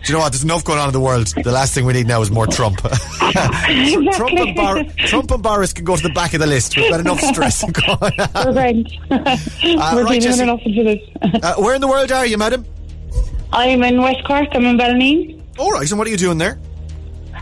Do 0.04 0.12
you 0.12 0.14
know 0.14 0.20
what? 0.20 0.32
There's 0.32 0.44
enough 0.44 0.64
going 0.64 0.78
on 0.80 0.88
in 0.90 0.94
the 0.94 1.00
world. 1.00 1.28
The 1.44 1.52
last 1.52 1.74
thing 1.74 1.86
we 1.86 1.94
need 1.94 2.08
now 2.08 2.22
is 2.22 2.30
more 2.32 2.46
Trump. 2.48 2.78
Trump, 2.82 4.34
and 4.40 4.56
Bar- 4.56 4.84
Trump 5.08 5.32
and 5.32 5.44
Boris 5.44 5.74
can 5.74 5.86
go 5.86 5.96
to 5.96 6.02
the 6.04 6.10
back 6.14 6.34
of 6.36 6.40
the 6.40 6.48
list. 6.48 6.78
We've 6.78 6.90
got 6.92 7.00
enough 7.00 7.20
stress 7.22 7.64
going 7.72 7.98
on. 8.20 8.46
We're 8.46 8.54
grand. 8.54 8.94
We're 9.10 10.04
right, 10.04 10.22
Jessie. 10.22 10.44
enough 10.44 10.62
into 10.64 10.84
this. 10.84 11.00
Uh, 11.44 11.56
where 11.56 11.74
in 11.76 11.82
the 11.82 11.88
world 11.88 12.12
are 12.12 12.26
you, 12.26 12.38
madam? 12.38 12.66
I'm 13.52 13.82
in 13.84 14.02
West 14.02 14.24
Cork. 14.26 14.48
I'm 14.54 14.66
in 14.66 14.78
Ballineen. 14.78 15.42
All 15.58 15.72
right, 15.72 15.90
and 15.90 15.98
what 15.98 16.08
are 16.08 16.12
you 16.12 16.18
doing 16.18 16.38
there? 16.38 16.60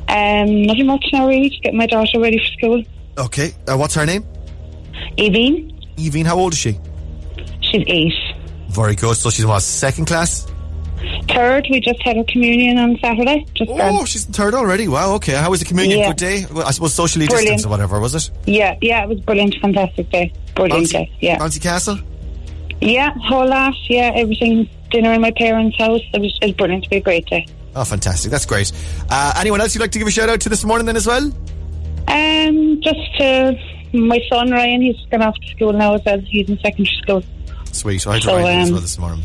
Um, 0.10 0.64
nothing 0.64 0.86
much 0.88 1.06
now, 1.14 1.28
really. 1.28 1.50
Just 1.50 1.64
getting 1.64 1.78
my 1.78 1.88
daughter 1.88 2.20
ready 2.20 2.38
for 2.40 2.46
school. 2.58 2.84
Okay, 3.18 3.54
uh, 3.68 3.78
what's 3.78 3.96
her 3.96 4.06
name? 4.06 4.24
Evine. 5.18 5.72
Evine, 5.98 6.26
how 6.26 6.38
old 6.38 6.54
is 6.54 6.60
she? 6.60 6.80
She's 7.62 7.84
eight. 7.88 8.14
Very 8.70 8.96
good. 8.96 9.16
So 9.16 9.30
she's 9.30 9.44
in 9.44 9.50
what, 9.50 9.62
second 9.62 10.06
class? 10.06 10.48
Third, 11.30 11.68
we 11.70 11.80
just 11.80 12.02
had 12.02 12.16
her 12.18 12.24
communion 12.28 12.78
on 12.78 12.98
Saturday. 13.00 13.46
Just 13.56 13.70
Oh, 13.72 13.78
gone. 13.78 14.06
she's 14.06 14.26
in 14.26 14.34
third 14.34 14.54
already. 14.54 14.88
Wow, 14.88 15.14
okay. 15.16 15.34
How 15.34 15.50
was 15.50 15.60
the 15.60 15.66
communion? 15.66 16.00
Yeah. 16.00 16.08
Good 16.10 16.18
day? 16.18 16.46
Well, 16.52 16.66
I 16.66 16.72
suppose 16.72 16.94
socially 16.94 17.28
Brilliant. 17.28 17.46
distanced 17.58 17.66
or 17.66 17.70
whatever, 17.70 18.00
was 18.00 18.16
it? 18.16 18.32
Yeah, 18.46 18.76
yeah, 18.82 19.04
it 19.04 19.10
was 19.10 19.20
brilliant, 19.20 19.56
fantastic 19.62 20.10
day. 20.12 20.32
Brilliant 20.56 20.88
Bouncy- 20.88 20.92
day, 20.92 21.12
yeah. 21.20 21.38
Bouncy 21.40 21.62
Castle? 21.62 22.00
Yeah, 22.82 23.14
whole 23.28 23.48
lot, 23.48 23.74
yeah, 23.90 24.12
everything. 24.16 24.70
Dinner 24.92 25.14
in 25.14 25.22
my 25.22 25.32
parents' 25.32 25.78
house. 25.78 26.02
It 26.14 26.22
was, 26.22 26.38
it 26.42 26.46
was 26.48 26.56
brilliant. 26.56 26.86
It 26.86 26.92
was 26.92 26.98
a 26.98 27.02
great 27.04 27.26
day. 27.28 27.46
Oh, 27.76 27.84
fantastic. 27.84 28.30
That's 28.32 28.46
great. 28.46 28.72
Uh, 29.10 29.34
anyone 29.38 29.60
else 29.62 29.74
you'd 29.74 29.82
like 29.82 29.92
to 29.92 30.00
give 30.00 30.08
a 30.08 30.12
shout 30.12 30.30
out 30.30 30.42
to 30.42 30.50
this 30.50 30.64
morning 30.64 30.86
then 30.86 30.96
as 30.96 31.08
well? 31.08 31.24
Um, 32.08 32.82
just 32.82 33.18
to 33.18 33.58
my 33.94 34.20
son 34.30 34.52
Ryan, 34.52 34.82
he's 34.82 35.00
gone 35.10 35.22
off 35.22 35.36
to 35.36 35.48
school 35.56 35.74
now 35.74 35.96
as 35.96 36.02
well. 36.06 36.20
He's 36.20 36.50
in 36.50 36.58
secondary 36.60 36.96
school. 37.02 37.24
Sweet. 37.72 38.06
I 38.06 38.20
So, 38.20 38.36
write 38.36 38.46
it 38.58 38.62
as 38.62 38.68
um, 38.70 38.74
well 38.74 38.82
this 38.82 38.98
morning. 39.00 39.24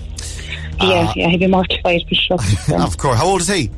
yeah, 0.81 0.85
Uh, 0.87 1.13
yeah, 1.17 1.29
he'd 1.29 1.41
be 1.41 1.47
mortified 1.47 2.03
for 2.09 2.15
sure. 2.15 2.39
of 2.81 2.97
course. 2.97 3.19
How 3.19 3.27
old 3.27 3.41
is 3.43 3.49
he? 3.49 3.71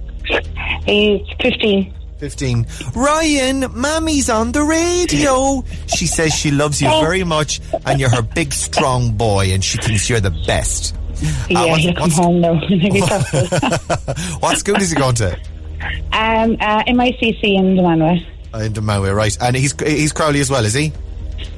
he's 0.86 1.26
15. 1.40 1.94
15. 2.18 2.66
Ryan, 2.94 3.60
Mammy's 3.74 4.28
on 4.28 4.52
the 4.52 4.62
radio. 4.62 5.64
She 5.86 6.06
says 6.06 6.34
she 6.34 6.50
loves 6.50 6.80
you 6.82 6.88
very 7.00 7.24
much 7.24 7.60
and 7.86 7.98
you're 7.98 8.10
her 8.10 8.22
big, 8.22 8.52
strong 8.52 9.12
boy 9.16 9.46
and 9.52 9.64
she 9.64 9.78
thinks 9.78 10.08
you're 10.10 10.20
the 10.20 10.30
best. 10.46 10.94
Yeah, 11.48 11.66
what's- 11.66 11.82
he'll 11.82 11.94
come 11.94 12.10
home 12.10 12.40
now. 12.40 12.54
He'll 12.66 12.92
be 12.92 13.00
careful. 13.00 13.40
What 14.40 14.58
school 14.58 14.76
is 14.76 14.90
he 14.90 14.96
going 14.96 15.14
to? 15.16 15.32
um, 16.12 16.56
uh, 16.60 16.82
MICC 16.86 17.42
in 17.42 17.76
Dunmanway. 17.76 18.24
Uh, 18.54 18.58
In 18.58 18.84
Maui, 18.84 19.10
right. 19.10 19.36
And 19.40 19.56
he's 19.56 19.74
he's 19.80 20.12
Crowley 20.12 20.40
as 20.40 20.50
well, 20.50 20.64
is 20.64 20.74
he? 20.74 20.92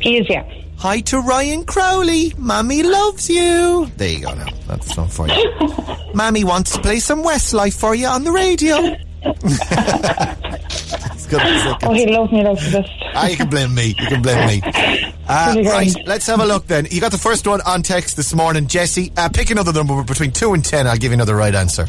He 0.01 0.19
is, 0.19 0.29
yeah. 0.29 0.45
Hi 0.79 1.01
to 1.01 1.21
Ryan 1.21 1.65
Crowley. 1.65 2.33
Mommy 2.37 2.83
loves 2.83 3.31
you. 3.31 3.87
There 3.97 4.09
you 4.09 4.21
go 4.21 4.35
now. 4.35 4.47
That's 4.67 4.97
one 4.97 5.09
for 5.09 5.29
you. 5.29 5.53
Mommy 6.15 6.45
wants 6.45 6.73
to 6.73 6.81
play 6.83 6.99
some 6.99 7.23
Westlife 7.23 7.79
for 7.79 7.95
you 7.95 8.07
on 8.07 8.25
the 8.25 8.33
radio. 8.33 8.97
It's 9.25 11.27
good. 11.27 11.41
It's 11.45 11.65
good. 11.65 11.77
Oh, 11.83 11.93
he 11.93 12.07
loves 12.07 12.33
me, 12.33 12.43
loves 12.43 12.73
this. 12.73 12.87
Ah, 13.15 13.29
you 13.29 13.37
can 13.37 13.49
blame 13.49 13.75
me. 13.75 13.95
You 13.99 14.07
can 14.07 14.23
blame 14.23 14.47
me. 14.47 15.09
Uh, 15.25 15.55
right, 15.65 15.95
let's 16.05 16.27
have 16.27 16.41
a 16.41 16.45
look 16.45 16.67
then. 16.67 16.87
You 16.91 17.01
got 17.01 17.13
the 17.13 17.17
first 17.17 17.47
one 17.47 17.61
on 17.63 17.83
text 17.83 18.17
this 18.17 18.35
morning, 18.35 18.67
Jesse. 18.67 19.13
Uh, 19.17 19.29
pick 19.29 19.51
another 19.51 19.73
number 19.73 20.03
between 20.03 20.33
two 20.33 20.53
and 20.53 20.63
ten. 20.65 20.87
I'll 20.87 20.97
give 20.97 21.13
you 21.13 21.15
another 21.15 21.37
right 21.37 21.55
answer. 21.55 21.87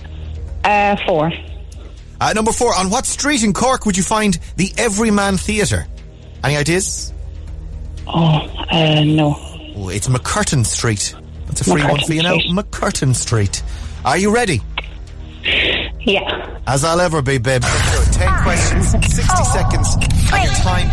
Uh, 0.63 0.95
four. 1.05 1.31
Uh, 2.21 2.33
number 2.33 2.51
four. 2.51 2.73
On 2.75 2.91
what 2.91 3.05
street 3.07 3.43
in 3.43 3.51
Cork 3.51 3.85
would 3.87 3.97
you 3.97 4.03
find 4.03 4.37
the 4.55 4.71
Everyman 4.77 5.37
Theatre? 5.37 5.87
Any 6.43 6.55
ideas? 6.55 7.11
Oh, 8.07 8.47
uh, 8.69 9.03
no. 9.03 9.35
Oh, 9.75 9.89
it's 9.89 10.07
MacCurtain 10.07 10.63
Street. 10.65 11.13
That's 11.47 11.61
a 11.61 11.63
free 11.65 11.83
one 11.83 11.99
for 12.05 12.13
you 12.13 12.21
now. 12.21 12.37
Street. 12.37 12.51
MacCurtain 12.53 13.15
Street. 13.15 13.63
Are 14.05 14.17
you 14.17 14.33
ready? 14.33 14.61
Yeah. 16.05 16.59
As 16.67 16.83
I'll 16.83 16.99
ever 17.01 17.21
be, 17.21 17.37
babe. 17.37 17.63
Let's. 17.63 18.17
Ten 18.17 18.43
questions, 18.43 18.91
sixty 18.91 19.43
seconds, 19.45 19.95
and 19.95 20.43
your 20.43 20.53
time 20.55 20.89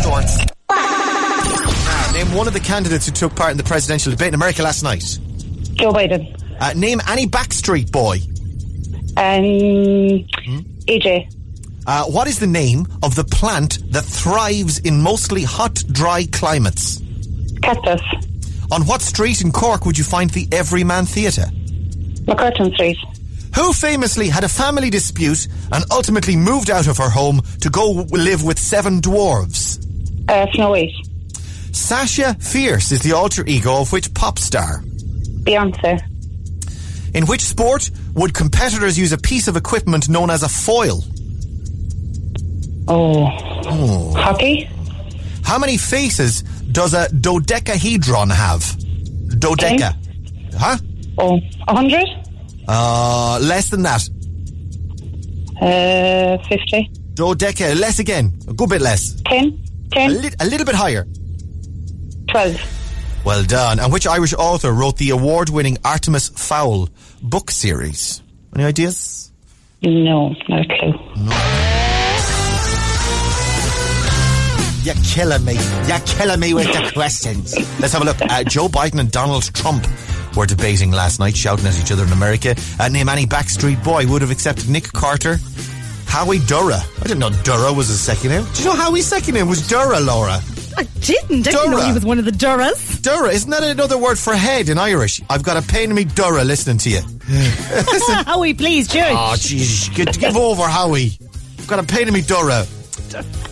starts. 0.00 0.38
Now, 0.70 2.12
name 2.12 2.34
one 2.34 2.46
of 2.46 2.52
the 2.52 2.60
candidates 2.60 3.06
who 3.06 3.12
took 3.12 3.34
part 3.34 3.50
in 3.52 3.56
the 3.56 3.64
presidential 3.64 4.12
debate 4.12 4.28
in 4.28 4.34
America 4.34 4.62
last 4.62 4.82
night. 4.82 5.18
Joe 5.74 5.92
Biden. 5.92 6.40
Uh, 6.60 6.72
name 6.74 7.00
any 7.08 7.26
Backstreet 7.26 7.90
Boy. 7.90 8.18
Um, 9.16 9.44
AJ. 10.86 11.30
Uh, 11.86 12.04
what 12.04 12.26
is 12.26 12.38
the 12.38 12.46
name 12.46 12.86
of 13.02 13.14
the 13.14 13.24
plant 13.24 13.78
that 13.92 14.04
thrives 14.04 14.78
in 14.78 15.00
mostly 15.00 15.42
hot, 15.42 15.82
dry 15.90 16.26
climates? 16.32 17.00
Cactus. 17.62 18.00
On 18.70 18.82
what 18.86 19.02
street 19.02 19.42
in 19.42 19.52
Cork 19.52 19.84
would 19.84 19.98
you 19.98 20.04
find 20.04 20.30
the 20.30 20.48
Everyman 20.52 21.04
Theatre? 21.06 21.46
MacCurtain 22.26 22.72
Street. 22.74 22.96
Who 23.54 23.72
famously 23.72 24.28
had 24.28 24.42
a 24.44 24.48
family 24.48 24.90
dispute 24.90 25.46
and 25.72 25.84
ultimately 25.90 26.36
moved 26.36 26.70
out 26.70 26.88
of 26.88 26.98
her 26.98 27.08
home 27.08 27.40
to 27.60 27.70
go 27.70 27.90
live 28.10 28.42
with 28.42 28.58
seven 28.58 29.00
dwarves? 29.00 29.78
Uh, 30.28 30.50
Snow 30.52 30.70
White. 30.70 30.90
Sasha 31.72 32.34
Fierce 32.34 32.92
is 32.92 33.02
the 33.02 33.12
alter 33.12 33.44
ego 33.46 33.80
of 33.80 33.92
which 33.92 34.12
pop 34.14 34.38
star? 34.38 34.80
Beyonce. 35.44 36.00
In 37.14 37.26
which 37.26 37.42
sport 37.42 37.90
would 38.14 38.34
competitors 38.34 38.98
use 38.98 39.12
a 39.12 39.18
piece 39.18 39.46
of 39.46 39.56
equipment 39.56 40.08
known 40.08 40.30
as 40.30 40.42
a 40.42 40.48
foil? 40.48 41.04
Oh. 42.88 43.28
Oh. 43.66 44.14
Hockey? 44.16 44.68
How 45.44 45.58
many 45.58 45.76
faces 45.76 46.42
does 46.42 46.92
a 46.92 47.08
dodecahedron 47.12 48.30
have? 48.30 48.62
Dodeca. 49.28 49.94
Huh? 50.56 50.78
Oh, 51.18 51.38
a 51.68 51.74
hundred? 51.74 52.06
Uh, 52.66 53.38
less 53.42 53.68
than 53.70 53.82
that. 53.82 54.02
Uh, 55.60 56.42
fifty. 56.48 56.90
Dodeca, 57.14 57.78
less 57.78 57.98
again. 57.98 58.38
A 58.48 58.54
good 58.54 58.68
bit 58.70 58.80
less. 58.80 59.20
Ten? 59.26 59.62
Ten? 59.92 60.10
A, 60.10 60.14
lit- 60.14 60.36
a 60.40 60.46
little 60.46 60.66
bit 60.66 60.74
higher. 60.74 61.06
Twelve. 62.28 62.60
Well 63.24 63.44
done. 63.44 63.78
And 63.80 63.92
which 63.92 64.06
Irish 64.06 64.34
author 64.34 64.72
wrote 64.72 64.96
the 64.98 65.10
award-winning 65.10 65.78
Artemis 65.84 66.28
Fowl 66.28 66.88
book 67.22 67.50
series? 67.50 68.22
Any 68.54 68.64
ideas? 68.64 69.30
No, 69.82 70.34
not 70.48 70.60
a 70.60 70.78
clue. 70.78 70.94
You're 74.82 74.94
killing 75.02 75.44
me. 75.46 75.54
You're 75.88 76.00
killing 76.00 76.40
me 76.40 76.52
with 76.52 76.66
the 76.66 76.90
questions. 76.92 77.54
Let's 77.80 77.94
have 77.94 78.02
a 78.02 78.04
look. 78.04 78.20
Uh, 78.20 78.44
Joe 78.44 78.68
Biden 78.68 79.00
and 79.00 79.10
Donald 79.10 79.44
Trump 79.54 79.86
were 80.36 80.46
debating 80.46 80.90
last 80.90 81.20
night, 81.20 81.36
shouting 81.36 81.66
at 81.66 81.78
each 81.78 81.92
other 81.92 82.04
in 82.04 82.12
America. 82.12 82.54
Uh, 82.78 82.88
name 82.88 83.08
any 83.08 83.26
Backstreet 83.26 83.82
Boy 83.84 84.06
would 84.06 84.22
have 84.22 84.30
accepted 84.30 84.68
Nick 84.68 84.92
Carter. 84.92 85.38
Howie 86.06 86.38
Dura. 86.40 86.76
I 86.76 87.02
didn't 87.02 87.18
know 87.18 87.30
Dura 87.30 87.72
was 87.72 87.88
his 87.88 88.00
second 88.00 88.30
name. 88.30 88.44
Do 88.54 88.62
you 88.62 88.68
know 88.68 88.76
Howie's 88.76 89.06
second 89.06 89.34
name 89.34 89.48
was 89.48 89.66
Dura, 89.66 89.98
Laura? 90.00 90.40
I 90.76 90.82
didn't. 91.00 91.46
I 91.46 91.50
didn't 91.50 91.70
know 91.70 91.80
he 91.86 91.92
was 91.92 92.04
one 92.04 92.18
of 92.18 92.24
the 92.24 92.32
Duras. 92.32 93.00
Dura, 93.00 93.30
isn't 93.30 93.50
that 93.50 93.62
another 93.62 93.98
word 93.98 94.18
for 94.18 94.34
head 94.34 94.68
in 94.68 94.78
Irish? 94.78 95.20
I've 95.30 95.42
got 95.42 95.56
a 95.56 95.66
pain 95.66 95.90
in 95.90 95.96
me 95.96 96.04
Dura 96.04 96.44
listening 96.44 96.78
to 96.78 96.90
you. 96.90 97.00
Howie, 98.26 98.54
please, 98.54 98.88
judge. 98.88 99.14
Oh, 99.14 99.34
jeez. 99.36 99.94
Give, 99.94 100.06
give 100.18 100.36
over, 100.36 100.62
Howie. 100.64 101.12
I've 101.58 101.66
got 101.66 101.78
a 101.78 101.84
pain 101.84 102.08
in 102.08 102.14
me 102.14 102.22
Dura. 102.22 102.66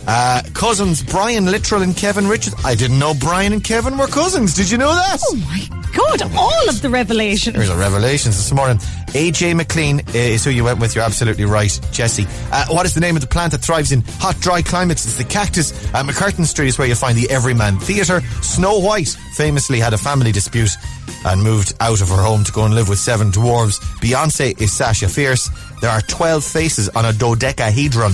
Uh, 0.07 0.41
cousins 0.53 1.03
Brian 1.03 1.45
Littrell 1.45 1.83
and 1.83 1.95
Kevin 1.95 2.27
Richards. 2.27 2.55
I 2.65 2.75
didn't 2.75 2.99
know 2.99 3.13
Brian 3.13 3.53
and 3.53 3.63
Kevin 3.63 3.97
were 3.97 4.07
cousins. 4.07 4.53
Did 4.53 4.69
you 4.69 4.77
know 4.77 4.93
that? 4.93 5.19
Oh 5.23 5.35
my 5.35 5.67
God, 5.95 6.21
all 6.35 6.69
of 6.69 6.81
the 6.81 6.89
revelations. 6.89 7.55
There's 7.55 7.69
a 7.69 7.77
revelations 7.77 8.35
this 8.35 8.51
morning. 8.51 8.77
AJ 9.13 9.55
McLean 9.55 10.01
is 10.13 10.43
who 10.43 10.49
you 10.49 10.63
went 10.63 10.79
with. 10.79 10.95
You're 10.95 11.03
absolutely 11.03 11.45
right, 11.45 11.79
Jesse. 11.91 12.25
Uh, 12.51 12.65
what 12.69 12.85
is 12.85 12.95
the 12.95 12.99
name 12.99 13.15
of 13.15 13.21
the 13.21 13.27
plant 13.27 13.51
that 13.51 13.59
thrives 13.59 13.91
in 13.91 14.01
hot, 14.17 14.39
dry 14.39 14.63
climates? 14.63 15.05
It's 15.05 15.17
the 15.17 15.23
cactus. 15.23 15.71
Uh, 15.93 16.03
MacCurtain 16.03 16.45
Street 16.45 16.69
is 16.69 16.79
where 16.79 16.87
you'll 16.87 16.97
find 16.97 17.17
the 17.17 17.29
Everyman 17.29 17.77
Theatre. 17.79 18.21
Snow 18.41 18.79
White 18.79 19.15
famously 19.35 19.79
had 19.79 19.93
a 19.93 19.97
family 19.99 20.31
dispute 20.31 20.71
and 21.25 21.43
moved 21.43 21.73
out 21.79 22.01
of 22.01 22.09
her 22.09 22.21
home 22.21 22.43
to 22.43 22.51
go 22.51 22.65
and 22.65 22.73
live 22.73 22.89
with 22.89 22.99
seven 22.99 23.31
dwarves. 23.31 23.79
Beyonce 24.01 24.59
is 24.59 24.73
Sasha 24.73 25.07
Fierce. 25.07 25.49
There 25.79 25.91
are 25.91 26.01
12 26.01 26.43
faces 26.43 26.89
on 26.89 27.05
a 27.05 27.13
dodecahedron. 27.13 28.13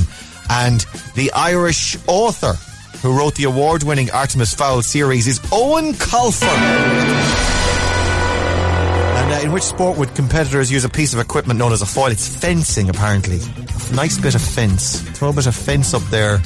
And 0.49 0.81
the 1.15 1.31
Irish 1.33 1.97
author 2.07 2.53
who 3.01 3.17
wrote 3.17 3.35
the 3.35 3.43
award 3.45 3.83
winning 3.83 4.11
Artemis 4.11 4.53
Fowl 4.53 4.81
series 4.81 5.27
is 5.27 5.39
Eoin 5.39 5.93
Colfer. 5.93 6.47
And 9.17 9.31
uh, 9.33 9.39
in 9.43 9.51
which 9.51 9.63
sport 9.63 9.97
would 9.97 10.13
competitors 10.15 10.71
use 10.71 10.83
a 10.85 10.89
piece 10.89 11.13
of 11.13 11.19
equipment 11.19 11.59
known 11.59 11.71
as 11.71 11.81
a 11.81 11.85
foil? 11.85 12.07
It's 12.11 12.27
fencing, 12.27 12.89
apparently. 12.89 13.39
A 13.91 13.93
nice 13.95 14.17
bit 14.17 14.35
of 14.35 14.41
fence. 14.41 15.01
Throw 15.01 15.29
a 15.29 15.33
bit 15.33 15.45
of 15.47 15.55
fence 15.55 15.93
up 15.93 16.01
there, 16.09 16.41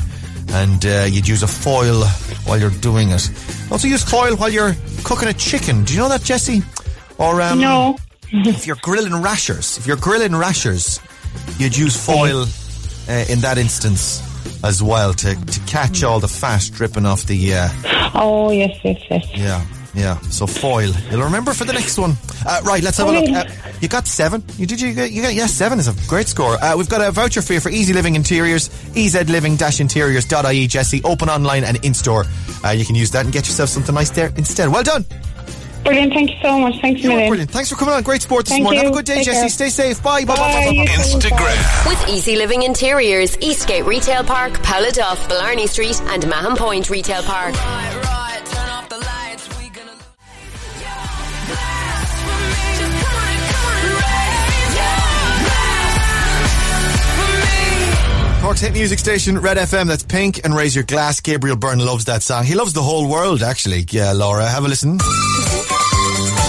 and 0.50 0.86
uh, 0.86 1.06
you'd 1.10 1.28
use 1.28 1.44
a 1.44 1.48
foil 1.48 2.04
while 2.46 2.60
you're 2.60 2.70
doing 2.82 3.10
it. 3.12 3.30
Also, 3.72 3.88
use 3.88 4.04
foil 4.04 4.36
while 4.36 4.50
you're 4.50 4.76
cooking 5.04 5.30
a 5.30 5.34
chicken. 5.34 5.84
Do 5.86 5.94
you 5.94 6.00
know 6.00 6.10
that, 6.10 6.24
Jesse? 6.24 6.62
Or 7.18 7.42
um, 7.42 7.60
No. 7.60 7.98
if 8.32 8.68
you're 8.68 8.78
grilling 8.82 9.22
rashers, 9.22 9.78
if 9.78 9.88
you're 9.88 9.98
grilling 9.98 10.36
rashers, 10.36 11.00
you'd 11.58 11.78
use 11.78 11.96
foil 11.96 12.46
uh, 13.10 13.26
in 13.30 13.40
that 13.40 13.58
instance 13.58 14.22
as 14.64 14.82
well 14.82 15.14
to, 15.14 15.36
to 15.46 15.60
catch 15.62 16.04
all 16.04 16.20
the 16.20 16.28
fat 16.28 16.70
dripping 16.74 17.06
off 17.06 17.24
the. 17.24 17.54
Uh, 17.54 17.70
Oh, 18.16 18.52
yes, 18.52 18.78
yes, 18.84 19.02
yes. 19.10 19.28
yeah, 19.36 19.66
yeah. 19.96 20.20
So 20.30 20.46
foil. 20.46 20.92
You'll 21.10 21.24
remember 21.24 21.52
for 21.54 21.66
the 21.66 21.74
next 21.74 21.98
one. 21.98 22.14
Uh, 22.46 22.62
right, 22.64 22.84
let's 22.84 22.98
have 23.00 23.08
a 23.08 23.12
look. 23.12 23.28
Uh, 23.28 23.46
you 23.82 23.88
got 23.88 24.06
seven. 24.06 24.44
You 24.56 24.68
did. 24.68 24.80
You 24.80 24.94
got. 24.94 25.12
You 25.12 25.24
got. 25.24 25.34
Yeah, 25.34 25.48
seven 25.48 25.80
is 25.80 25.88
a 25.88 26.08
great 26.08 26.28
score. 26.28 26.64
Uh, 26.64 26.78
we've 26.78 26.88
got 26.90 27.02
a 27.02 27.12
voucher 27.12 27.42
for 27.42 27.54
you 27.54 27.60
for 27.60 27.70
Easy 27.70 27.92
Living 27.92 28.16
Interiors. 28.16 28.70
EZLiving-interiors.ie. 29.50 30.68
Jesse, 30.68 31.02
open 31.04 31.28
online 31.30 31.64
and 31.64 31.84
in 31.84 31.94
store. 31.96 32.26
Uh, 32.64 32.70
you 32.70 32.86
can 32.86 32.94
use 32.96 33.10
that 33.12 33.26
and 33.26 33.34
get 33.34 33.48
yourself 33.48 33.70
something 33.70 33.96
nice 33.96 34.12
there 34.12 34.32
instead. 34.38 34.70
Well 34.70 34.84
done. 34.84 35.06
Brilliant. 35.84 36.14
Thank 36.14 36.30
you 36.32 36.38
so 36.42 36.58
much. 36.60 36.80
Thanks 36.82 37.00
a 37.02 37.04
You're 37.04 37.12
million. 37.12 37.30
brilliant. 37.30 37.52
Thanks 37.52 37.70
for 37.70 37.76
coming 37.76 37.94
on. 37.94 38.04
Great 38.04 38.22
sport 38.22 38.46
this 38.46 38.54
Thank 38.54 38.64
morning. 38.64 38.84
Have 38.84 38.92
a 38.94 38.96
good 38.96 39.06
day, 39.06 39.16
Take 39.16 39.26
Jesse. 39.26 39.40
care. 39.40 39.50
Stay 39.50 39.70
safe. 39.70 40.02
Bye. 40.02 40.24
Bye. 40.24 40.36
Bye. 40.36 40.42
Bye. 40.42 40.54
Bye. 40.54 40.66
Bye. 40.66 40.72
You 40.72 40.86
bye. 40.86 40.96
too. 40.96 41.18
Instagram. 41.18 41.90
With 41.90 42.10
Easy 42.10 42.36
Living 42.38 42.64
Interiors, 42.64 43.38
Eastgate 43.42 43.86
Retail 43.86 44.24
Park, 44.24 44.62
Paula 44.64 44.92
Duff, 44.92 45.28
Blarney 45.28 45.68
Street, 45.68 46.00
and 46.08 46.26
Mahon 46.28 46.56
Point 46.56 46.90
Retail 46.90 47.24
Park. 47.24 47.54
Cork's 58.42 58.60
hit 58.60 58.74
music 58.74 59.00
station, 59.00 59.40
Red 59.40 59.56
FM. 59.56 59.88
That's 59.88 60.04
Pink 60.04 60.44
and 60.44 60.54
Raise 60.54 60.76
Your 60.76 60.84
Glass. 60.84 61.22
Gabriel 61.22 61.56
Byrne 61.56 61.80
loves 61.80 62.06
that 62.06 62.22
song. 62.22 62.44
He 62.44 62.56
loves 62.56 62.74
the 62.74 62.82
whole 62.84 63.08
world, 63.08 63.42
actually. 63.42 63.86
Yeah, 63.90 64.12
Laura, 64.12 64.46
have 64.46 64.66
a 64.66 64.68
listen. 64.68 64.98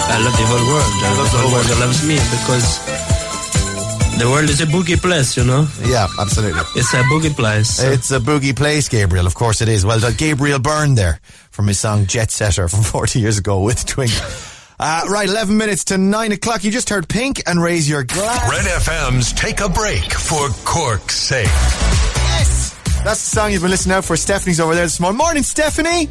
I 0.06 0.18
love 0.22 0.36
the 0.36 0.46
whole 0.46 0.66
world. 0.68 0.92
I 1.02 1.16
love 1.18 1.30
the 1.32 1.38
whole 1.38 1.52
world 1.52 1.70
loves 1.80 2.06
me 2.06 2.16
because 2.16 2.78
the 4.18 4.28
world 4.30 4.48
is 4.50 4.60
a 4.60 4.66
boogie 4.66 5.00
place, 5.00 5.36
you 5.36 5.44
know? 5.44 5.66
Yeah, 5.84 6.06
absolutely. 6.20 6.60
It's 6.76 6.92
a 6.94 7.02
boogie 7.04 7.34
place. 7.34 7.82
It's 7.82 8.10
a 8.10 8.20
boogie 8.20 8.54
place, 8.54 8.88
Gabriel. 8.88 9.26
Of 9.26 9.34
course 9.34 9.60
it 9.60 9.68
is. 9.68 9.84
Well 9.84 9.98
done. 9.98 10.14
Gabriel 10.16 10.58
Byrne 10.60 10.94
there 10.94 11.20
from 11.50 11.66
his 11.68 11.78
song 11.80 12.06
Jet 12.06 12.30
Setter 12.30 12.68
from 12.68 12.82
40 12.82 13.18
years 13.20 13.38
ago 13.38 13.60
with 13.60 13.84
Twink. 13.86 14.12
Uh, 14.78 15.02
right, 15.08 15.28
11 15.28 15.56
minutes 15.56 15.84
to 15.84 15.98
9 15.98 16.32
o'clock. 16.32 16.64
You 16.64 16.70
just 16.70 16.90
heard 16.90 17.08
Pink 17.08 17.42
and 17.46 17.62
Raise 17.62 17.88
Your 17.88 18.04
Glass. 18.04 18.50
Red 18.50 18.66
FM's 18.82 19.32
Take 19.32 19.60
a 19.60 19.68
Break 19.68 20.12
for 20.12 20.48
Cork's 20.64 21.16
sake. 21.16 21.46
Yes! 21.46 22.74
That's 23.04 23.30
the 23.30 23.36
song 23.36 23.52
you've 23.52 23.62
been 23.62 23.70
listening 23.70 23.96
out 23.96 24.04
for. 24.04 24.16
Stephanie's 24.16 24.60
over 24.60 24.74
there 24.74 24.84
this 24.84 25.00
morning. 25.00 25.18
Morning, 25.18 25.42
Stephanie! 25.42 26.08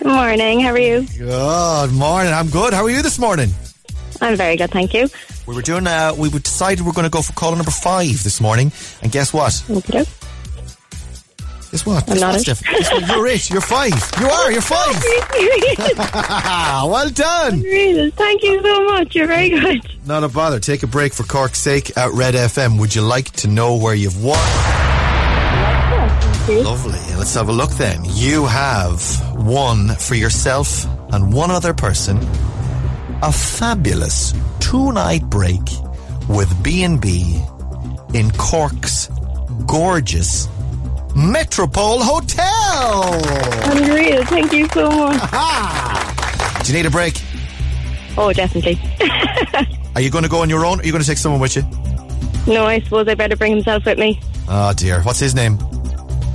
Good 0.00 0.08
morning. 0.08 0.60
How 0.60 0.70
are 0.70 0.78
you? 0.78 1.02
Good 1.18 1.92
morning. 1.92 2.32
I'm 2.32 2.48
good. 2.48 2.72
How 2.72 2.84
are 2.84 2.90
you 2.90 3.02
this 3.02 3.18
morning? 3.18 3.50
I'm 4.22 4.34
very 4.34 4.56
good, 4.56 4.70
thank 4.70 4.94
you. 4.94 5.08
We 5.46 5.54
were 5.54 5.60
doing, 5.60 5.86
uh, 5.86 6.14
we 6.16 6.30
decided 6.30 6.86
we're 6.86 6.94
going 6.94 7.04
to 7.04 7.10
go 7.10 7.20
for 7.20 7.34
caller 7.34 7.56
number 7.56 7.70
five 7.70 8.22
this 8.22 8.40
morning. 8.40 8.72
And 9.02 9.12
guess 9.12 9.34
what? 9.34 9.62
Okay. 9.68 10.06
Guess 11.70 11.84
what? 11.84 12.08
I'm 12.08 12.14
Guess 12.14 12.20
not 12.22 12.32
what, 12.32 12.36
it. 12.36 12.40
Stephanie? 12.40 12.78
Guess 12.78 12.92
what? 12.92 13.08
You're 13.08 13.26
it. 13.26 13.50
You're 13.50 13.60
five. 13.60 13.92
You 14.18 14.26
are. 14.26 14.50
You're 14.50 14.62
five. 14.62 14.94
well 16.90 17.10
done. 17.10 17.60
Thank 18.12 18.42
you 18.42 18.62
so 18.62 18.84
much. 18.86 19.14
You're 19.14 19.26
very 19.26 19.50
good. 19.50 19.82
Not 20.06 20.24
a 20.24 20.28
bother. 20.28 20.60
Take 20.60 20.82
a 20.82 20.86
break 20.86 21.12
for 21.12 21.24
Cork's 21.24 21.58
sake 21.58 21.94
at 21.98 22.10
Red 22.12 22.32
FM. 22.32 22.80
Would 22.80 22.94
you 22.94 23.02
like 23.02 23.32
to 23.32 23.48
know 23.48 23.76
where 23.76 23.94
you've 23.94 24.24
won? 24.24 24.38
Lovely. 26.58 26.98
Let's 27.16 27.34
have 27.34 27.48
a 27.48 27.52
look 27.52 27.70
then. 27.72 28.00
You 28.04 28.46
have 28.46 29.00
won 29.36 29.88
for 29.96 30.14
yourself 30.14 30.84
and 31.12 31.32
one 31.32 31.50
other 31.50 31.72
person 31.72 32.18
a 33.22 33.30
fabulous 33.32 34.32
two-night 34.60 35.24
break 35.28 35.60
with 36.28 36.50
B&B 36.62 37.42
in 38.14 38.30
Cork's 38.32 39.08
gorgeous 39.66 40.48
Metropole 41.14 42.00
Hotel. 42.02 43.12
Unreal. 43.72 44.24
Thank 44.24 44.52
you 44.52 44.66
so 44.68 44.88
much. 44.90 45.20
Do 46.64 46.72
you 46.72 46.78
need 46.78 46.86
a 46.86 46.90
break? 46.90 47.20
Oh, 48.16 48.32
definitely. 48.32 48.80
Are 49.94 50.00
you 50.00 50.10
going 50.10 50.24
to 50.24 50.30
go 50.30 50.40
on 50.42 50.48
your 50.48 50.64
own? 50.64 50.78
Or 50.78 50.82
are 50.82 50.86
you 50.86 50.92
going 50.92 51.02
to 51.02 51.08
take 51.08 51.18
someone 51.18 51.40
with 51.40 51.56
you? 51.56 51.62
no, 52.46 52.64
I 52.64 52.80
suppose 52.80 53.06
I 53.08 53.14
better 53.14 53.36
bring 53.36 53.52
himself 53.52 53.84
with 53.84 53.98
me. 53.98 54.20
Oh 54.48 54.72
dear. 54.74 55.02
What's 55.02 55.18
his 55.18 55.34
name? 55.34 55.58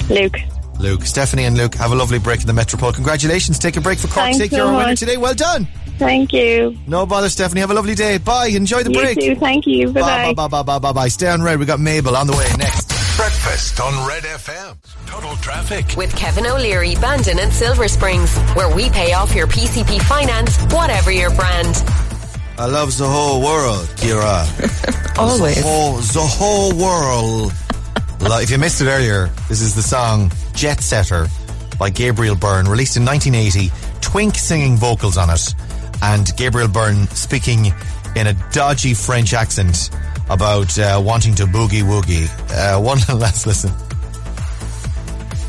Luke. 0.10 0.36
Luke. 0.80 1.04
Stephanie 1.04 1.46
and 1.46 1.56
Luke, 1.58 1.76
have 1.76 1.92
a 1.92 1.96
lovely 1.96 2.20
break 2.20 2.42
in 2.42 2.48
the 2.48 2.54
Metropole. 2.54 2.92
Congratulations. 2.92 3.58
Take 3.60 3.78
a 3.78 3.82
break 3.82 3.98
for 3.98 4.08
Cork's 4.08 4.16
Thanks 4.16 4.38
sake. 4.40 4.52
so 4.52 4.58
You're 4.58 4.76
winner 4.78 4.96
today. 4.96 5.18
Well 5.18 5.34
done. 5.34 5.68
Thank 5.98 6.34
you. 6.34 6.78
No 6.88 7.06
bother, 7.06 7.30
Stephanie. 7.30 7.62
Have 7.62 7.72
a 7.72 7.74
lovely 7.74 7.96
day. 7.96 8.18
Bye. 8.18 8.48
Enjoy 8.48 8.84
the 8.84 8.92
You 8.92 9.00
break. 9.00 9.18
too. 9.20 9.36
Thank 9.36 9.66
you. 9.66 9.88
Bye, 9.92 10.02
Bye-bye. 10.02 10.34
bye, 10.34 10.48
bye, 10.50 10.64
bye, 10.64 10.80
bye, 10.80 10.92
bye. 10.92 11.08
Stay 11.08 11.28
on 11.30 11.42
red. 11.42 11.58
We 11.60 11.66
got 11.66 11.80
Mabel 11.80 12.18
on 12.18 12.28
the 12.28 12.34
way 12.34 12.46
next. 12.58 12.90
Breakfast 13.16 13.80
on 13.80 14.06
Red 14.06 14.24
FM. 14.24 14.76
Total 15.08 15.38
traffic. 15.38 15.96
With 15.96 16.14
Kevin 16.18 16.46
O'Leary, 16.46 16.96
Bandon 16.96 17.40
and 17.40 17.54
Silver 17.54 17.88
Springs, 17.88 18.36
where 18.56 18.76
we 18.76 18.90
pay 18.90 19.14
off 19.14 19.34
your 19.34 19.48
PCP 19.48 20.02
finance, 20.02 20.58
whatever 20.74 21.12
your 21.14 21.34
brand. 21.34 21.82
I 22.58 22.66
love 22.66 22.98
the 22.98 23.08
whole 23.08 23.42
world, 23.42 23.86
Kira. 23.96 25.18
Always. 25.18 25.56
The 25.56 25.62
whole, 25.62 25.94
the 25.96 26.20
whole 26.20 26.74
world. 26.78 27.54
Lo- 28.28 28.40
if 28.40 28.50
you 28.50 28.58
missed 28.58 28.82
it 28.82 28.88
earlier, 28.88 29.30
this 29.50 29.62
is 29.62 29.76
the 29.76 29.82
song 29.84 30.32
Jet 30.54 30.82
Setter 30.82 31.28
by 31.78 31.90
Gabriel 31.90 32.36
Byrne, 32.36 32.66
released 32.68 32.98
in 32.98 33.06
1980. 33.06 33.72
Twink 34.02 34.36
singing 34.36 34.76
vocals 34.78 35.18
on 35.18 35.30
it, 35.30 35.54
and 36.02 36.32
Gabriel 36.36 36.68
Byrne 36.68 37.08
speaking 37.10 37.72
in 38.16 38.28
a 38.28 38.34
dodgy 38.52 38.94
French 38.96 39.34
accent 39.34 39.90
about 40.30 40.78
uh, 40.80 41.00
wanting 41.04 41.36
to 41.36 41.46
boogie 41.46 41.84
woogie. 41.84 42.28
Uh, 42.50 42.80
one 42.82 42.98
last 43.20 43.46
listen. 43.46 43.72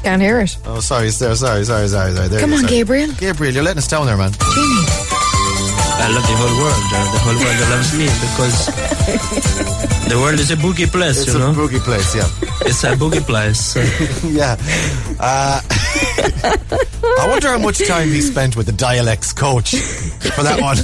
Can't 0.03 0.21
hear 0.21 0.41
it. 0.41 0.57
Oh, 0.67 0.81
sorry, 0.81 1.11
sorry, 1.11 1.35
sorry, 1.37 1.65
sorry, 1.65 1.89
sorry. 1.89 2.13
sorry. 2.15 2.29
There 2.29 2.41
Come 2.41 2.51
you 2.51 2.57
on, 2.57 2.63
sorry. 2.63 2.75
Gabriel. 2.75 3.13
Gabriel, 3.19 3.55
you're 3.55 3.65
letting 3.65 3.79
us 3.79 3.89
down 3.89 4.05
there, 4.07 4.17
man. 4.19 4.33
I 5.99 6.09
love 6.13 6.23
the 6.23 6.37
whole 6.37 6.57
world. 6.61 6.85
Uh, 6.93 7.13
the 7.13 7.19
whole 7.25 7.39
world 7.41 7.59
loves 7.73 7.93
me 7.97 8.07
because 8.21 9.86
the 10.09 10.19
world 10.19 10.39
is 10.39 10.51
a 10.51 10.57
boogie 10.57 10.87
place, 10.87 11.23
It's 11.23 11.35
you 11.35 11.43
a 11.43 11.53
boogie 11.53 11.81
place, 11.81 12.15
yeah. 12.15 12.29
It's 12.63 12.85
a 12.85 12.95
boogie 12.97 13.23
place. 13.23 13.77
yeah. 14.25 14.57
Uh, 15.19 15.61
I 17.19 17.29
wonder 17.29 17.49
how 17.49 17.59
much 17.59 17.87
time 17.87 18.09
he 18.09 18.21
spent 18.21 18.57
with 18.57 18.67
the 18.67 18.73
dialects 18.73 19.33
coach 19.33 19.77
for 19.77 20.43
that 20.43 20.61
one. 20.61 20.77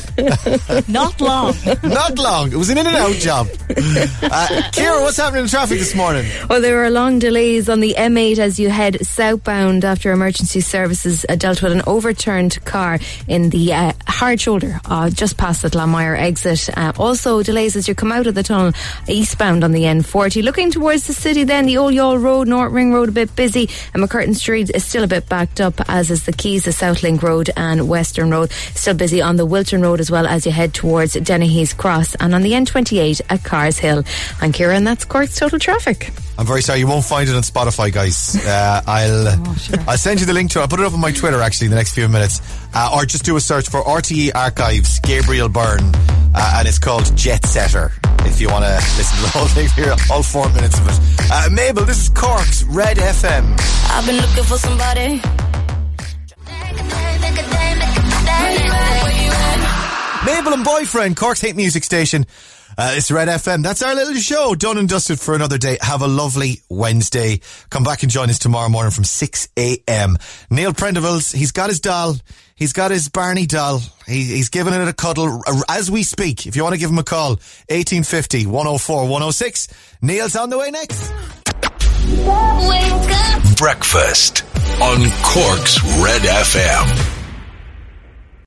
Not 0.92 1.20
long. 1.20 1.54
Not 1.82 2.18
long. 2.18 2.52
It 2.52 2.56
was 2.56 2.70
an 2.70 2.78
in 2.78 2.86
and 2.86 2.96
out 2.96 3.14
job. 3.14 3.48
Uh, 3.70 4.46
Kira, 4.72 5.00
what's 5.02 5.16
happening 5.16 5.44
in 5.44 5.48
traffic 5.48 5.78
this 5.78 5.94
morning? 5.94 6.26
Well, 6.48 6.60
there 6.60 6.76
were 6.76 6.90
long 6.90 7.18
delays 7.18 7.68
on 7.68 7.80
the 7.80 7.94
M8 7.96 8.38
as 8.38 8.58
you 8.60 8.70
head 8.70 9.04
southbound 9.04 9.84
after 9.84 10.12
emergency 10.12 10.60
services 10.60 11.24
uh, 11.28 11.36
dealt 11.36 11.62
with 11.62 11.72
an 11.72 11.82
overturned 11.86 12.62
car 12.64 12.98
in 13.26 13.50
the 13.50 13.72
uh, 13.72 13.92
hard 14.06 14.40
shoulder 14.40 14.80
uh, 14.86 15.10
just 15.10 15.36
past 15.36 15.62
the 15.62 15.68
Glanmire 15.68 16.18
exit. 16.18 16.68
Uh, 16.76 16.92
also, 16.98 17.42
delays 17.42 17.76
as 17.76 17.88
you 17.88 17.94
come 17.94 18.12
out 18.12 18.26
of 18.26 18.34
the 18.34 18.42
tunnel 18.42 18.72
eastbound 19.08 19.64
on 19.64 19.72
the 19.72 19.84
N40. 19.84 20.42
Looking 20.42 20.70
towards 20.70 21.06
the 21.06 21.14
city, 21.14 21.44
then 21.44 21.66
the 21.66 21.78
Old 21.78 21.94
Youghal 21.94 22.22
Road, 22.22 22.48
North 22.48 22.72
Ring 22.72 22.92
Road, 22.92 23.08
a 23.08 23.12
bit 23.12 23.34
busy, 23.36 23.68
and 23.94 24.02
MacCurtain 24.02 24.34
Street 24.34 24.70
is 24.74 24.84
still 24.84 25.04
a 25.04 25.06
bit 25.06 25.21
backed 25.28 25.60
up, 25.60 25.74
as 25.88 26.10
is 26.10 26.24
the 26.24 26.32
Quays, 26.32 26.64
the 26.64 26.70
Southlink 26.70 27.22
Road, 27.22 27.50
and 27.56 27.88
Western 27.88 28.30
Road. 28.30 28.50
Still 28.74 28.94
busy 28.94 29.20
on 29.20 29.36
the 29.36 29.46
Wilton 29.46 29.82
Road 29.82 30.00
as 30.00 30.10
well 30.10 30.26
as 30.26 30.46
you 30.46 30.52
head 30.52 30.74
towards 30.74 31.14
Dennehy's 31.14 31.72
Cross, 31.72 32.14
and 32.16 32.34
on 32.34 32.42
the 32.42 32.52
N28 32.52 33.20
at 33.28 33.42
Carr's 33.44 33.78
Hill. 33.78 34.04
And 34.40 34.52
Kira, 34.54 34.76
and 34.76 34.86
that's 34.86 35.04
Cork's 35.04 35.38
total 35.38 35.58
traffic. 35.58 36.10
I'm 36.38 36.46
very 36.46 36.62
sorry, 36.62 36.80
you 36.80 36.86
won't 36.86 37.04
find 37.04 37.28
it 37.28 37.34
on 37.34 37.42
Spotify, 37.42 37.92
guys. 37.92 38.34
Uh, 38.44 38.82
I'll 38.86 39.28
I'll 39.88 39.98
send 39.98 40.20
you 40.20 40.26
the 40.26 40.32
link 40.32 40.50
to 40.52 40.58
it. 40.58 40.62
I'll 40.62 40.68
put 40.68 40.80
it 40.80 40.86
up 40.86 40.94
on 40.94 41.00
my 41.00 41.12
Twitter 41.12 41.40
actually 41.40 41.66
in 41.66 41.70
the 41.70 41.76
next 41.76 41.94
few 41.94 42.08
minutes, 42.08 42.40
uh, 42.74 42.94
or 42.94 43.04
just 43.04 43.24
do 43.24 43.36
a 43.36 43.40
search 43.40 43.68
for 43.68 43.82
RTE 43.82 44.34
Archives 44.34 45.00
Gabriel 45.00 45.48
Byrne, 45.48 45.80
uh, 46.34 46.56
and 46.58 46.68
it's 46.68 46.78
called 46.78 47.14
Jet 47.16 47.44
Setter. 47.46 47.92
If 48.24 48.40
you 48.40 48.48
want 48.48 48.64
to 48.64 48.74
listen 48.74 49.16
to 49.16 49.22
the 49.22 49.28
whole 49.28 49.48
thing, 49.48 49.68
here 49.70 49.94
all 50.10 50.22
four 50.22 50.48
minutes 50.50 50.78
of 50.78 50.88
it. 50.88 50.98
Uh, 51.30 51.48
Mabel, 51.52 51.84
this 51.84 52.02
is 52.02 52.08
Cork's 52.10 52.62
Red 52.64 52.96
FM. 52.96 53.58
I've 53.90 54.06
been 54.06 54.16
looking 54.16 54.44
for 54.44 54.58
somebody. 54.58 55.20
Mabel 60.24 60.52
and 60.54 60.64
Boyfriend, 60.64 61.16
Cork's 61.16 61.40
hate 61.40 61.56
music 61.56 61.82
station. 61.84 62.26
Uh, 62.78 62.94
it's 62.96 63.10
Red 63.10 63.28
FM. 63.28 63.62
That's 63.62 63.82
our 63.82 63.94
little 63.94 64.14
show. 64.14 64.54
Done 64.54 64.78
and 64.78 64.88
dusted 64.88 65.20
for 65.20 65.34
another 65.34 65.58
day. 65.58 65.78
Have 65.82 66.00
a 66.00 66.06
lovely 66.08 66.62
Wednesday. 66.70 67.40
Come 67.70 67.84
back 67.84 68.02
and 68.02 68.10
join 68.10 68.30
us 68.30 68.38
tomorrow 68.38 68.68
morning 68.68 68.92
from 68.92 69.04
6 69.04 69.48
a.m. 69.58 70.16
Neil 70.48 70.72
Prendeville's, 70.72 71.32
he's 71.32 71.52
got 71.52 71.68
his 71.68 71.80
doll. 71.80 72.16
He's 72.62 72.72
got 72.72 72.92
his 72.92 73.08
Barney 73.08 73.46
doll. 73.46 73.80
He, 74.06 74.22
he's 74.22 74.48
giving 74.48 74.72
it 74.72 74.86
a 74.86 74.92
cuddle 74.92 75.42
uh, 75.44 75.62
as 75.68 75.90
we 75.90 76.04
speak. 76.04 76.46
If 76.46 76.54
you 76.54 76.62
want 76.62 76.74
to 76.74 76.78
give 76.78 76.90
him 76.90 76.98
a 76.98 77.02
call, 77.02 77.30
1850 77.70 78.46
104 78.46 79.02
106. 79.02 79.68
Neil's 80.00 80.36
on 80.36 80.48
the 80.48 80.58
way 80.58 80.70
next. 80.70 81.10
Breakfast 83.58 84.44
on 84.80 85.00
Cork's 85.24 85.82
Red 86.04 86.22
FM. 86.22 87.21